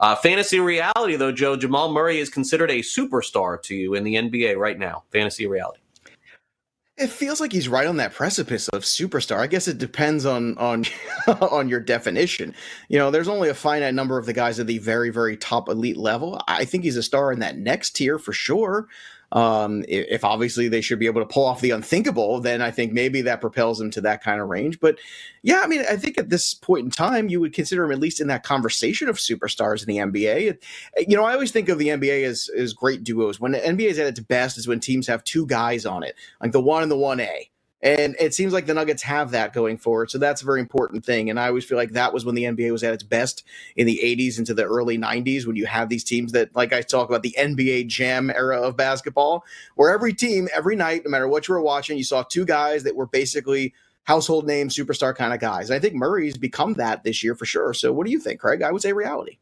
uh, 0.00 0.16
fantasy 0.16 0.60
reality, 0.60 1.16
though, 1.16 1.32
Joe, 1.32 1.56
Jamal 1.56 1.92
Murray 1.92 2.18
is 2.18 2.28
considered 2.28 2.70
a 2.70 2.80
superstar 2.80 3.60
to 3.62 3.74
you 3.74 3.94
in 3.94 4.04
the 4.04 4.14
NBA 4.14 4.56
right 4.56 4.78
now. 4.78 5.04
Fantasy 5.10 5.46
reality. 5.46 5.80
It 6.96 7.10
feels 7.10 7.40
like 7.40 7.52
he's 7.52 7.68
right 7.68 7.86
on 7.86 7.98
that 7.98 8.12
precipice 8.12 8.68
of 8.70 8.82
superstar. 8.82 9.38
I 9.38 9.46
guess 9.46 9.68
it 9.68 9.78
depends 9.78 10.26
on 10.26 10.58
on 10.58 10.84
on 11.40 11.68
your 11.68 11.78
definition. 11.78 12.54
You 12.88 12.98
know, 12.98 13.12
there's 13.12 13.28
only 13.28 13.48
a 13.48 13.54
finite 13.54 13.94
number 13.94 14.18
of 14.18 14.26
the 14.26 14.32
guys 14.32 14.58
at 14.58 14.66
the 14.66 14.78
very 14.78 15.10
very 15.10 15.36
top 15.36 15.68
elite 15.68 15.96
level. 15.96 16.42
I 16.48 16.64
think 16.64 16.82
he's 16.82 16.96
a 16.96 17.02
star 17.02 17.32
in 17.32 17.38
that 17.38 17.56
next 17.56 17.92
tier 17.92 18.18
for 18.18 18.32
sure. 18.32 18.88
Um, 19.30 19.84
if, 19.88 20.24
obviously 20.24 20.68
they 20.68 20.80
should 20.80 20.98
be 20.98 21.06
able 21.06 21.20
to 21.20 21.26
pull 21.26 21.44
off 21.44 21.60
the 21.60 21.70
unthinkable, 21.70 22.40
then 22.40 22.62
I 22.62 22.70
think 22.70 22.92
maybe 22.92 23.20
that 23.22 23.40
propels 23.40 23.78
them 23.78 23.90
to 23.92 24.00
that 24.02 24.22
kind 24.22 24.40
of 24.40 24.48
range. 24.48 24.80
But 24.80 24.98
yeah, 25.42 25.60
I 25.62 25.66
mean, 25.66 25.84
I 25.88 25.96
think 25.96 26.16
at 26.16 26.30
this 26.30 26.54
point 26.54 26.84
in 26.86 26.90
time, 26.90 27.28
you 27.28 27.40
would 27.40 27.52
consider 27.52 27.84
him 27.84 27.92
at 27.92 28.00
least 28.00 28.20
in 28.20 28.28
that 28.28 28.42
conversation 28.42 29.08
of 29.08 29.16
superstars 29.16 29.86
in 29.86 29.94
the 29.94 29.98
NBA. 29.98 30.58
You 31.06 31.16
know, 31.16 31.24
I 31.24 31.34
always 31.34 31.52
think 31.52 31.68
of 31.68 31.78
the 31.78 31.88
NBA 31.88 32.24
as, 32.24 32.48
as 32.56 32.72
great 32.72 33.04
duos. 33.04 33.38
When 33.38 33.52
the 33.52 33.58
NBA 33.58 33.90
is 33.90 33.98
at 33.98 34.06
its 34.06 34.20
best 34.20 34.56
is 34.56 34.66
when 34.66 34.80
teams 34.80 35.06
have 35.06 35.22
two 35.24 35.46
guys 35.46 35.84
on 35.84 36.02
it, 36.02 36.14
like 36.40 36.52
the 36.52 36.60
one 36.60 36.82
and 36.82 36.90
the 36.90 36.96
one 36.96 37.20
A. 37.20 37.50
And 37.80 38.16
it 38.18 38.34
seems 38.34 38.52
like 38.52 38.66
the 38.66 38.74
Nuggets 38.74 39.02
have 39.04 39.30
that 39.30 39.52
going 39.52 39.76
forward. 39.76 40.10
So 40.10 40.18
that's 40.18 40.42
a 40.42 40.44
very 40.44 40.58
important 40.58 41.04
thing. 41.04 41.30
And 41.30 41.38
I 41.38 41.46
always 41.46 41.64
feel 41.64 41.78
like 41.78 41.92
that 41.92 42.12
was 42.12 42.24
when 42.24 42.34
the 42.34 42.42
NBA 42.44 42.72
was 42.72 42.82
at 42.82 42.92
its 42.92 43.04
best 43.04 43.44
in 43.76 43.86
the 43.86 44.00
80s 44.02 44.38
into 44.38 44.52
the 44.52 44.64
early 44.64 44.98
90s, 44.98 45.46
when 45.46 45.54
you 45.54 45.66
have 45.66 45.88
these 45.88 46.02
teams 46.02 46.32
that, 46.32 46.54
like 46.56 46.72
I 46.72 46.82
talk 46.82 47.08
about 47.08 47.22
the 47.22 47.36
NBA 47.38 47.86
Jam 47.86 48.30
era 48.30 48.60
of 48.60 48.76
basketball, 48.76 49.44
where 49.76 49.92
every 49.92 50.12
team, 50.12 50.48
every 50.52 50.74
night, 50.74 51.02
no 51.04 51.10
matter 51.10 51.28
what 51.28 51.46
you 51.46 51.54
were 51.54 51.62
watching, 51.62 51.96
you 51.96 52.04
saw 52.04 52.24
two 52.24 52.44
guys 52.44 52.82
that 52.82 52.96
were 52.96 53.06
basically 53.06 53.72
household 54.02 54.46
name 54.46 54.70
superstar 54.70 55.14
kind 55.14 55.32
of 55.32 55.38
guys. 55.38 55.70
And 55.70 55.76
I 55.76 55.80
think 55.80 55.94
Murray's 55.94 56.36
become 56.36 56.74
that 56.74 57.04
this 57.04 57.22
year 57.22 57.36
for 57.36 57.44
sure. 57.44 57.74
So 57.74 57.92
what 57.92 58.06
do 58.06 58.12
you 58.12 58.18
think, 58.18 58.40
Craig? 58.40 58.62
I 58.62 58.72
would 58.72 58.82
say 58.82 58.92
reality. 58.92 59.38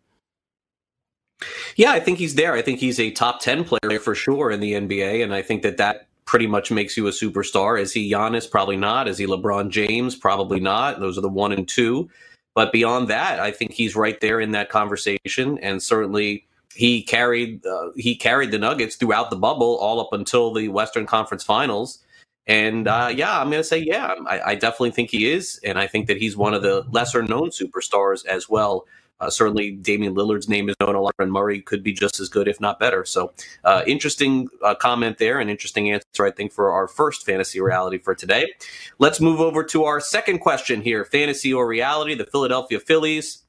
Yeah, 1.77 1.93
I 1.93 2.01
think 2.01 2.19
he's 2.19 2.35
there. 2.35 2.55
I 2.55 2.63
think 2.63 2.81
he's 2.81 2.99
a 2.99 3.11
top 3.11 3.41
10 3.41 3.65
player 3.65 3.99
for 4.01 4.15
sure 4.15 4.51
in 4.51 4.61
the 4.61 4.73
NBA. 4.73 5.23
And 5.23 5.35
I 5.35 5.43
think 5.43 5.63
that 5.63 5.77
that 5.77 6.06
pretty 6.27 6.47
much 6.47 6.71
makes 6.71 6.97
you 6.97 7.07
a 7.07 7.11
superstar. 7.11 7.81
Is 7.81 7.93
he 7.93 8.11
Giannis? 8.11 8.51
Probably 8.51 8.77
not. 8.77 9.09
Is 9.09 9.19
he 9.19 9.27
LeBron 9.27 9.71
James? 9.71 10.15
Probably 10.15 10.61
not. 10.61 11.01
Those 11.01 11.17
are 11.17 11.23
the 11.23 11.29
one 11.29 11.53
and 11.53 11.67
two. 11.67 12.11
But 12.55 12.73
beyond 12.73 13.09
that, 13.09 13.39
I 13.39 13.51
think 13.51 13.73
he's 13.73 13.95
right 13.95 14.21
there 14.21 14.41
in 14.41 14.53
that 14.53 14.71
conversation, 14.71 15.59
and 15.59 15.83
certainly 15.83 16.47
he 16.75 17.03
carried 17.03 17.65
uh, 17.67 17.91
he 17.97 18.17
carried 18.17 18.51
the 18.51 18.59
Nuggets 18.59 18.97
throughout 18.97 19.31
the 19.31 19.37
bubble, 19.37 19.77
all 19.77 20.01
up 20.01 20.13
until 20.13 20.53
the 20.53 20.69
Western 20.69 21.07
Conference 21.07 21.45
Finals. 21.45 21.99
And 22.47 22.89
uh, 22.89 23.13
yeah, 23.15 23.41
I'm 23.41 23.51
going 23.51 23.61
to 23.61 23.65
say 23.65 23.79
yeah, 23.79 24.15
I, 24.27 24.41
I 24.41 24.55
definitely 24.55 24.93
think 24.93 25.11
he 25.11 25.31
is, 25.31 25.61
and 25.65 25.79
I 25.79 25.87
think 25.87 26.07
that 26.07 26.17
he's 26.17 26.37
one 26.37 26.55
of 26.55 26.63
the 26.63 26.87
lesser 26.91 27.23
known 27.23 27.51
superstars 27.51 28.25
as 28.25 28.49
well. 28.49 28.87
Uh, 29.19 29.31
certainly, 29.31 29.71
Damian 29.71 30.15
Lillard's 30.15 30.49
name 30.49 30.69
is 30.69 30.77
known 30.81 30.95
a 30.95 31.01
lot, 31.01 31.15
and 31.19 31.33
Murray 31.33 31.63
could 31.63 31.83
be 31.83 31.93
just 31.93 32.21
as 32.21 32.29
good, 32.29 32.49
if 32.49 32.61
not 32.61 32.79
better. 32.79 33.05
So, 33.05 33.33
uh, 33.65 33.83
interesting 33.87 34.49
uh, 34.63 34.75
comment 34.75 35.19
there, 35.19 35.41
and 35.41 35.51
interesting 35.51 35.91
answer, 35.91 36.27
I 36.27 36.31
think, 36.31 36.53
for 36.53 36.71
our 36.71 36.87
first 36.87 37.25
fantasy 37.25 37.61
reality 37.61 37.99
for 37.99 38.15
today. 38.15 38.53
Let's 38.99 39.21
move 39.21 39.41
over 39.41 39.65
to 39.65 39.85
our 39.85 40.01
second 40.01 40.41
question 40.41 40.83
here 40.83 41.05
fantasy 41.05 41.53
or 41.53 41.67
reality. 41.67 42.15
The 42.15 42.27
Philadelphia 42.27 42.79
Phillies 42.79 43.43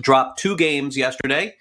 dropped 0.00 0.38
two 0.38 0.56
games 0.56 0.96
yesterday 0.96 1.54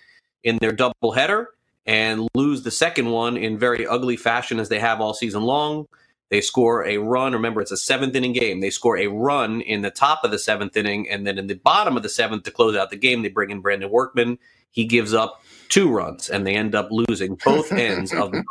in 0.43 0.57
their 0.57 0.73
doubleheader 0.73 1.47
and 1.85 2.27
lose 2.35 2.63
the 2.63 2.71
second 2.71 3.09
one 3.09 3.37
in 3.37 3.57
very 3.57 3.87
ugly 3.87 4.17
fashion 4.17 4.59
as 4.59 4.69
they 4.69 4.79
have 4.79 4.99
all 4.99 5.13
season 5.13 5.43
long. 5.43 5.87
They 6.29 6.41
score 6.41 6.85
a 6.85 6.97
run. 6.97 7.33
Remember, 7.33 7.61
it's 7.61 7.71
a 7.71 7.77
seventh 7.77 8.15
inning 8.15 8.33
game. 8.33 8.59
They 8.59 8.69
score 8.69 8.97
a 8.97 9.07
run 9.07 9.61
in 9.61 9.81
the 9.81 9.91
top 9.91 10.23
of 10.23 10.31
the 10.31 10.39
seventh 10.39 10.75
inning, 10.75 11.09
and 11.09 11.25
then 11.25 11.37
in 11.37 11.47
the 11.47 11.55
bottom 11.55 11.95
of 11.95 12.03
the 12.03 12.09
seventh 12.09 12.43
to 12.43 12.51
close 12.51 12.75
out 12.75 12.89
the 12.89 12.97
game, 12.97 13.21
they 13.21 13.29
bring 13.29 13.49
in 13.49 13.61
Brandon 13.61 13.89
Workman. 13.89 14.37
He 14.71 14.85
gives 14.85 15.13
up 15.13 15.41
two 15.69 15.89
runs, 15.89 16.29
and 16.29 16.45
they 16.45 16.55
end 16.55 16.75
up 16.75 16.89
losing 16.91 17.39
both 17.43 17.71
ends 17.71 18.13
of 18.13 18.31
the 18.31 18.43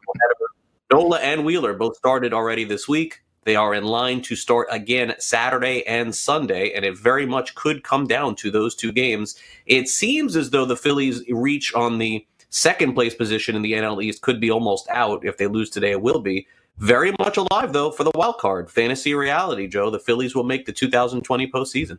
Nola 0.92 1.18
and 1.18 1.44
Wheeler 1.44 1.74
both 1.74 1.96
started 1.96 2.32
already 2.32 2.64
this 2.64 2.86
week. 2.86 3.20
They 3.44 3.56
are 3.56 3.74
in 3.74 3.84
line 3.84 4.22
to 4.22 4.36
start 4.36 4.68
again 4.70 5.14
Saturday 5.18 5.84
and 5.86 6.14
Sunday, 6.14 6.72
and 6.72 6.84
it 6.84 6.96
very 6.96 7.26
much 7.26 7.54
could 7.54 7.84
come 7.84 8.06
down 8.06 8.34
to 8.36 8.50
those 8.50 8.74
two 8.74 8.92
games. 8.92 9.36
It 9.66 9.88
seems 9.88 10.36
as 10.36 10.50
though 10.50 10.64
the 10.64 10.76
Phillies 10.76 11.22
reach 11.28 11.74
on 11.74 11.98
the 11.98 12.26
second 12.50 12.94
place 12.94 13.14
position 13.14 13.54
in 13.54 13.62
the 13.62 13.74
NL 13.74 14.02
East 14.02 14.22
could 14.22 14.40
be 14.40 14.50
almost 14.50 14.88
out. 14.88 15.24
If 15.24 15.36
they 15.36 15.46
lose 15.46 15.70
today, 15.70 15.90
it 15.90 16.02
will 16.02 16.20
be. 16.20 16.46
Very 16.78 17.12
much 17.18 17.36
alive, 17.36 17.72
though, 17.72 17.90
for 17.90 18.04
the 18.04 18.12
wild 18.14 18.38
card. 18.38 18.70
Fantasy 18.70 19.14
reality, 19.14 19.66
Joe. 19.66 19.90
The 19.90 19.98
Phillies 19.98 20.34
will 20.34 20.44
make 20.44 20.66
the 20.66 20.72
2020 20.72 21.50
postseason. 21.50 21.98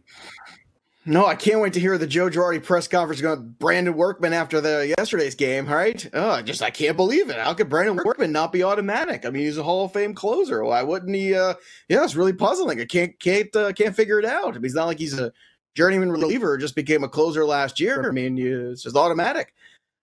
No, 1.09 1.25
I 1.25 1.35
can't 1.35 1.61
wait 1.61 1.71
to 1.71 1.79
hear 1.79 1.97
the 1.97 2.05
Joe 2.05 2.29
Girardi 2.29 2.61
press 2.61 2.85
conference 2.85 3.21
going 3.21 3.55
Brandon 3.59 3.95
Workman 3.95 4.33
after 4.33 4.59
the 4.59 4.93
yesterday's 4.97 5.35
game. 5.35 5.65
Right, 5.65 6.05
oh, 6.13 6.41
just 6.41 6.61
I 6.61 6.69
can't 6.69 6.97
believe 6.97 7.29
it. 7.29 7.37
How 7.37 7.53
could 7.53 7.69
Brandon 7.69 7.97
Workman 8.03 8.33
not 8.33 8.51
be 8.51 8.61
automatic? 8.61 9.25
I 9.25 9.29
mean, 9.29 9.43
he's 9.43 9.57
a 9.57 9.63
Hall 9.63 9.85
of 9.85 9.93
Fame 9.93 10.13
closer. 10.13 10.65
Why 10.65 10.83
wouldn't 10.83 11.15
he? 11.15 11.33
Uh, 11.33 11.53
yeah, 11.87 12.03
it's 12.03 12.17
really 12.17 12.33
puzzling. 12.33 12.81
I 12.81 12.85
can't 12.85 13.17
can't 13.21 13.55
uh, 13.55 13.71
can't 13.71 13.95
figure 13.95 14.19
it 14.19 14.25
out. 14.25 14.49
I 14.49 14.57
mean, 14.57 14.65
it's 14.65 14.75
not 14.75 14.87
like 14.87 14.99
he's 14.99 15.17
a 15.17 15.31
journeyman 15.75 16.11
reliever. 16.11 16.57
Just 16.57 16.75
became 16.75 17.05
a 17.05 17.09
closer 17.09 17.45
last 17.45 17.79
year. 17.79 18.05
I 18.05 18.11
mean, 18.11 18.37
it's 18.37 18.83
just 18.83 18.97
automatic. 18.97 19.53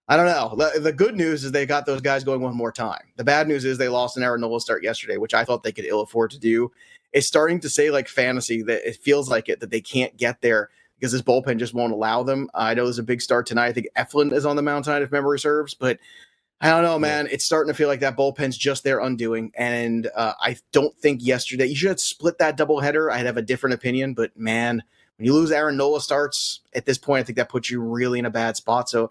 I 0.08 0.16
don't 0.16 0.26
know. 0.26 0.54
The, 0.56 0.80
the, 0.80 0.92
good 0.92 1.16
news 1.16 1.44
is 1.44 1.52
they 1.52 1.64
got 1.64 1.86
those 1.86 2.02
guys 2.02 2.24
going 2.24 2.42
one 2.42 2.54
more 2.54 2.72
time. 2.72 3.12
The 3.16 3.24
bad 3.24 3.48
news 3.48 3.64
is 3.64 3.78
they 3.78 3.88
lost 3.88 4.18
an 4.18 4.22
Aaron 4.22 4.42
Nola 4.42 4.60
start 4.60 4.82
yesterday, 4.82 5.16
which 5.16 5.32
I 5.32 5.44
thought 5.44 5.62
they 5.62 5.72
could 5.72 5.86
ill 5.86 6.02
afford 6.02 6.30
to 6.32 6.38
do. 6.38 6.70
It's 7.12 7.26
starting 7.26 7.58
to 7.60 7.70
say 7.70 7.90
like 7.90 8.08
fantasy 8.08 8.62
that 8.62 8.86
it 8.86 8.96
feels 8.96 9.30
like 9.30 9.48
it 9.48 9.60
that 9.60 9.70
they 9.70 9.80
can't 9.80 10.14
get 10.16 10.42
there 10.42 10.68
because 10.98 11.12
this 11.12 11.22
bullpen 11.22 11.58
just 11.58 11.74
won't 11.74 11.92
allow 11.92 12.22
them. 12.22 12.50
I 12.54 12.74
know 12.74 12.84
there's 12.84 12.98
a 12.98 13.02
big 13.02 13.22
start 13.22 13.46
tonight. 13.46 13.66
I 13.66 13.72
think 13.72 13.86
Eflin 13.96 14.32
is 14.32 14.44
on 14.44 14.56
the 14.56 14.62
mound 14.62 14.84
tonight 14.84 15.02
if 15.02 15.10
memory 15.10 15.38
serves, 15.38 15.72
but 15.72 15.98
I 16.60 16.70
don't 16.70 16.82
know, 16.82 16.98
man. 16.98 17.28
It's 17.30 17.44
starting 17.44 17.72
to 17.72 17.76
feel 17.76 17.88
like 17.88 18.00
that 18.00 18.16
bullpen's 18.16 18.56
just 18.56 18.84
their 18.84 19.00
undoing. 19.00 19.52
And 19.54 20.10
uh, 20.14 20.34
I 20.40 20.56
don't 20.72 20.96
think 20.98 21.24
yesterday 21.24 21.66
you 21.66 21.76
should 21.76 21.88
have 21.88 22.00
split 22.00 22.38
that 22.38 22.56
doubleheader. 22.56 23.10
I'd 23.12 23.26
have 23.26 23.36
a 23.36 23.42
different 23.42 23.74
opinion, 23.74 24.14
but 24.14 24.36
man, 24.36 24.82
when 25.16 25.26
you 25.26 25.34
lose 25.34 25.50
Aaron 25.50 25.76
Nola 25.76 26.00
starts 26.00 26.60
at 26.74 26.86
this 26.86 26.98
point, 26.98 27.20
I 27.20 27.22
think 27.24 27.36
that 27.36 27.48
puts 27.48 27.70
you 27.70 27.80
really 27.80 28.18
in 28.18 28.26
a 28.26 28.30
bad 28.30 28.56
spot. 28.56 28.88
So 28.88 29.10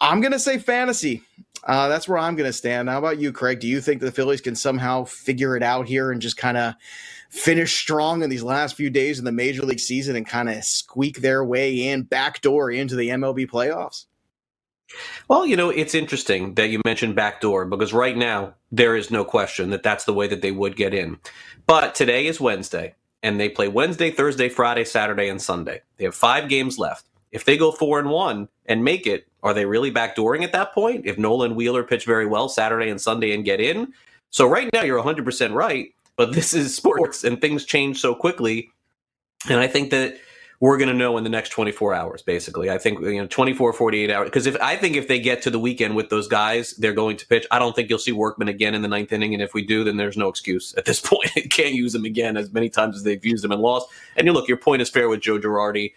I'm 0.00 0.20
going 0.20 0.32
to 0.32 0.38
say 0.38 0.58
fantasy. 0.58 1.22
Uh, 1.64 1.88
that's 1.88 2.08
where 2.08 2.18
I'm 2.18 2.36
going 2.36 2.48
to 2.48 2.52
stand. 2.52 2.88
How 2.88 2.98
about 2.98 3.18
you, 3.18 3.32
Craig? 3.32 3.60
Do 3.60 3.66
you 3.66 3.80
think 3.80 4.00
the 4.00 4.12
Phillies 4.12 4.40
can 4.40 4.54
somehow 4.54 5.04
figure 5.04 5.56
it 5.56 5.62
out 5.62 5.88
here 5.88 6.12
and 6.12 6.22
just 6.22 6.36
kind 6.36 6.56
of 6.56 6.74
finish 7.30 7.76
strong 7.76 8.22
in 8.22 8.30
these 8.30 8.42
last 8.42 8.76
few 8.76 8.90
days 8.90 9.18
in 9.18 9.24
the 9.24 9.32
Major 9.32 9.62
League 9.62 9.80
season 9.80 10.16
and 10.16 10.26
kind 10.26 10.48
of 10.48 10.64
squeak 10.64 11.20
their 11.20 11.44
way 11.44 11.88
in, 11.88 12.02
backdoor 12.02 12.70
into 12.70 12.96
the 12.96 13.08
MLB 13.08 13.46
playoffs? 13.48 14.06
Well, 15.28 15.44
you 15.44 15.56
know, 15.56 15.68
it's 15.68 15.94
interesting 15.94 16.54
that 16.54 16.68
you 16.68 16.80
mentioned 16.84 17.14
backdoor 17.14 17.66
because 17.66 17.92
right 17.92 18.16
now 18.16 18.54
there 18.72 18.96
is 18.96 19.10
no 19.10 19.24
question 19.24 19.70
that 19.70 19.82
that's 19.82 20.04
the 20.04 20.14
way 20.14 20.26
that 20.28 20.40
they 20.40 20.52
would 20.52 20.76
get 20.76 20.94
in. 20.94 21.18
But 21.66 21.94
today 21.94 22.26
is 22.26 22.40
Wednesday, 22.40 22.94
and 23.22 23.38
they 23.38 23.50
play 23.50 23.68
Wednesday, 23.68 24.10
Thursday, 24.10 24.48
Friday, 24.48 24.84
Saturday, 24.84 25.28
and 25.28 25.42
Sunday. 25.42 25.82
They 25.96 26.04
have 26.04 26.14
five 26.14 26.48
games 26.48 26.78
left. 26.78 27.04
If 27.32 27.44
they 27.44 27.56
go 27.56 27.72
four 27.72 27.98
and 27.98 28.10
one 28.10 28.48
and 28.66 28.84
make 28.84 29.06
it, 29.06 29.26
are 29.42 29.54
they 29.54 29.64
really 29.64 29.92
backdooring 29.92 30.42
at 30.42 30.52
that 30.52 30.72
point? 30.72 31.06
If 31.06 31.18
Nolan 31.18 31.54
Wheeler 31.54 31.84
pitch 31.84 32.04
very 32.04 32.26
well 32.26 32.48
Saturday 32.48 32.90
and 32.90 33.00
Sunday 33.00 33.32
and 33.34 33.44
get 33.44 33.60
in? 33.60 33.92
So 34.30 34.48
right 34.48 34.68
now 34.72 34.82
you're 34.82 35.02
100% 35.02 35.54
right, 35.54 35.94
but 36.16 36.32
this 36.34 36.54
is 36.54 36.74
sports 36.74 37.24
and 37.24 37.40
things 37.40 37.64
change 37.64 38.00
so 38.00 38.14
quickly. 38.14 38.70
And 39.48 39.60
I 39.60 39.68
think 39.68 39.90
that 39.90 40.18
we're 40.60 40.76
going 40.76 40.88
to 40.88 40.94
know 40.94 41.16
in 41.16 41.24
the 41.24 41.30
next 41.30 41.50
24 41.50 41.94
hours 41.94 42.22
basically 42.22 42.70
i 42.70 42.78
think 42.78 43.00
you 43.00 43.20
know 43.20 43.26
24 43.26 43.72
48 43.72 44.10
hours 44.10 44.26
because 44.26 44.46
if 44.46 44.56
i 44.60 44.76
think 44.76 44.96
if 44.96 45.08
they 45.08 45.18
get 45.18 45.42
to 45.42 45.50
the 45.50 45.58
weekend 45.58 45.94
with 45.94 46.10
those 46.10 46.26
guys 46.26 46.72
they're 46.78 46.92
going 46.92 47.16
to 47.16 47.26
pitch 47.26 47.46
i 47.50 47.58
don't 47.58 47.76
think 47.76 47.88
you'll 47.88 47.98
see 47.98 48.12
workman 48.12 48.48
again 48.48 48.74
in 48.74 48.82
the 48.82 48.88
ninth 48.88 49.12
inning 49.12 49.34
and 49.34 49.42
if 49.42 49.54
we 49.54 49.64
do 49.64 49.84
then 49.84 49.96
there's 49.96 50.16
no 50.16 50.28
excuse 50.28 50.74
at 50.76 50.84
this 50.84 51.00
point 51.04 51.30
can't 51.50 51.74
use 51.74 51.94
him 51.94 52.04
again 52.04 52.36
as 52.36 52.52
many 52.52 52.68
times 52.68 52.96
as 52.96 53.02
they've 53.02 53.24
used 53.24 53.44
him 53.44 53.52
and 53.52 53.62
lost 53.62 53.88
and 54.16 54.26
you 54.26 54.32
look 54.32 54.48
your 54.48 54.56
point 54.56 54.82
is 54.82 54.90
fair 54.90 55.08
with 55.08 55.20
joe 55.20 55.38
girardi 55.38 55.92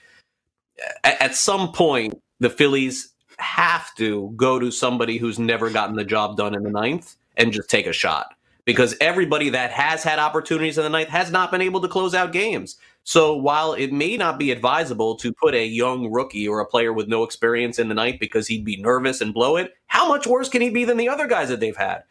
at, 1.04 1.22
at 1.22 1.36
some 1.36 1.72
point 1.72 2.20
the 2.40 2.50
phillies 2.50 3.14
have 3.38 3.94
to 3.96 4.32
go 4.36 4.60
to 4.60 4.72
somebody 4.72 5.18
who's 5.18 5.40
never 5.40 5.70
gotten 5.70 5.96
the 5.96 6.06
job 6.06 6.38
done 6.38 6.54
in 6.54 6.64
the 6.64 6.70
ninth 6.70 7.16
and 7.38 7.52
just 7.52 7.70
take 7.70 7.88
a 7.88 7.94
shot 7.94 8.36
because 8.66 8.96
everybody 9.02 9.50
that 9.50 9.72
has 9.72 10.04
had 10.04 10.20
opportunities 10.20 10.78
in 10.78 10.84
the 10.84 10.90
ninth 10.90 11.10
has 11.10 11.32
not 11.32 11.52
been 11.52 11.62
able 11.62 11.82
to 11.82 11.88
close 11.88 12.14
out 12.14 12.32
games. 12.32 12.78
So 13.04 13.36
while 13.36 13.74
it 13.74 13.92
may 13.92 14.16
not 14.16 14.38
be 14.38 14.52
advisable 14.52 15.16
to 15.16 15.34
put 15.34 15.56
a 15.56 15.66
young 15.66 16.12
rookie 16.12 16.48
or 16.48 16.60
a 16.60 16.66
player 16.68 16.94
with 16.94 17.08
no 17.08 17.24
experience 17.24 17.80
in 17.80 17.88
the 17.88 17.96
ninth 17.96 18.20
because 18.20 18.48
he'd 18.48 18.64
be 18.64 18.78
nervous 18.78 19.22
and 19.22 19.34
blow 19.34 19.58
it, 19.58 19.74
how 19.88 20.08
much 20.08 20.28
worse 20.28 20.50
can 20.50 20.62
he 20.62 20.70
be 20.70 20.86
than 20.86 20.98
the 20.98 21.10
other 21.10 21.28
guys 21.28 21.50
that 21.50 21.60
they've 21.60 21.76
had? 21.76 22.04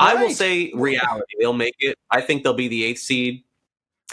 Right. 0.00 0.16
I 0.16 0.22
will 0.22 0.30
say 0.30 0.72
reality. 0.74 1.34
They'll 1.38 1.52
make 1.52 1.76
it. 1.78 1.96
I 2.10 2.20
think 2.20 2.42
they'll 2.42 2.54
be 2.54 2.68
the 2.68 2.84
eighth 2.84 2.98
seed. 2.98 3.44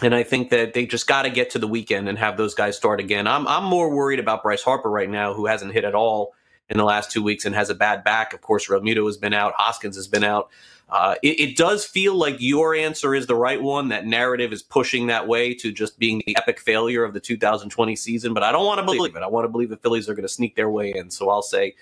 And 0.01 0.15
I 0.15 0.23
think 0.23 0.49
that 0.49 0.73
they 0.73 0.85
just 0.85 1.05
got 1.05 1.23
to 1.23 1.29
get 1.29 1.49
to 1.51 1.59
the 1.59 1.67
weekend 1.67 2.07
and 2.07 2.17
have 2.17 2.37
those 2.37 2.55
guys 2.55 2.77
start 2.77 2.99
again. 2.99 3.27
I'm 3.27 3.47
I'm 3.47 3.65
more 3.65 3.93
worried 3.93 4.19
about 4.19 4.41
Bryce 4.41 4.63
Harper 4.63 4.89
right 4.89 5.09
now, 5.09 5.33
who 5.33 5.45
hasn't 5.45 5.73
hit 5.73 5.83
at 5.83 5.95
all 5.95 6.33
in 6.69 6.77
the 6.77 6.85
last 6.85 7.11
two 7.11 7.21
weeks 7.21 7.45
and 7.45 7.53
has 7.53 7.69
a 7.69 7.75
bad 7.75 8.03
back. 8.03 8.33
Of 8.33 8.41
course, 8.41 8.67
Realmuto 8.67 9.05
has 9.05 9.17
been 9.17 9.33
out. 9.33 9.53
Hoskins 9.57 9.97
has 9.97 10.07
been 10.07 10.23
out. 10.23 10.49
Uh, 10.89 11.15
it, 11.21 11.39
it, 11.39 11.57
does 11.57 11.85
feel 11.85 12.15
like 12.15 12.35
your 12.39 12.75
answer 12.75 13.15
is 13.15 13.25
the 13.25 13.35
right 13.35 13.61
one. 13.61 13.87
That 13.89 14.05
narrative 14.05 14.51
is 14.51 14.61
pushing 14.61 15.07
that 15.07 15.25
way 15.25 15.53
to 15.53 15.71
just 15.71 15.97
being 15.97 16.21
the 16.25 16.35
epic 16.35 16.59
failure 16.59 17.05
of 17.05 17.13
the 17.13 17.19
2020 17.21 17.95
season. 17.95 18.33
But 18.33 18.43
I 18.43 18.51
don't 18.51 18.65
want 18.65 18.79
to 18.79 18.85
believe 18.85 19.15
it. 19.15 19.23
I 19.23 19.27
want 19.27 19.45
to 19.45 19.49
believe 19.49 19.69
the 19.69 19.77
Phillies 19.77 20.09
are 20.09 20.13
going 20.13 20.27
to 20.27 20.33
sneak 20.33 20.55
their 20.55 20.69
way 20.69 20.91
in. 20.93 21.09
So 21.09 21.29
I'll 21.29 21.41
say 21.41 21.75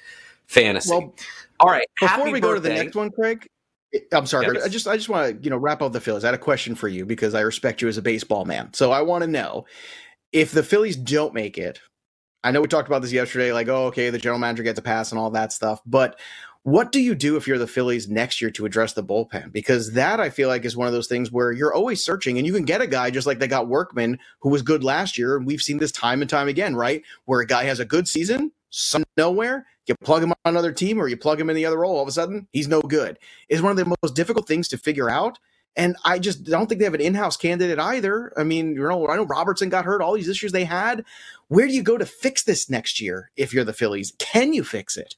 fantasy. 0.46 0.92
Well, 0.92 1.16
all 1.60 1.70
right. 1.70 1.88
Before 2.00 2.26
we 2.26 2.34
birthday. 2.34 2.40
go 2.40 2.54
to 2.54 2.60
the 2.60 2.70
next 2.70 2.96
one, 2.96 3.10
Craig. 3.10 3.48
I'm 4.14 4.26
sorry. 4.26 4.48
Yes. 4.54 4.66
I 4.66 4.70
just 4.70 4.88
I 4.88 4.98
just 4.98 5.10
want 5.10 5.38
to 5.38 5.44
you 5.44 5.50
know 5.50 5.58
wrap 5.58 5.82
up 5.82 5.94
the 5.94 6.02
Phillies. 6.02 6.24
I 6.24 6.28
had 6.28 6.36
a 6.36 6.40
question 6.40 6.76
for 6.76 6.88
you 6.88 7.06
because 7.06 7.34
I 7.36 7.42
respect 7.42 7.82
you 7.82 7.88
as 7.88 7.98
a 7.98 8.02
baseball 8.02 8.46
man. 8.46 8.74
So 8.74 8.92
I 8.92 9.02
want 9.02 9.24
to 9.24 9.30
know 9.30 9.66
if 10.32 10.52
the 10.52 10.64
Phillies 10.64 10.96
don't 10.96 11.34
make 11.34 11.58
it. 11.58 11.80
I 12.44 12.52
know 12.52 12.62
we 12.62 12.68
talked 12.68 12.88
about 12.88 13.02
this 13.02 13.12
yesterday. 13.12 13.52
Like, 13.52 13.68
oh, 13.68 13.88
okay, 13.88 14.10
the 14.12 14.18
general 14.20 14.40
manager 14.40 14.64
gets 14.64 14.80
a 14.80 14.84
pass 14.84 15.12
and 15.12 15.20
all 15.20 15.32
that 15.32 15.52
stuff. 15.54 15.82
But 15.86 16.20
what 16.64 16.92
do 16.92 17.02
you 17.02 17.16
do 17.16 17.38
if 17.38 17.48
you're 17.48 17.58
the 17.58 17.68
Phillies 17.68 18.10
next 18.10 18.42
year 18.42 18.52
to 18.52 18.66
address 18.66 18.94
the 18.94 19.04
bullpen? 19.04 19.52
Because 19.52 19.94
that 19.94 20.20
I 20.20 20.30
feel 20.30 20.50
like 20.50 20.66
is 20.66 20.78
one 20.78 20.88
of 20.88 20.94
those 20.94 21.08
things 21.08 21.32
where 21.32 21.52
you're 21.52 21.74
always 21.74 22.04
searching 22.04 22.38
and 22.38 22.46
you 22.46 22.54
can 22.54 22.66
get 22.66 22.82
a 22.82 22.88
guy 22.88 23.12
just 23.12 23.28
like 23.28 23.40
they 23.40 23.48
got 23.48 23.68
Workman 23.70 24.20
who 24.42 24.50
was 24.50 24.62
good 24.62 24.84
last 24.84 25.18
year. 25.18 25.38
And 25.38 25.46
we've 25.46 25.62
seen 25.62 25.78
this 25.80 25.92
time 25.92 26.22
and 26.22 26.30
time 26.30 26.48
again, 26.48 26.76
right? 26.76 27.04
Where 27.26 27.40
a 27.42 27.48
guy 27.48 27.64
has 27.66 27.80
a 27.80 27.86
good 27.86 28.08
season, 28.08 28.52
some 28.70 29.04
nowhere, 29.18 29.66
you 29.88 29.96
plug 30.04 30.24
him 30.24 30.32
on 30.32 30.38
another 30.54 30.72
team 30.72 31.00
or 31.00 31.08
you 31.08 31.18
plug 31.18 31.40
him 31.40 31.50
in 31.50 31.56
the 31.56 31.66
other 31.66 31.80
role, 31.80 31.96
all 31.96 32.04
of 32.04 32.08
a 32.08 32.12
sudden 32.12 32.48
he's 32.52 32.68
no 32.68 32.82
good. 32.82 33.18
Is 33.50 33.62
one 33.62 33.72
of 33.72 33.78
the 33.78 33.96
most 34.02 34.16
difficult 34.16 34.48
things 34.48 34.68
to 34.70 34.78
figure 34.78 35.10
out. 35.10 35.40
And 35.76 35.96
I 36.04 36.20
just 36.20 36.44
don't 36.44 36.68
think 36.68 36.80
they 36.80 36.86
have 36.86 36.96
an 36.96 37.02
in-house 37.02 37.38
candidate 37.38 37.80
either. 37.80 38.34
I 38.36 38.44
mean, 38.44 38.74
you 38.74 38.88
know, 38.88 39.08
I 39.08 39.16
know 39.16 39.26
Robertson 39.26 39.70
got 39.70 39.86
hurt, 39.86 40.02
all 40.02 40.14
these 40.14 40.28
issues 40.28 40.52
they 40.52 40.66
had. 40.66 41.06
Where 41.48 41.68
do 41.68 41.74
you 41.74 41.84
go 41.84 41.98
to 41.98 42.06
fix 42.06 42.44
this 42.44 42.70
next 42.70 43.00
year 43.00 43.32
if 43.38 43.54
you're 43.54 43.64
the 43.64 43.74
Phillies? 43.74 44.14
Can 44.18 44.52
you 44.54 44.64
fix 44.64 44.98
it? 44.98 45.16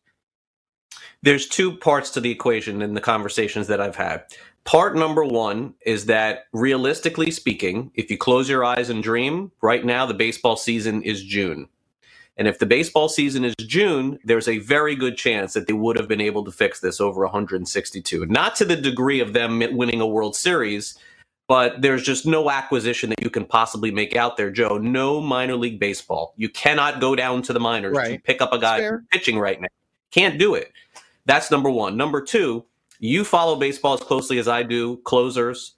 there's 1.23 1.47
two 1.47 1.75
parts 1.77 2.09
to 2.11 2.19
the 2.19 2.31
equation 2.31 2.81
in 2.81 2.93
the 2.93 3.01
conversations 3.01 3.67
that 3.67 3.81
I've 3.81 3.95
had. 3.95 4.23
Part 4.63 4.95
number 4.95 5.23
one 5.23 5.73
is 5.85 6.05
that 6.05 6.45
realistically 6.53 7.31
speaking, 7.31 7.91
if 7.95 8.11
you 8.11 8.17
close 8.17 8.49
your 8.49 8.63
eyes 8.63 8.89
and 8.89 9.01
dream, 9.01 9.51
right 9.61 9.83
now 9.83 10.05
the 10.05 10.13
baseball 10.13 10.55
season 10.55 11.01
is 11.03 11.23
June. 11.23 11.67
And 12.37 12.47
if 12.47 12.59
the 12.59 12.65
baseball 12.65 13.09
season 13.09 13.43
is 13.43 13.53
June, 13.59 14.17
there's 14.23 14.47
a 14.47 14.59
very 14.59 14.95
good 14.95 15.17
chance 15.17 15.53
that 15.53 15.67
they 15.67 15.73
would 15.73 15.97
have 15.97 16.07
been 16.07 16.21
able 16.21 16.43
to 16.45 16.51
fix 16.51 16.79
this 16.79 17.01
over 17.01 17.21
162. 17.21 18.25
Not 18.27 18.55
to 18.55 18.65
the 18.65 18.75
degree 18.75 19.19
of 19.19 19.33
them 19.33 19.61
winning 19.75 20.01
a 20.01 20.07
World 20.07 20.35
Series, 20.35 20.97
but 21.47 21.81
there's 21.81 22.03
just 22.03 22.25
no 22.25 22.49
acquisition 22.49 23.09
that 23.09 23.21
you 23.21 23.29
can 23.29 23.45
possibly 23.45 23.91
make 23.91 24.15
out 24.15 24.37
there, 24.37 24.49
Joe. 24.49 24.77
No 24.77 25.19
minor 25.19 25.57
league 25.57 25.79
baseball. 25.79 26.33
You 26.37 26.47
cannot 26.47 27.01
go 27.01 27.13
down 27.15 27.41
to 27.43 27.53
the 27.53 27.59
minors 27.59 27.97
right. 27.97 28.15
to 28.15 28.21
pick 28.21 28.41
up 28.41 28.53
a 28.53 28.57
guy 28.57 28.89
pitching 29.11 29.37
right 29.37 29.59
now. 29.59 29.67
Can't 30.11 30.39
do 30.39 30.55
it. 30.55 30.71
That's 31.25 31.51
number 31.51 31.69
one. 31.69 31.97
Number 31.97 32.21
two, 32.21 32.65
you 32.99 33.25
follow 33.25 33.57
baseball 33.57 33.95
as 33.95 33.99
closely 33.99 34.37
as 34.39 34.47
I 34.47 34.63
do, 34.63 34.97
closers, 35.03 35.75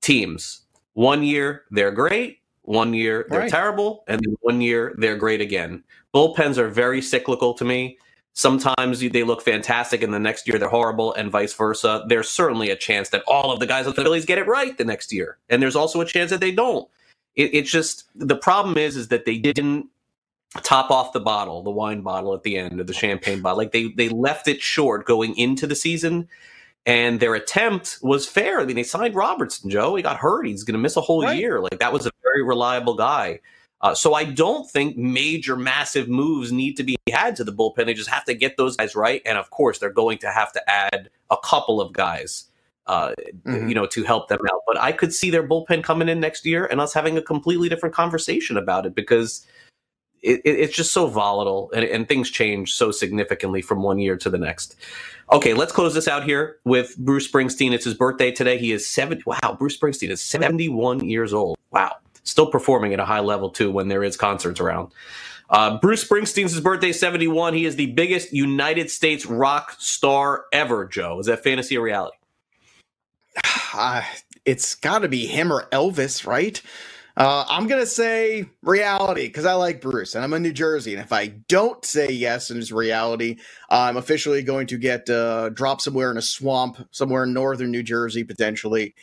teams. 0.00 0.62
One 0.94 1.22
year 1.22 1.62
they're 1.70 1.92
great, 1.92 2.40
one 2.62 2.94
year 2.94 3.26
they're 3.28 3.40
right. 3.40 3.50
terrible, 3.50 4.04
and 4.06 4.20
then 4.24 4.36
one 4.40 4.60
year 4.60 4.94
they're 4.98 5.16
great 5.16 5.40
again. 5.40 5.82
Bullpens 6.14 6.58
are 6.58 6.68
very 6.68 7.02
cyclical 7.02 7.54
to 7.54 7.64
me. 7.64 7.98
Sometimes 8.34 9.00
they 9.00 9.24
look 9.24 9.42
fantastic, 9.42 10.02
and 10.02 10.14
the 10.14 10.18
next 10.18 10.48
year 10.48 10.58
they're 10.58 10.68
horrible, 10.68 11.12
and 11.14 11.30
vice 11.30 11.52
versa. 11.52 12.04
There's 12.08 12.28
certainly 12.28 12.70
a 12.70 12.76
chance 12.76 13.10
that 13.10 13.22
all 13.26 13.52
of 13.52 13.60
the 13.60 13.66
guys 13.66 13.86
at 13.86 13.96
the 13.96 14.02
Phillies 14.02 14.24
get 14.24 14.38
it 14.38 14.46
right 14.46 14.76
the 14.78 14.84
next 14.84 15.12
year, 15.12 15.38
and 15.50 15.62
there's 15.62 15.76
also 15.76 16.00
a 16.00 16.06
chance 16.06 16.30
that 16.30 16.40
they 16.40 16.52
don't. 16.52 16.88
It, 17.34 17.54
it's 17.54 17.70
just 17.70 18.04
the 18.14 18.36
problem 18.36 18.78
is 18.78 18.96
is 18.96 19.08
that 19.08 19.24
they 19.24 19.38
didn't 19.38 19.86
top 20.62 20.90
off 20.90 21.12
the 21.12 21.20
bottle, 21.20 21.62
the 21.62 21.70
wine 21.70 22.02
bottle 22.02 22.34
at 22.34 22.42
the 22.42 22.56
end 22.56 22.80
of 22.80 22.86
the 22.86 22.92
champagne 22.92 23.40
bottle. 23.40 23.58
Like 23.58 23.72
they 23.72 23.88
they 23.88 24.08
left 24.08 24.48
it 24.48 24.62
short 24.62 25.06
going 25.06 25.36
into 25.36 25.66
the 25.66 25.74
season, 25.74 26.28
and 26.86 27.20
their 27.20 27.34
attempt 27.34 27.98
was 28.02 28.26
fair. 28.26 28.60
I 28.60 28.64
mean, 28.64 28.76
they 28.76 28.82
signed 28.82 29.14
Robertson, 29.14 29.70
Joe. 29.70 29.94
He 29.94 30.02
got 30.02 30.18
hurt. 30.18 30.46
He's 30.46 30.64
going 30.64 30.74
to 30.74 30.78
miss 30.78 30.96
a 30.96 31.00
whole 31.00 31.22
right. 31.22 31.38
year. 31.38 31.60
Like 31.60 31.78
that 31.78 31.92
was 31.92 32.06
a 32.06 32.10
very 32.32 32.44
reliable 32.44 32.94
guy. 32.94 33.40
Uh, 33.80 33.94
so 33.94 34.14
I 34.14 34.24
don't 34.24 34.70
think 34.70 34.96
major, 34.96 35.56
massive 35.56 36.08
moves 36.08 36.52
need 36.52 36.76
to 36.76 36.84
be 36.84 36.96
had 37.10 37.34
to 37.36 37.44
the 37.44 37.52
bullpen. 37.52 37.86
They 37.86 37.94
just 37.94 38.08
have 38.08 38.24
to 38.26 38.34
get 38.34 38.56
those 38.56 38.76
guys 38.76 38.94
right, 38.94 39.20
and 39.26 39.36
of 39.36 39.50
course, 39.50 39.78
they're 39.78 39.90
going 39.90 40.18
to 40.18 40.30
have 40.30 40.52
to 40.52 40.70
add 40.70 41.10
a 41.30 41.36
couple 41.42 41.80
of 41.80 41.92
guys. 41.92 42.44
Uh, 42.88 43.14
mm-hmm. 43.46 43.68
you 43.68 43.76
know, 43.76 43.86
to 43.86 44.02
help 44.02 44.26
them 44.26 44.40
out. 44.52 44.62
But 44.66 44.76
I 44.76 44.90
could 44.90 45.14
see 45.14 45.30
their 45.30 45.46
bullpen 45.46 45.84
coming 45.84 46.08
in 46.08 46.18
next 46.18 46.44
year 46.44 46.66
and 46.66 46.80
us 46.80 46.92
having 46.92 47.16
a 47.16 47.22
completely 47.22 47.68
different 47.68 47.94
conversation 47.94 48.56
about 48.56 48.86
it 48.86 48.96
because 48.96 49.46
it, 50.20 50.40
it's 50.44 50.74
just 50.74 50.92
so 50.92 51.06
volatile 51.06 51.70
and, 51.74 51.84
and, 51.84 52.08
things 52.08 52.28
change 52.28 52.74
so 52.74 52.90
significantly 52.90 53.62
from 53.62 53.82
one 53.82 54.00
year 54.00 54.16
to 54.16 54.28
the 54.28 54.36
next. 54.36 54.74
Okay, 55.32 55.54
let's 55.54 55.72
close 55.72 55.94
this 55.94 56.08
out 56.08 56.24
here 56.24 56.58
with 56.64 56.96
Bruce 56.98 57.30
Springsteen. 57.30 57.72
It's 57.72 57.84
his 57.84 57.94
birthday 57.94 58.32
today. 58.32 58.58
He 58.58 58.72
is 58.72 58.88
seven. 58.88 59.22
Wow, 59.26 59.56
Bruce 59.58 59.78
Springsteen 59.78 60.10
is 60.10 60.20
71 60.20 61.08
years 61.08 61.32
old. 61.32 61.56
Wow. 61.70 61.96
Still 62.24 62.46
performing 62.46 62.92
at 62.92 63.00
a 63.00 63.04
high 63.04 63.20
level, 63.20 63.50
too, 63.50 63.70
when 63.70 63.88
there 63.88 64.04
is 64.04 64.16
concerts 64.16 64.60
around. 64.60 64.92
Uh, 65.50 65.78
Bruce 65.78 66.06
Springsteen's 66.06 66.58
birthday, 66.60 66.92
71. 66.92 67.54
He 67.54 67.66
is 67.66 67.76
the 67.76 67.92
biggest 67.92 68.32
United 68.32 68.90
States 68.90 69.26
rock 69.26 69.76
star 69.78 70.46
ever, 70.52 70.86
Joe. 70.86 71.18
Is 71.18 71.26
that 71.26 71.44
fantasy 71.44 71.76
or 71.76 71.82
reality? 71.82 72.16
Uh, 73.74 74.02
it's 74.44 74.74
got 74.74 74.98
to 74.98 75.08
be 75.08 75.24
him 75.24 75.50
or 75.50 75.66
Elvis, 75.72 76.26
right? 76.26 76.60
Uh, 77.16 77.44
I'm 77.48 77.66
gonna 77.66 77.86
say 77.86 78.46
reality 78.62 79.26
because 79.26 79.44
I 79.44 79.52
like 79.54 79.80
Bruce 79.80 80.14
and 80.14 80.24
I'm 80.24 80.32
in 80.32 80.42
New 80.42 80.52
Jersey. 80.52 80.94
And 80.94 81.02
if 81.02 81.12
I 81.12 81.28
don't 81.48 81.84
say 81.84 82.10
yes 82.10 82.50
and 82.50 82.60
it's 82.60 82.72
reality, 82.72 83.38
I'm 83.70 83.96
officially 83.96 84.42
going 84.42 84.66
to 84.68 84.78
get 84.78 85.08
uh, 85.10 85.50
dropped 85.50 85.82
somewhere 85.82 86.10
in 86.10 86.16
a 86.16 86.22
swamp, 86.22 86.86
somewhere 86.90 87.24
in 87.24 87.34
northern 87.34 87.70
New 87.70 87.82
Jersey, 87.82 88.24
potentially, 88.24 88.94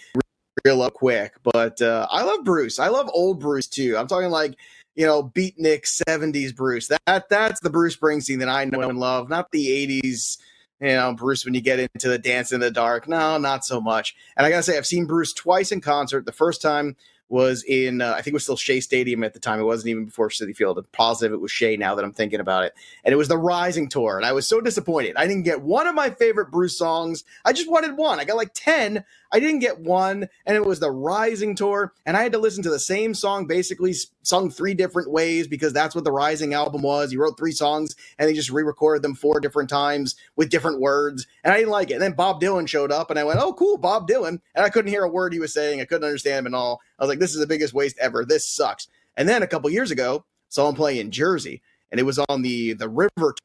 real 0.65 0.81
up 0.81 0.93
quick. 0.93 1.33
But 1.43 1.81
uh, 1.81 2.07
I 2.09 2.23
love 2.23 2.43
Bruce. 2.43 2.79
I 2.79 2.87
love 2.87 3.09
old 3.13 3.39
Bruce 3.39 3.67
too. 3.67 3.97
I'm 3.97 4.07
talking 4.07 4.29
like 4.29 4.55
you 4.95 5.05
know 5.05 5.23
beatnik 5.23 5.85
70s 6.09 6.55
Bruce. 6.55 6.87
That 6.87 7.29
that's 7.29 7.59
the 7.61 7.69
Bruce 7.69 7.95
Springsteen 7.95 8.39
that 8.39 8.49
I 8.49 8.65
know 8.65 8.81
and 8.81 8.99
love, 8.99 9.29
not 9.29 9.51
the 9.51 9.67
80s 9.67 10.37
you 10.81 10.87
know, 10.87 11.13
Bruce 11.13 11.43
when 11.43 11.53
you 11.53 11.61
get 11.61 11.79
into 11.79 12.07
the 12.07 12.17
dance 12.17 12.51
in 12.51 12.61
the 12.61 12.71
dark. 12.71 13.07
No, 13.07 13.37
not 13.37 13.65
so 13.65 13.81
much. 13.81 14.15
And 14.37 14.45
I 14.45 14.49
gotta 14.49 14.63
say, 14.63 14.77
I've 14.77 14.85
seen 14.85 15.05
Bruce 15.05 15.33
twice 15.33 15.71
in 15.71 15.81
concert. 15.81 16.25
The 16.25 16.31
first 16.31 16.61
time 16.61 16.95
was 17.27 17.63
in 17.67 18.01
uh, 18.01 18.11
I 18.11 18.21
think 18.21 18.27
it 18.27 18.33
was 18.33 18.43
still 18.43 18.57
Shea 18.57 18.79
Stadium 18.79 19.23
at 19.23 19.33
the 19.33 19.39
time. 19.39 19.59
It 19.59 19.63
wasn't 19.63 19.89
even 19.89 20.05
before 20.05 20.29
Citi 20.29 20.55
Field. 20.55 20.77
I'm 20.77 20.85
positive 20.91 21.33
it 21.33 21.41
was 21.41 21.51
Shea 21.51 21.77
now 21.77 21.95
that 21.95 22.03
I'm 22.03 22.13
thinking 22.13 22.39
about 22.39 22.63
it. 22.63 22.73
And 23.03 23.13
it 23.13 23.17
was 23.17 23.27
the 23.27 23.37
Rising 23.37 23.87
tour, 23.87 24.17
and 24.17 24.25
I 24.25 24.31
was 24.31 24.47
so 24.47 24.61
disappointed. 24.61 25.15
I 25.15 25.27
didn't 25.27 25.43
get 25.43 25.61
one 25.61 25.85
of 25.85 25.93
my 25.95 26.09
favorite 26.09 26.49
Bruce 26.49 26.77
songs. 26.77 27.23
I 27.45 27.53
just 27.53 27.69
wanted 27.69 27.97
one. 27.97 28.19
I 28.19 28.25
got 28.25 28.37
like 28.37 28.53
ten. 28.53 29.03
I 29.31 29.39
didn't 29.39 29.59
get 29.59 29.79
one, 29.79 30.27
and 30.45 30.55
it 30.55 30.65
was 30.65 30.79
the 30.79 30.91
Rising 30.91 31.55
tour, 31.55 31.93
and 32.05 32.17
I 32.17 32.23
had 32.23 32.31
to 32.31 32.39
listen 32.39 32.63
to 32.63 32.69
the 32.69 32.79
same 32.79 33.13
song 33.13 33.45
basically 33.45 33.93
sung 34.23 34.49
three 34.49 34.73
different 34.73 35.11
ways 35.11 35.47
because 35.47 35.71
that's 35.71 35.93
what 35.93 36.03
the 36.03 36.11
Rising 36.11 36.53
album 36.53 36.81
was. 36.81 37.11
He 37.11 37.17
wrote 37.17 37.37
three 37.37 37.51
songs 37.51 37.95
and 38.17 38.27
he 38.27 38.35
just 38.35 38.49
re-recorded 38.49 39.03
them 39.03 39.15
four 39.15 39.39
different 39.39 39.69
times 39.69 40.15
with 40.35 40.49
different 40.49 40.79
words, 40.79 41.27
and 41.43 41.53
I 41.53 41.57
didn't 41.57 41.71
like 41.71 41.91
it. 41.91 41.95
And 41.95 42.01
then 42.01 42.13
Bob 42.13 42.41
Dylan 42.41 42.67
showed 42.67 42.91
up, 42.91 43.09
and 43.09 43.19
I 43.19 43.23
went, 43.23 43.39
"Oh, 43.39 43.53
cool, 43.53 43.77
Bob 43.77 44.07
Dylan," 44.07 44.39
and 44.55 44.65
I 44.65 44.69
couldn't 44.69 44.91
hear 44.91 45.03
a 45.03 45.09
word 45.09 45.33
he 45.33 45.39
was 45.39 45.53
saying. 45.53 45.79
I 45.79 45.85
couldn't 45.85 46.07
understand 46.07 46.45
him 46.47 46.53
at 46.53 46.57
all. 46.57 46.81
I 46.97 47.03
was 47.03 47.09
like, 47.09 47.19
"This 47.19 47.33
is 47.33 47.39
the 47.39 47.47
biggest 47.47 47.73
waste 47.73 47.97
ever. 47.99 48.25
This 48.25 48.47
sucks." 48.47 48.87
And 49.15 49.29
then 49.29 49.43
a 49.43 49.47
couple 49.47 49.69
years 49.69 49.91
ago, 49.91 50.25
saw 50.49 50.69
him 50.69 50.75
play 50.75 50.99
in 50.99 51.11
Jersey, 51.11 51.61
and 51.91 51.99
it 51.99 52.03
was 52.03 52.19
on 52.19 52.41
the 52.41 52.73
the 52.73 52.89
River, 52.89 53.35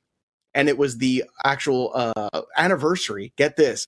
and 0.55 0.69
it 0.69 0.79
was 0.79 0.99
the 0.99 1.25
actual 1.45 1.93
uh, 1.95 2.43
anniversary. 2.57 3.33
Get 3.37 3.57
this, 3.57 3.87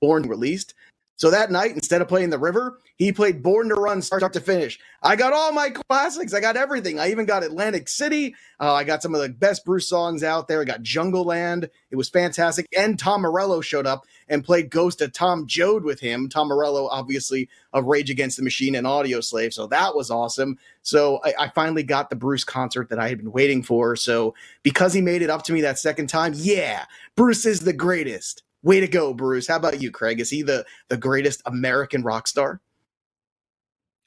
Born 0.00 0.24
released 0.24 0.74
so 1.22 1.30
that 1.30 1.52
night, 1.52 1.70
instead 1.70 2.02
of 2.02 2.08
playing 2.08 2.30
the 2.30 2.38
river, 2.38 2.80
he 2.96 3.12
played 3.12 3.44
Born 3.44 3.68
to 3.68 3.76
Run 3.76 4.02
start 4.02 4.32
to 4.32 4.40
finish. 4.40 4.80
I 5.04 5.14
got 5.14 5.32
all 5.32 5.52
my 5.52 5.70
classics. 5.70 6.34
I 6.34 6.40
got 6.40 6.56
everything. 6.56 6.98
I 6.98 7.12
even 7.12 7.26
got 7.26 7.44
Atlantic 7.44 7.88
City. 7.88 8.34
Uh, 8.58 8.74
I 8.74 8.82
got 8.82 9.04
some 9.04 9.14
of 9.14 9.22
the 9.22 9.28
best 9.28 9.64
Bruce 9.64 9.88
songs 9.88 10.24
out 10.24 10.48
there. 10.48 10.60
I 10.60 10.64
got 10.64 10.82
Jungleland. 10.82 11.70
It 11.92 11.94
was 11.94 12.08
fantastic. 12.08 12.66
And 12.76 12.98
Tom 12.98 13.20
Morello 13.20 13.60
showed 13.60 13.86
up 13.86 14.04
and 14.28 14.42
played 14.42 14.68
Ghost 14.68 15.00
of 15.00 15.12
Tom 15.12 15.46
Joad 15.46 15.84
with 15.84 16.00
him. 16.00 16.28
Tom 16.28 16.48
Morello, 16.48 16.88
obviously, 16.88 17.48
of 17.72 17.84
Rage 17.84 18.10
Against 18.10 18.36
the 18.36 18.42
Machine 18.42 18.74
and 18.74 18.84
Audioslave. 18.84 19.52
So 19.52 19.68
that 19.68 19.94
was 19.94 20.10
awesome. 20.10 20.58
So 20.82 21.20
I, 21.22 21.34
I 21.38 21.48
finally 21.50 21.84
got 21.84 22.10
the 22.10 22.16
Bruce 22.16 22.42
concert 22.42 22.88
that 22.88 22.98
I 22.98 23.08
had 23.08 23.18
been 23.18 23.30
waiting 23.30 23.62
for. 23.62 23.94
So 23.94 24.34
because 24.64 24.92
he 24.92 25.00
made 25.00 25.22
it 25.22 25.30
up 25.30 25.44
to 25.44 25.52
me 25.52 25.60
that 25.60 25.78
second 25.78 26.08
time, 26.08 26.32
yeah, 26.34 26.86
Bruce 27.14 27.46
is 27.46 27.60
the 27.60 27.72
greatest. 27.72 28.42
Way 28.62 28.80
to 28.80 28.88
go, 28.88 29.12
Bruce. 29.12 29.48
How 29.48 29.56
about 29.56 29.82
you, 29.82 29.90
Craig? 29.90 30.20
Is 30.20 30.30
he 30.30 30.42
the 30.42 30.64
the 30.88 30.96
greatest 30.96 31.42
American 31.46 32.02
rock 32.02 32.28
star? 32.28 32.60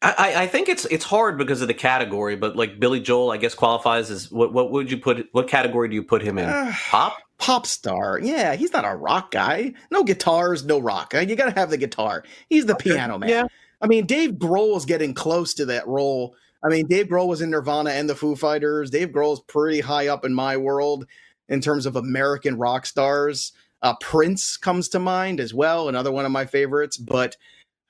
I, 0.02 0.44
I 0.44 0.48
think 0.48 0.70
it's 0.70 0.86
it's 0.86 1.04
hard 1.04 1.38
because 1.38 1.62
of 1.62 1.68
the 1.68 1.74
category, 1.74 2.36
but 2.36 2.56
like 2.56 2.80
Billy 2.80 3.00
Joel, 3.00 3.32
I 3.32 3.38
guess 3.38 3.56
qualifies 3.56 4.12
as 4.12 4.32
what 4.32 4.54
what 4.54 4.72
would 4.72 4.92
you 4.92 4.98
put 4.98 5.28
what 5.32 5.48
category 5.48 5.90
do 5.90 5.96
you 5.96 6.04
put 6.04 6.22
him 6.22 6.38
in? 6.38 6.48
Uh, 6.48 6.72
Pop? 6.90 7.18
Pop 7.38 7.66
star. 7.66 8.20
Yeah, 8.20 8.56
he's 8.56 8.72
not 8.72 8.86
a 8.86 8.96
rock 8.96 9.32
guy. 9.32 9.74
No 9.92 10.04
guitars, 10.04 10.64
no 10.64 10.80
rock. 10.80 11.14
You 11.14 11.36
got 11.36 11.54
to 11.54 11.60
have 11.60 11.70
the 11.70 11.78
guitar. 11.78 12.24
He's 12.50 12.66
the 12.66 12.74
okay. 12.76 12.92
piano 12.92 13.18
man. 13.18 13.30
Yeah. 13.30 13.44
I 13.82 13.88
mean, 13.88 14.06
Dave 14.06 14.32
Grohl 14.32 14.78
is 14.78 14.86
getting 14.86 15.14
close 15.14 15.54
to 15.56 15.66
that 15.66 15.88
role. 15.88 16.36
I 16.64 16.70
mean, 16.70 16.88
Dave 16.88 17.08
Grohl 17.08 17.28
was 17.28 17.42
in 17.42 17.50
Nirvana 17.50 17.92
and 17.92 18.10
the 18.10 18.16
Foo 18.16 18.36
Fighters. 18.36 18.90
Dave 18.90 19.10
Grohl's 19.10 19.42
pretty 19.42 19.82
high 19.82 20.08
up 20.08 20.24
in 20.24 20.34
my 20.34 20.56
world 20.56 21.06
in 21.50 21.62
terms 21.62 21.86
of 21.86 21.96
American 21.96 22.58
rock 22.58 22.86
stars. 22.86 23.54
Uh, 23.82 23.96
Prince 24.02 24.58
comes 24.58 24.90
to 24.90 25.00
mind 25.00 25.40
as 25.40 25.54
well, 25.54 25.90
another 25.90 26.12
one 26.12 26.26
of 26.26 26.32
my 26.32 26.46
favorites. 26.46 26.98
But 26.98 27.38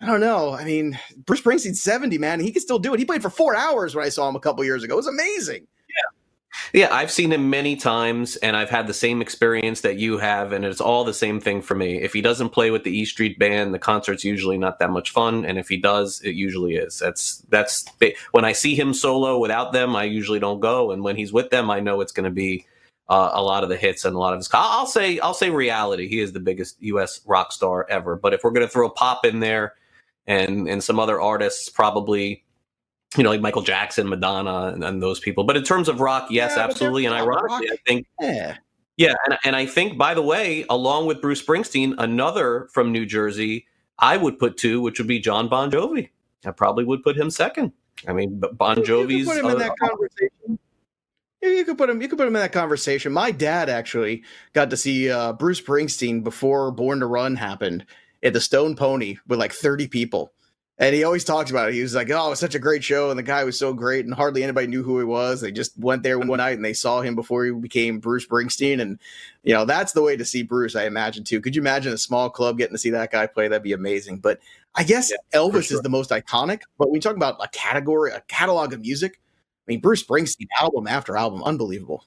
I 0.02 0.06
don't 0.06 0.20
know. 0.20 0.54
I 0.54 0.66
mean, 0.66 1.00
Bruce 1.26 1.42
Springsteen's 1.42 1.82
70, 1.82 2.18
man. 2.18 2.40
He 2.40 2.52
can 2.52 2.62
still 2.62 2.80
do 2.80 2.94
it. 2.94 3.00
He 3.00 3.06
played 3.06 3.22
for 3.22 3.30
four 3.30 3.56
hours 3.56 3.96
when 3.96 4.06
I 4.06 4.10
saw 4.10 4.28
him 4.28 4.36
a 4.36 4.40
couple 4.40 4.64
years 4.64 4.84
ago. 4.84 4.94
It 4.94 4.98
was 4.98 5.08
amazing. 5.08 5.68
Yeah. 5.88 6.16
Yeah, 6.74 6.94
I've 6.94 7.12
seen 7.12 7.32
him 7.32 7.50
many 7.50 7.76
times 7.76 8.36
and 8.38 8.56
I've 8.56 8.70
had 8.70 8.88
the 8.88 8.94
same 8.94 9.22
experience 9.22 9.82
that 9.82 9.98
you 9.98 10.18
have, 10.18 10.52
and 10.52 10.66
it's 10.66 10.82
all 10.82 11.04
the 11.04 11.14
same 11.14 11.40
thing 11.40 11.62
for 11.62 11.76
me. 11.76 12.02
If 12.02 12.14
he 12.14 12.22
doesn't 12.22 12.50
play 12.50 12.72
with 12.72 12.84
the 12.84 12.98
E 12.98 13.06
Street 13.06 13.38
Band, 13.40 13.74
the 13.74 13.80
concert's 13.80 14.24
usually 14.24 14.58
not 14.58 14.80
that 14.80 14.90
much 14.90 15.12
fun, 15.12 15.46
and 15.46 15.58
if 15.58 15.70
he 15.70 15.78
does, 15.78 16.22
it 16.22 16.36
usually 16.36 16.76
is. 16.76 17.00
That's 17.00 17.44
that's 17.50 17.86
when 18.32 18.46
I 18.46 18.54
see 18.54 18.76
him 18.76 18.94
solo 18.94 19.38
without 19.38 19.74
them, 19.74 19.96
I 19.96 20.04
usually 20.06 20.40
don't 20.40 20.60
go, 20.60 20.92
and 20.92 21.04
when 21.04 21.16
he's 21.16 21.34
with 21.34 21.50
them, 21.50 21.70
I 21.70 21.80
know 21.80 22.02
it's 22.02 22.14
going 22.14 22.26
to 22.26 22.30
be 22.30 22.66
uh, 23.08 23.32
a 23.34 23.42
lot 23.42 23.64
of 23.64 23.70
the 23.70 23.78
hits 23.78 24.06
and 24.06 24.16
a 24.16 24.20
lot 24.20 24.34
of 24.34 24.40
his. 24.40 24.50
I'll 24.54 24.86
say 24.86 25.20
I'll 25.20 25.34
say 25.34 25.50
reality. 25.50 26.08
He 26.08 26.20
is 26.20 26.34
the 26.34 26.40
biggest 26.40 26.82
U.S. 26.82 27.22
rock 27.26 27.52
star 27.52 27.86
ever. 27.90 28.16
But 28.16 28.34
if 28.34 28.44
we're 28.44 28.52
going 28.52 28.66
to 28.66 28.72
throw 28.72 28.90
pop 28.90 29.26
in 29.26 29.40
there, 29.40 29.74
and 30.28 30.68
and 30.68 30.84
some 30.84 31.00
other 31.00 31.22
artists, 31.22 31.70
probably 31.70 32.44
you 33.18 33.24
know 33.24 33.30
like 33.30 33.42
Michael 33.42 33.62
Jackson, 33.62 34.10
Madonna, 34.10 34.72
and, 34.74 34.84
and 34.84 35.02
those 35.02 35.20
people. 35.20 35.44
But 35.44 35.58
in 35.58 35.64
terms 35.64 35.88
of 35.88 36.00
rock, 36.00 36.28
yes, 36.32 36.54
yeah, 36.56 36.64
absolutely. 36.64 37.06
And 37.06 37.14
ironically, 37.14 37.68
rock. 37.68 37.74
I 37.74 37.78
think 37.88 38.08
yeah. 38.20 38.58
Yeah, 38.98 39.14
and, 39.26 39.38
and 39.44 39.56
I 39.58 39.66
think, 39.66 39.98
by 39.98 40.14
the 40.14 40.22
way, 40.22 40.66
along 40.70 41.08
with 41.08 41.22
Bruce 41.22 41.46
Springsteen, 41.46 41.96
another 41.98 42.70
from 42.72 42.94
New 42.94 43.06
Jersey, 43.06 43.68
I 44.00 44.16
would 44.16 44.40
put 44.40 44.56
two, 44.56 44.82
which 44.82 45.00
would 45.00 45.08
be 45.08 45.20
Jon 45.20 45.50
Bon 45.50 45.70
Jovi. 45.70 46.12
I 46.46 46.52
probably 46.52 46.86
would 46.86 47.04
put 47.04 47.18
him 47.18 47.30
second. 47.30 47.74
I 48.08 48.14
mean, 48.14 48.42
Bon 48.54 48.78
Jovi's. 48.78 49.12
You 49.12 49.26
put 49.26 49.38
him 49.38 49.46
in 49.48 49.58
that 49.58 49.74
conversation. 49.80 50.60
You 51.46 51.66
could 51.66 51.78
put 51.78 51.90
him. 51.90 52.02
You 52.02 52.08
could 52.08 52.18
put 52.18 52.28
him 52.28 52.36
in 52.36 52.42
that 52.42 52.52
conversation. 52.52 53.14
My 53.14 53.32
dad 53.32 53.70
actually 53.70 54.24
got 54.54 54.70
to 54.70 54.78
see 54.78 55.10
uh, 55.10 55.34
Bruce 55.34 55.62
Springsteen 55.62 56.24
before 56.24 56.72
Born 56.72 57.00
to 57.00 57.06
Run 57.06 57.36
happened 57.36 57.86
at 58.24 58.34
the 58.34 58.42
Stone 58.42 58.76
Pony 58.76 59.18
with 59.28 59.40
like 59.40 59.54
thirty 59.54 59.88
people, 59.88 60.34
and 60.78 60.96
he 60.96 61.04
always 61.04 61.24
talks 61.24 61.52
about 61.52 61.70
it. 61.70 61.76
He 61.76 61.82
was 61.82 61.96
like, 61.96 62.10
"Oh, 62.10 62.28
it 62.28 62.30
was 62.32 62.40
such 62.40 62.56
a 62.56 62.60
great 62.60 62.84
show, 62.84 63.10
and 63.10 63.20
the 63.20 63.24
guy 63.24 63.44
was 63.44 63.58
so 63.58 63.74
great, 63.74 64.06
and 64.06 64.14
hardly 64.14 64.44
anybody 64.44 64.68
knew 64.68 64.84
who 64.84 65.00
he 65.00 65.06
was. 65.06 65.42
They 65.42 65.52
just 65.52 65.78
went 65.78 66.04
there 66.04 66.20
one 66.20 66.38
night 66.38 66.56
and 66.56 66.66
they 66.66 66.74
saw 66.74 67.02
him 67.02 67.16
before 67.16 67.46
he 67.46 67.52
became 67.52 68.00
Bruce 68.00 68.26
Springsteen, 68.26 68.82
and 68.82 69.00
you 69.44 69.54
know 69.54 69.66
that's 69.66 69.94
the 69.94 70.02
way 70.02 70.18
to 70.18 70.26
see 70.26 70.44
Bruce. 70.44 70.76
I 70.76 70.86
imagine 70.86 71.24
too. 71.24 71.42
Could 71.42 71.56
you 71.56 71.62
imagine 71.62 71.94
a 71.94 71.98
small 71.98 72.30
club 72.30 72.58
getting 72.58 72.76
to 72.76 72.80
see 72.80 72.90
that 72.92 73.12
guy 73.12 73.28
play? 73.28 73.48
That'd 73.48 73.64
be 73.64 73.74
amazing. 73.74 74.20
But 74.20 74.40
I 74.76 74.84
guess 74.84 75.12
yeah, 75.12 75.40
Elvis 75.40 75.66
sure. 75.66 75.78
is 75.78 75.82
the 75.82 75.90
most 75.90 76.10
iconic. 76.10 76.62
But 76.78 76.90
when 76.90 76.96
you 76.96 77.02
talk 77.02 77.16
about 77.16 77.38
a 77.42 77.48
category, 77.50 78.12
a 78.12 78.22
catalog 78.22 78.74
of 78.74 78.82
music, 78.82 79.20
I 79.68 79.72
mean, 79.72 79.82
Bruce 79.82 80.04
Springsteen 80.04 80.48
album 80.60 80.88
after 80.88 81.18
album, 81.18 81.44
unbelievable. 81.44 82.06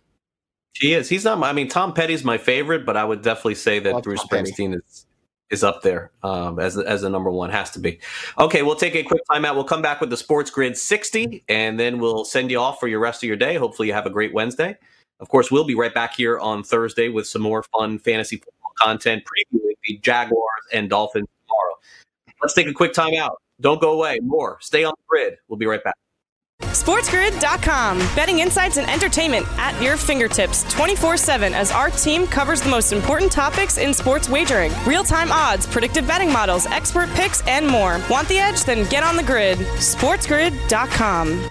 He 0.74 0.94
is. 0.94 1.08
He's 1.08 1.24
not. 1.24 1.42
I 1.42 1.52
mean, 1.52 1.68
Tom 1.68 1.92
Petty's 1.92 2.22
my 2.22 2.38
favorite, 2.38 2.86
but 2.86 2.96
I 2.96 3.04
would 3.04 3.22
definitely 3.22 3.56
say 3.56 3.80
that 3.80 4.02
Bruce 4.04 4.20
Tom 4.20 4.28
Springsteen 4.28 4.70
Petty. 4.70 4.82
is 4.86 5.06
is 5.50 5.64
up 5.64 5.82
there 5.82 6.12
um, 6.22 6.60
as 6.60 6.76
as 6.78 7.02
the 7.02 7.10
number 7.10 7.30
one. 7.30 7.50
Has 7.50 7.70
to 7.72 7.80
be. 7.80 7.98
Okay, 8.38 8.62
we'll 8.62 8.76
take 8.76 8.94
a 8.94 9.02
quick 9.02 9.22
timeout. 9.30 9.54
We'll 9.54 9.64
come 9.64 9.82
back 9.82 10.00
with 10.00 10.10
the 10.10 10.16
Sports 10.16 10.50
Grid 10.50 10.76
60, 10.76 11.44
and 11.48 11.80
then 11.80 11.98
we'll 11.98 12.24
send 12.24 12.50
you 12.50 12.60
off 12.60 12.78
for 12.78 12.86
your 12.86 13.00
rest 13.00 13.22
of 13.24 13.26
your 13.26 13.36
day. 13.36 13.56
Hopefully, 13.56 13.88
you 13.88 13.94
have 13.94 14.06
a 14.06 14.10
great 14.10 14.32
Wednesday. 14.32 14.76
Of 15.20 15.28
course, 15.28 15.50
we'll 15.50 15.64
be 15.64 15.74
right 15.74 15.92
back 15.92 16.14
here 16.14 16.38
on 16.38 16.62
Thursday 16.62 17.08
with 17.08 17.26
some 17.26 17.42
more 17.42 17.64
fun 17.64 17.98
fantasy 17.98 18.36
football 18.36 18.72
content, 18.78 19.24
previewing 19.24 19.72
the 19.84 19.98
Jaguars 19.98 20.62
and 20.72 20.88
Dolphins 20.88 21.26
tomorrow. 21.46 21.74
Let's 22.40 22.54
take 22.54 22.68
a 22.68 22.72
quick 22.72 22.92
timeout. 22.92 23.36
Don't 23.60 23.80
go 23.80 23.94
away. 23.94 24.20
More. 24.22 24.58
Stay 24.60 24.84
on 24.84 24.92
the 24.96 25.04
grid. 25.08 25.38
We'll 25.48 25.58
be 25.58 25.66
right 25.66 25.82
back. 25.82 25.96
SportsGrid.com. 26.62 27.98
Betting 28.16 28.40
insights 28.40 28.78
and 28.78 28.90
entertainment 28.90 29.46
at 29.58 29.80
your 29.80 29.96
fingertips 29.96 30.64
24 30.72 31.16
7 31.16 31.54
as 31.54 31.70
our 31.70 31.90
team 31.90 32.26
covers 32.26 32.60
the 32.60 32.68
most 32.68 32.92
important 32.92 33.30
topics 33.30 33.78
in 33.78 33.94
sports 33.94 34.28
wagering 34.28 34.72
real 34.86 35.04
time 35.04 35.30
odds, 35.30 35.66
predictive 35.66 36.06
betting 36.06 36.32
models, 36.32 36.66
expert 36.66 37.08
picks, 37.10 37.46
and 37.46 37.66
more. 37.66 38.00
Want 38.10 38.28
the 38.28 38.38
edge? 38.38 38.64
Then 38.64 38.88
get 38.88 39.02
on 39.02 39.16
the 39.16 39.22
grid. 39.22 39.58
SportsGrid.com. 39.58 41.50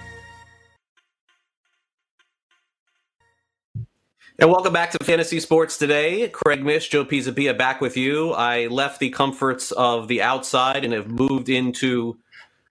And 4.39 4.51
welcome 4.51 4.72
back 4.72 4.91
to 4.91 5.03
Fantasy 5.03 5.39
Sports 5.39 5.80
today. 5.80 6.30
Craig 6.30 6.64
Mish, 6.64 6.89
Joe 6.89 7.03
Pisapia 7.03 7.58
back 7.58 7.82
with 7.82 7.97
you. 7.97 8.34
I 8.34 8.68
left 8.68 8.99
the 8.99 9.10
comforts 9.10 9.72
of 9.72 10.08
the 10.08 10.22
outside 10.22 10.84
and 10.84 10.93
have 10.93 11.10
moved 11.10 11.49
into 11.49 12.20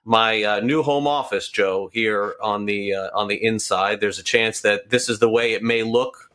my 0.06 0.42
uh, 0.44 0.60
new 0.60 0.84
home 0.84 1.06
office, 1.06 1.48
Joe, 1.48 1.90
here 1.92 2.36
on 2.40 2.64
the 2.64 2.94
uh, 2.94 3.10
on 3.12 3.26
the 3.26 3.44
inside. 3.44 4.00
There's 4.00 4.20
a 4.20 4.22
chance 4.22 4.60
that 4.60 4.88
this 4.88 5.08
is 5.08 5.18
the 5.18 5.28
way 5.28 5.52
it 5.52 5.62
may 5.62 5.82
look 5.82 6.30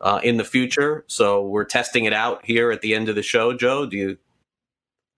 uh, 0.00 0.20
in 0.22 0.36
the 0.36 0.44
future. 0.44 1.04
So 1.08 1.44
we're 1.44 1.64
testing 1.64 2.04
it 2.04 2.12
out 2.12 2.44
here 2.44 2.70
at 2.70 2.80
the 2.80 2.94
end 2.94 3.08
of 3.08 3.16
the 3.16 3.22
show. 3.24 3.52
Joe, 3.52 3.84
do 3.84 3.96
you 3.96 4.16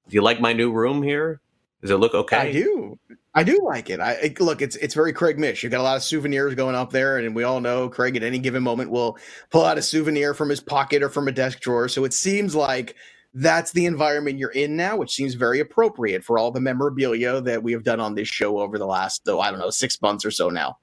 do 0.08 0.14
you 0.14 0.22
like 0.22 0.40
my 0.40 0.54
new 0.54 0.72
room 0.72 1.02
here? 1.02 1.40
Does 1.82 1.90
it 1.90 1.98
look 1.98 2.14
okay? 2.14 2.36
I 2.38 2.52
do. 2.52 2.98
I 3.34 3.44
do 3.44 3.60
like 3.62 3.90
it. 3.90 4.00
I 4.00 4.34
look. 4.40 4.62
It's 4.62 4.76
it's 4.76 4.94
very 4.94 5.12
Craig 5.12 5.38
Mish. 5.38 5.62
You 5.62 5.68
got 5.68 5.80
a 5.80 5.84
lot 5.84 5.96
of 5.96 6.02
souvenirs 6.02 6.54
going 6.54 6.74
up 6.74 6.90
there, 6.90 7.18
and 7.18 7.36
we 7.36 7.44
all 7.44 7.60
know 7.60 7.90
Craig 7.90 8.16
at 8.16 8.22
any 8.22 8.38
given 8.38 8.62
moment 8.62 8.90
will 8.90 9.18
pull 9.50 9.66
out 9.66 9.76
a 9.76 9.82
souvenir 9.82 10.32
from 10.32 10.48
his 10.48 10.60
pocket 10.60 11.02
or 11.02 11.10
from 11.10 11.28
a 11.28 11.32
desk 11.32 11.60
drawer. 11.60 11.88
So 11.88 12.04
it 12.04 12.14
seems 12.14 12.56
like 12.56 12.96
that's 13.34 13.72
the 13.72 13.86
environment 13.86 14.38
you're 14.38 14.50
in 14.50 14.76
now, 14.76 14.96
which 14.96 15.14
seems 15.14 15.34
very 15.34 15.60
appropriate 15.60 16.24
for 16.24 16.38
all 16.38 16.50
the 16.50 16.60
memorabilia 16.60 17.40
that 17.42 17.62
we 17.62 17.72
have 17.72 17.84
done 17.84 18.00
on 18.00 18.14
this 18.14 18.28
show 18.28 18.58
over 18.58 18.78
the 18.78 18.86
last, 18.86 19.24
though, 19.24 19.40
I 19.40 19.50
don't 19.50 19.60
know, 19.60 19.70
six 19.70 20.00
months 20.00 20.24
or 20.24 20.30
so 20.30 20.48
now. 20.48 20.78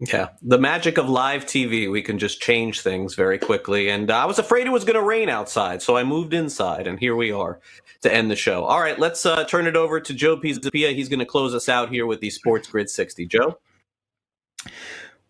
Yeah, 0.00 0.28
the 0.40 0.58
magic 0.58 0.96
of 0.96 1.10
live 1.10 1.44
TV, 1.44 1.90
we 1.90 2.00
can 2.00 2.18
just 2.18 2.40
change 2.40 2.80
things 2.80 3.14
very 3.14 3.38
quickly. 3.38 3.90
And 3.90 4.10
I 4.10 4.24
was 4.24 4.38
afraid 4.38 4.66
it 4.66 4.70
was 4.70 4.84
going 4.84 4.94
to 4.94 5.02
rain 5.02 5.28
outside, 5.28 5.82
so 5.82 5.94
I 5.94 6.04
moved 6.04 6.32
inside, 6.32 6.86
and 6.86 6.98
here 6.98 7.14
we 7.14 7.30
are 7.32 7.60
to 8.00 8.12
end 8.12 8.30
the 8.30 8.36
show. 8.36 8.64
All 8.64 8.80
right, 8.80 8.98
let's 8.98 9.26
uh, 9.26 9.44
turn 9.44 9.66
it 9.66 9.76
over 9.76 10.00
to 10.00 10.14
Joe 10.14 10.38
Pisapia. 10.38 10.94
He's 10.94 11.10
going 11.10 11.18
to 11.18 11.26
close 11.26 11.54
us 11.54 11.68
out 11.68 11.90
here 11.90 12.06
with 12.06 12.20
the 12.20 12.30
Sports 12.30 12.68
Grid 12.68 12.88
60. 12.88 13.26
Joe? 13.26 13.58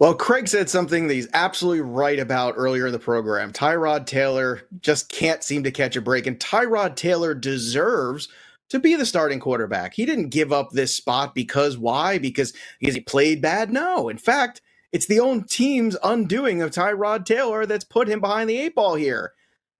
Well, 0.01 0.15
Craig 0.15 0.49
said 0.49 0.71
something 0.71 1.09
that 1.09 1.15
he's 1.15 1.29
absolutely 1.35 1.83
right 1.83 2.19
about 2.19 2.55
earlier 2.57 2.87
in 2.87 2.93
the 2.93 2.99
program. 2.99 3.53
Tyrod 3.53 4.07
Taylor 4.07 4.63
just 4.81 5.11
can't 5.11 5.45
seem 5.45 5.63
to 5.65 5.71
catch 5.71 5.95
a 5.95 6.01
break, 6.01 6.27
and 6.27 6.41
Tyrod 6.41 6.97
Taylor 6.97 7.35
deserves 7.35 8.27
to 8.71 8.79
be 8.79 8.97
the 8.97 9.05
starting 9.05 9.41
quarterback. 9.41 9.93
He 9.93 10.07
didn't 10.07 10.31
give 10.31 10.55
up 10.55 10.71
this 10.71 10.97
spot 10.97 11.35
because 11.35 11.77
why? 11.77 12.17
Because 12.17 12.55
because 12.79 12.95
he 12.95 13.03
played 13.03 13.43
bad? 13.43 13.71
No. 13.75 14.09
In 14.09 14.17
fact, 14.17 14.63
it's 14.91 15.05
the 15.05 15.21
own 15.21 15.45
team's 15.45 15.99
undoing 16.03 16.63
of 16.63 16.71
Tyrod 16.71 17.27
Taylor 17.27 17.67
that's 17.67 17.85
put 17.85 18.09
him 18.09 18.21
behind 18.21 18.49
the 18.49 18.57
eight 18.57 18.75
ball 18.75 18.95
here. 18.95 19.35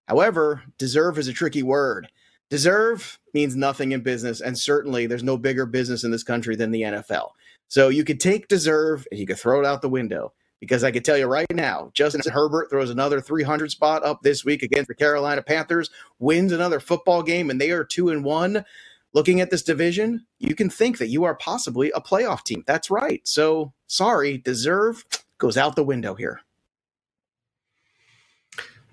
However, 0.07 0.65
deserve 0.77 1.17
is 1.17 1.29
a 1.29 1.33
tricky 1.33 1.63
word. 1.63 2.09
Deserve 2.51 3.19
means 3.33 3.57
nothing 3.57 3.93
in 3.93 4.03
business, 4.03 4.43
and 4.43 4.59
certainly 4.59 5.07
there's 5.07 5.23
no 5.23 5.39
bigger 5.39 5.65
business 5.65 6.05
in 6.05 6.11
this 6.11 6.25
country 6.25 6.57
than 6.57 6.73
the 6.73 6.83
NFL. 6.83 7.31
So 7.71 7.89
you 7.89 8.03
could 8.03 8.19
take 8.19 8.49
deserve 8.49 9.07
and 9.13 9.21
you 9.21 9.27
could 9.27 9.39
throw 9.39 9.61
it 9.61 9.65
out 9.65 9.81
the 9.81 9.89
window 9.89 10.33
because 10.59 10.83
I 10.83 10.91
can 10.91 11.05
tell 11.05 11.17
you 11.17 11.27
right 11.27 11.47
now, 11.55 11.93
Justin 11.95 12.21
Herbert 12.31 12.69
throws 12.69 12.91
another 12.91 13.21
300 13.21 13.71
spot 13.71 14.05
up 14.05 14.23
this 14.23 14.45
week 14.45 14.65
against 14.65 14.89
the 14.89 14.95
Carolina 14.95 15.41
Panthers, 15.41 15.89
wins 16.19 16.51
another 16.51 16.81
football 16.81 17.23
game, 17.23 17.49
and 17.49 17.61
they 17.61 17.71
are 17.71 17.85
two 17.85 18.09
and 18.11 18.25
one. 18.25 18.65
Looking 19.13 19.41
at 19.41 19.51
this 19.51 19.63
division, 19.63 20.27
you 20.41 20.57
can 20.57 20.69
think 20.69 20.99
that 20.99 21.09
you 21.09 21.23
are 21.23 21.37
possibly 21.37 21.93
a 21.93 22.01
playoff 22.01 22.45
team. 22.45 22.65
That's 22.67 22.91
right. 22.91 23.27
So 23.27 23.73
sorry, 23.87 24.39
deserve 24.39 25.05
goes 25.39 25.57
out 25.57 25.77
the 25.77 25.85
window 25.85 26.15
here. 26.15 26.41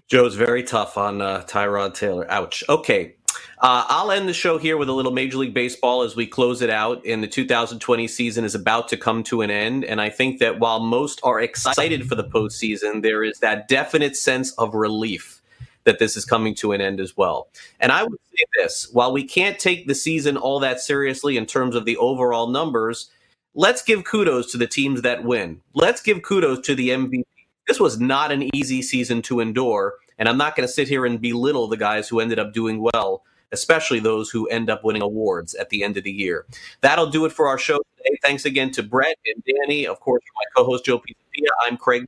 Joe's 0.07 0.36
very 0.36 0.63
tough 0.63 0.97
on 0.97 1.21
uh, 1.21 1.43
Tyrod 1.47 1.95
Taylor. 1.95 2.25
Ouch. 2.32 2.63
Okay, 2.69 3.16
uh, 3.60 3.86
I'll 3.88 4.12
end 4.12 4.30
the 4.30 4.34
show 4.34 4.58
here 4.58 4.78
with 4.78 4.88
a 4.88 4.93
little 4.93 5.12
Major 5.12 5.38
League 5.38 5.53
Baseball 5.53 6.03
as 6.03 6.16
we 6.16 6.28
close 6.28 6.62
it 6.62 6.70
out. 6.70 7.03
And 7.05 7.24
the 7.24 7.28
2020 7.28 8.08
season 8.08 8.45
is 8.45 8.53
about 8.53 8.88
to 8.89 8.97
come 8.97 9.24
to 9.24 9.41
an 9.41 9.49
end. 9.49 9.84
And 9.84 9.99
I 9.99 10.10
think 10.10 10.39
that 10.39 10.60
while 10.60 10.80
most 10.80 11.20
are 11.24 11.39
excited 11.39 12.08
for 12.08 12.16
the 12.16 12.24
postseason, 12.24 13.01
there 13.01 13.24
is 13.24 13.39
that 13.39 13.68
definite 13.68 14.16
sense 14.16 14.51
of 14.53 14.76
relief 14.76 15.41
that 15.86 15.99
this 15.99 16.18
is 16.18 16.26
coming 16.26 16.53
to 16.53 16.74
an 16.74 16.82
end 16.82 16.99
as 16.99 17.18
well. 17.18 17.47
And 17.80 17.91
I 17.91 18.03
would 18.03 18.20
say 18.36 18.43
this 18.58 18.89
while 18.91 19.12
we 19.12 19.24
can't 19.24 19.58
take 19.58 19.88
the 19.88 19.95
season 19.95 20.38
all 20.38 20.60
that 20.60 20.80
seriously 20.80 21.38
in 21.38 21.45
terms 21.45 21.76
of 21.76 21.86
the 21.86 21.97
overall 21.97 22.47
numbers, 22.47 23.10
let's 23.55 23.82
give 23.82 24.03
kudos 24.03 24.51
to 24.51 24.58
the 24.58 24.68
teams 24.68 25.01
that 25.01 25.24
win. 25.24 25.62
Let's 25.74 26.01
give 26.01 26.22
kudos 26.22 26.60
to 26.68 26.76
the 26.76 26.89
MVP. 26.89 27.24
This 27.68 27.80
was 27.80 27.99
not 27.99 28.32
an 28.32 28.53
easy 28.53 28.82
season 28.82 29.22
to 29.24 29.39
endure. 29.39 29.95
And 30.20 30.30
I'm 30.30 30.38
not 30.38 30.55
going 30.55 30.68
to 30.68 30.74
sit 30.74 30.88
here 30.88 31.05
and 31.05 31.22
belittle 31.22 31.68
the 31.68 31.78
guys 31.78 32.08
who 32.08 32.20
ended 32.20 32.38
up 32.38 32.53
doing 32.53 32.82
well, 32.82 33.24
especially 33.52 34.00
those 34.00 34.30
who 34.30 34.48
end 34.48 34.70
up 34.70 34.84
winning 34.84 35.02
awards 35.02 35.56
at 35.56 35.70
the 35.70 35.84
end 35.84 35.98
of 35.98 36.04
the 36.04 36.12
year. 36.12 36.45
That'll 36.82 37.10
do 37.10 37.26
it 37.26 37.32
for 37.32 37.48
our 37.48 37.58
show 37.58 37.78
today. 37.98 38.18
Thanks 38.24 38.45
again 38.45 38.72
to 38.72 38.84
Brett 38.84 39.18
and 39.26 39.43
Danny, 39.43 39.86
of 39.86 40.00
course, 40.00 40.24
my 40.36 40.43
co-host 40.56 40.86
Joe 40.86 41.00
Pisapia. 41.00 41.48
I'm 41.62 41.78
Craig. 41.78 42.08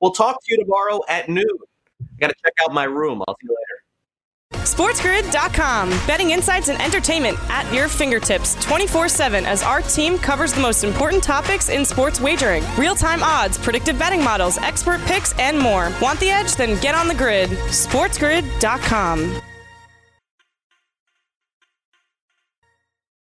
We'll 0.00 0.12
talk 0.12 0.42
to 0.44 0.52
you 0.52 0.58
tomorrow 0.58 1.00
at 1.08 1.28
noon. 1.28 1.44
I 2.00 2.04
got 2.20 2.28
to 2.28 2.34
check 2.44 2.52
out 2.62 2.72
my 2.72 2.84
room. 2.84 3.22
I'll 3.26 3.36
see 3.40 3.48
you 3.48 3.50
later. 3.50 3.78
SportsGrid.com. 4.64 5.90
Betting 6.06 6.30
insights 6.30 6.68
and 6.68 6.80
entertainment 6.80 7.36
at 7.50 7.72
your 7.72 7.88
fingertips 7.88 8.54
24 8.64 9.08
7 9.08 9.44
as 9.44 9.62
our 9.62 9.82
team 9.82 10.18
covers 10.18 10.52
the 10.52 10.60
most 10.60 10.84
important 10.84 11.22
topics 11.22 11.68
in 11.68 11.84
sports 11.84 12.20
wagering 12.20 12.64
real 12.76 12.94
time 12.94 13.22
odds, 13.22 13.58
predictive 13.58 13.98
betting 13.98 14.22
models, 14.22 14.56
expert 14.58 15.00
picks, 15.02 15.36
and 15.38 15.58
more. 15.58 15.92
Want 16.00 16.20
the 16.20 16.30
edge? 16.30 16.54
Then 16.54 16.80
get 16.80 16.94
on 16.94 17.08
the 17.08 17.14
grid. 17.14 17.50
SportsGrid.com. 17.50 19.42